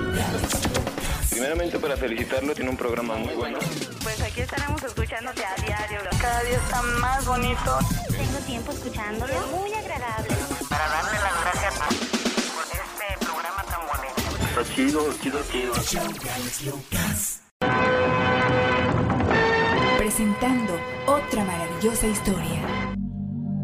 Primeramente 1.30 1.78
para 1.78 1.96
felicitarlo, 1.96 2.54
tiene 2.54 2.70
un 2.70 2.76
programa 2.76 3.16
muy 3.16 3.34
bueno. 3.34 3.58
Pues 4.02 4.20
aquí 4.22 4.40
estaremos 4.40 4.82
escuchándote 4.82 5.44
a 5.44 5.54
diario. 5.62 6.00
Cada 6.20 6.42
día 6.42 6.56
está 6.56 6.82
más 7.00 7.26
bonito. 7.26 7.78
Tengo 8.08 8.38
tiempo 8.46 8.72
escuchándolo. 8.72 9.34
Muy 9.56 9.72
agradable. 9.72 10.34
Para 10.68 10.88
darle 10.88 11.18
las 11.20 11.40
gracias 11.42 11.74
por 11.78 12.64
este 12.64 13.24
programa 13.24 13.62
tan 13.64 13.80
bonito. 13.86 14.60
Está 14.60 14.74
chido, 14.74 15.14
chido, 15.22 15.38
chido. 15.82 16.74
Presentando 19.98 20.72
otra 21.06 21.44
maravillosa 21.44 22.06
historia. 22.06 22.62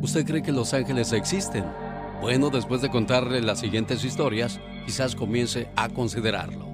¿Usted 0.02 0.26
cree 0.26 0.42
que 0.42 0.52
los 0.52 0.74
ángeles 0.74 1.12
existen? 1.12 1.64
Bueno, 2.20 2.50
después 2.50 2.82
de 2.82 2.90
contarle 2.90 3.40
las 3.40 3.60
siguientes 3.60 4.04
historias, 4.04 4.60
quizás 4.86 5.16
comience 5.16 5.68
a 5.76 5.88
considerarlo. 5.88 6.73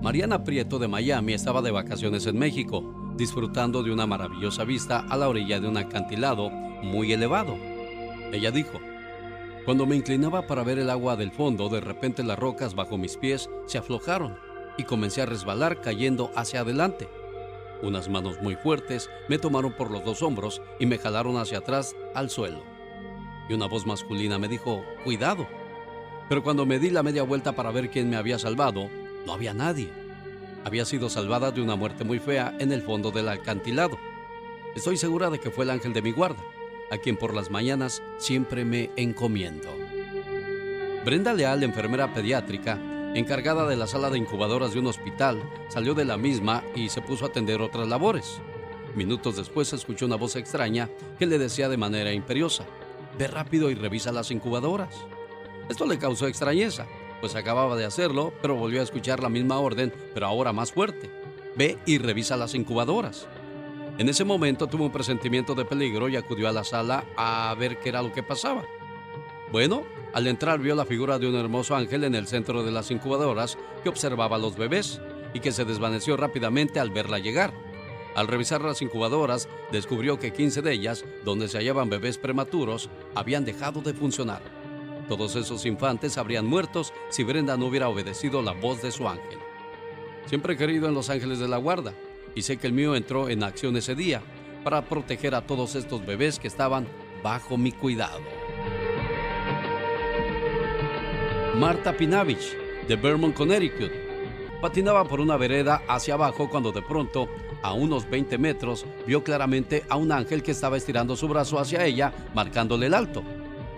Mariana 0.00 0.44
Prieto 0.44 0.78
de 0.78 0.86
Miami 0.86 1.32
estaba 1.32 1.60
de 1.60 1.72
vacaciones 1.72 2.24
en 2.26 2.38
México, 2.38 2.84
disfrutando 3.16 3.82
de 3.82 3.90
una 3.90 4.06
maravillosa 4.06 4.62
vista 4.62 5.00
a 5.00 5.16
la 5.16 5.28
orilla 5.28 5.58
de 5.58 5.66
un 5.66 5.76
acantilado 5.76 6.50
muy 6.50 7.12
elevado. 7.12 7.56
Ella 8.32 8.52
dijo, 8.52 8.78
cuando 9.64 9.86
me 9.86 9.96
inclinaba 9.96 10.46
para 10.46 10.62
ver 10.62 10.78
el 10.78 10.88
agua 10.88 11.16
del 11.16 11.32
fondo, 11.32 11.68
de 11.68 11.80
repente 11.80 12.22
las 12.22 12.38
rocas 12.38 12.76
bajo 12.76 12.96
mis 12.96 13.16
pies 13.16 13.50
se 13.66 13.78
aflojaron 13.78 14.38
y 14.78 14.84
comencé 14.84 15.20
a 15.20 15.26
resbalar 15.26 15.80
cayendo 15.80 16.30
hacia 16.36 16.60
adelante. 16.60 17.08
Unas 17.82 18.08
manos 18.08 18.40
muy 18.40 18.54
fuertes 18.54 19.10
me 19.28 19.38
tomaron 19.38 19.72
por 19.72 19.90
los 19.90 20.04
dos 20.04 20.22
hombros 20.22 20.62
y 20.78 20.86
me 20.86 20.98
jalaron 20.98 21.36
hacia 21.38 21.58
atrás 21.58 21.96
al 22.14 22.30
suelo. 22.30 22.62
Y 23.48 23.54
una 23.54 23.66
voz 23.66 23.84
masculina 23.84 24.38
me 24.38 24.46
dijo, 24.46 24.84
cuidado. 25.02 25.48
Pero 26.28 26.44
cuando 26.44 26.66
me 26.66 26.78
di 26.78 26.90
la 26.90 27.02
media 27.02 27.24
vuelta 27.24 27.56
para 27.56 27.72
ver 27.72 27.90
quién 27.90 28.08
me 28.08 28.16
había 28.16 28.38
salvado, 28.38 28.88
no 29.28 29.34
había 29.34 29.52
nadie. 29.52 29.90
Había 30.64 30.86
sido 30.86 31.10
salvada 31.10 31.50
de 31.50 31.60
una 31.60 31.76
muerte 31.76 32.02
muy 32.02 32.18
fea 32.18 32.56
en 32.58 32.72
el 32.72 32.80
fondo 32.80 33.10
del 33.10 33.28
acantilado. 33.28 33.98
Estoy 34.74 34.96
segura 34.96 35.28
de 35.28 35.38
que 35.38 35.50
fue 35.50 35.64
el 35.64 35.70
ángel 35.70 35.92
de 35.92 36.00
mi 36.00 36.12
guarda, 36.12 36.42
a 36.90 36.96
quien 36.96 37.18
por 37.18 37.34
las 37.34 37.50
mañanas 37.50 38.02
siempre 38.16 38.64
me 38.64 38.90
encomiendo. 38.96 39.68
Brenda 41.04 41.34
Leal, 41.34 41.62
enfermera 41.62 42.14
pediátrica, 42.14 42.80
encargada 43.14 43.66
de 43.66 43.76
la 43.76 43.86
sala 43.86 44.08
de 44.08 44.16
incubadoras 44.16 44.72
de 44.72 44.78
un 44.78 44.86
hospital, 44.86 45.42
salió 45.68 45.92
de 45.92 46.06
la 46.06 46.16
misma 46.16 46.64
y 46.74 46.88
se 46.88 47.02
puso 47.02 47.26
a 47.26 47.28
atender 47.28 47.60
otras 47.60 47.86
labores. 47.86 48.40
Minutos 48.94 49.36
después 49.36 49.70
escuchó 49.74 50.06
una 50.06 50.16
voz 50.16 50.36
extraña 50.36 50.88
que 51.18 51.26
le 51.26 51.38
decía 51.38 51.68
de 51.68 51.76
manera 51.76 52.14
imperiosa, 52.14 52.64
ve 53.18 53.26
rápido 53.26 53.70
y 53.70 53.74
revisa 53.74 54.10
las 54.10 54.30
incubadoras. 54.30 54.94
Esto 55.68 55.84
le 55.84 55.98
causó 55.98 56.26
extrañeza, 56.26 56.86
pues 57.20 57.34
acababa 57.34 57.76
de 57.76 57.84
hacerlo, 57.84 58.32
pero 58.40 58.54
volvió 58.54 58.80
a 58.80 58.84
escuchar 58.84 59.22
la 59.22 59.28
misma 59.28 59.58
orden, 59.58 59.92
pero 60.14 60.26
ahora 60.26 60.52
más 60.52 60.72
fuerte. 60.72 61.10
Ve 61.56 61.78
y 61.86 61.98
revisa 61.98 62.36
las 62.36 62.54
incubadoras. 62.54 63.26
En 63.98 64.08
ese 64.08 64.24
momento 64.24 64.68
tuvo 64.68 64.84
un 64.84 64.92
presentimiento 64.92 65.54
de 65.54 65.64
peligro 65.64 66.08
y 66.08 66.16
acudió 66.16 66.48
a 66.48 66.52
la 66.52 66.62
sala 66.62 67.04
a 67.16 67.54
ver 67.58 67.78
qué 67.80 67.88
era 67.88 68.02
lo 68.02 68.12
que 68.12 68.22
pasaba. 68.22 68.64
Bueno, 69.50 69.82
al 70.12 70.26
entrar 70.26 70.60
vio 70.60 70.74
la 70.74 70.86
figura 70.86 71.18
de 71.18 71.26
un 71.26 71.34
hermoso 71.34 71.74
ángel 71.74 72.04
en 72.04 72.14
el 72.14 72.26
centro 72.26 72.62
de 72.62 72.70
las 72.70 72.90
incubadoras 72.90 73.58
que 73.82 73.88
observaba 73.88 74.36
a 74.36 74.38
los 74.38 74.56
bebés 74.56 75.00
y 75.34 75.40
que 75.40 75.52
se 75.52 75.64
desvaneció 75.64 76.16
rápidamente 76.16 76.80
al 76.80 76.90
verla 76.90 77.18
llegar. 77.18 77.52
Al 78.14 78.26
revisar 78.26 78.62
las 78.62 78.82
incubadoras, 78.82 79.48
descubrió 79.70 80.18
que 80.18 80.32
15 80.32 80.62
de 80.62 80.72
ellas, 80.72 81.04
donde 81.24 81.48
se 81.48 81.58
hallaban 81.58 81.90
bebés 81.90 82.18
prematuros, 82.18 82.90
habían 83.14 83.44
dejado 83.44 83.80
de 83.80 83.94
funcionar. 83.94 84.57
Todos 85.08 85.36
esos 85.36 85.64
infantes 85.64 86.18
habrían 86.18 86.46
muerto 86.46 86.82
si 87.08 87.24
Brenda 87.24 87.56
no 87.56 87.66
hubiera 87.66 87.88
obedecido 87.88 88.42
la 88.42 88.52
voz 88.52 88.82
de 88.82 88.92
su 88.92 89.08
ángel. 89.08 89.38
Siempre 90.26 90.52
he 90.52 90.56
querido 90.58 90.86
en 90.86 90.94
los 90.94 91.08
ángeles 91.08 91.38
de 91.38 91.48
la 91.48 91.56
guarda 91.56 91.94
y 92.34 92.42
sé 92.42 92.58
que 92.58 92.66
el 92.66 92.74
mío 92.74 92.94
entró 92.94 93.30
en 93.30 93.42
acción 93.42 93.76
ese 93.78 93.94
día 93.94 94.20
para 94.62 94.82
proteger 94.82 95.34
a 95.34 95.46
todos 95.46 95.74
estos 95.76 96.04
bebés 96.04 96.38
que 96.38 96.48
estaban 96.48 96.86
bajo 97.22 97.56
mi 97.56 97.72
cuidado. 97.72 98.20
Marta 101.56 101.96
Pinavich, 101.96 102.56
de 102.86 102.96
Vermont, 102.96 103.34
Connecticut, 103.34 103.90
patinaba 104.60 105.04
por 105.04 105.20
una 105.20 105.38
vereda 105.38 105.82
hacia 105.88 106.14
abajo 106.14 106.50
cuando 106.50 106.70
de 106.70 106.82
pronto, 106.82 107.28
a 107.62 107.72
unos 107.72 108.08
20 108.10 108.36
metros, 108.36 108.84
vio 109.06 109.24
claramente 109.24 109.84
a 109.88 109.96
un 109.96 110.12
ángel 110.12 110.42
que 110.42 110.50
estaba 110.50 110.76
estirando 110.76 111.16
su 111.16 111.26
brazo 111.28 111.58
hacia 111.58 111.86
ella, 111.86 112.12
marcándole 112.34 112.86
el 112.86 112.94
alto. 112.94 113.22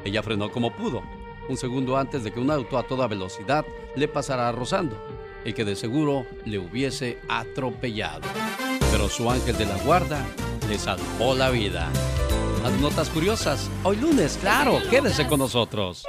Ella 0.05 0.23
frenó 0.23 0.51
como 0.51 0.75
pudo, 0.75 1.03
un 1.51 1.57
segundo 1.57 1.97
antes 1.97 2.23
de 2.23 2.31
que 2.31 2.39
un 2.39 2.51
auto 2.51 2.79
a 2.79 2.85
toda 2.85 3.09
velocidad 3.09 3.67
le 3.97 4.07
pasara 4.07 4.53
rozando 4.53 4.97
y 5.45 5.53
que 5.53 5.65
de 5.65 5.75
seguro 5.75 6.27
le 6.45 6.59
hubiese 6.59 7.19
atropellado. 7.29 8.23
Pero 8.93 9.09
su 9.09 9.29
ángel 9.31 9.59
de 9.59 9.67
la 9.67 9.77
guarda 9.79 10.25
le 10.69 10.79
salvó 10.79 11.35
la 11.35 11.51
vida. 11.51 11.89
Las 12.63 12.73
notas 12.81 13.09
curiosas, 13.11 13.69
hoy 13.83 13.97
lunes, 13.97 14.39
claro, 14.41 14.79
quédese 14.91 15.27
con 15.27 15.41
nosotros. 15.41 16.05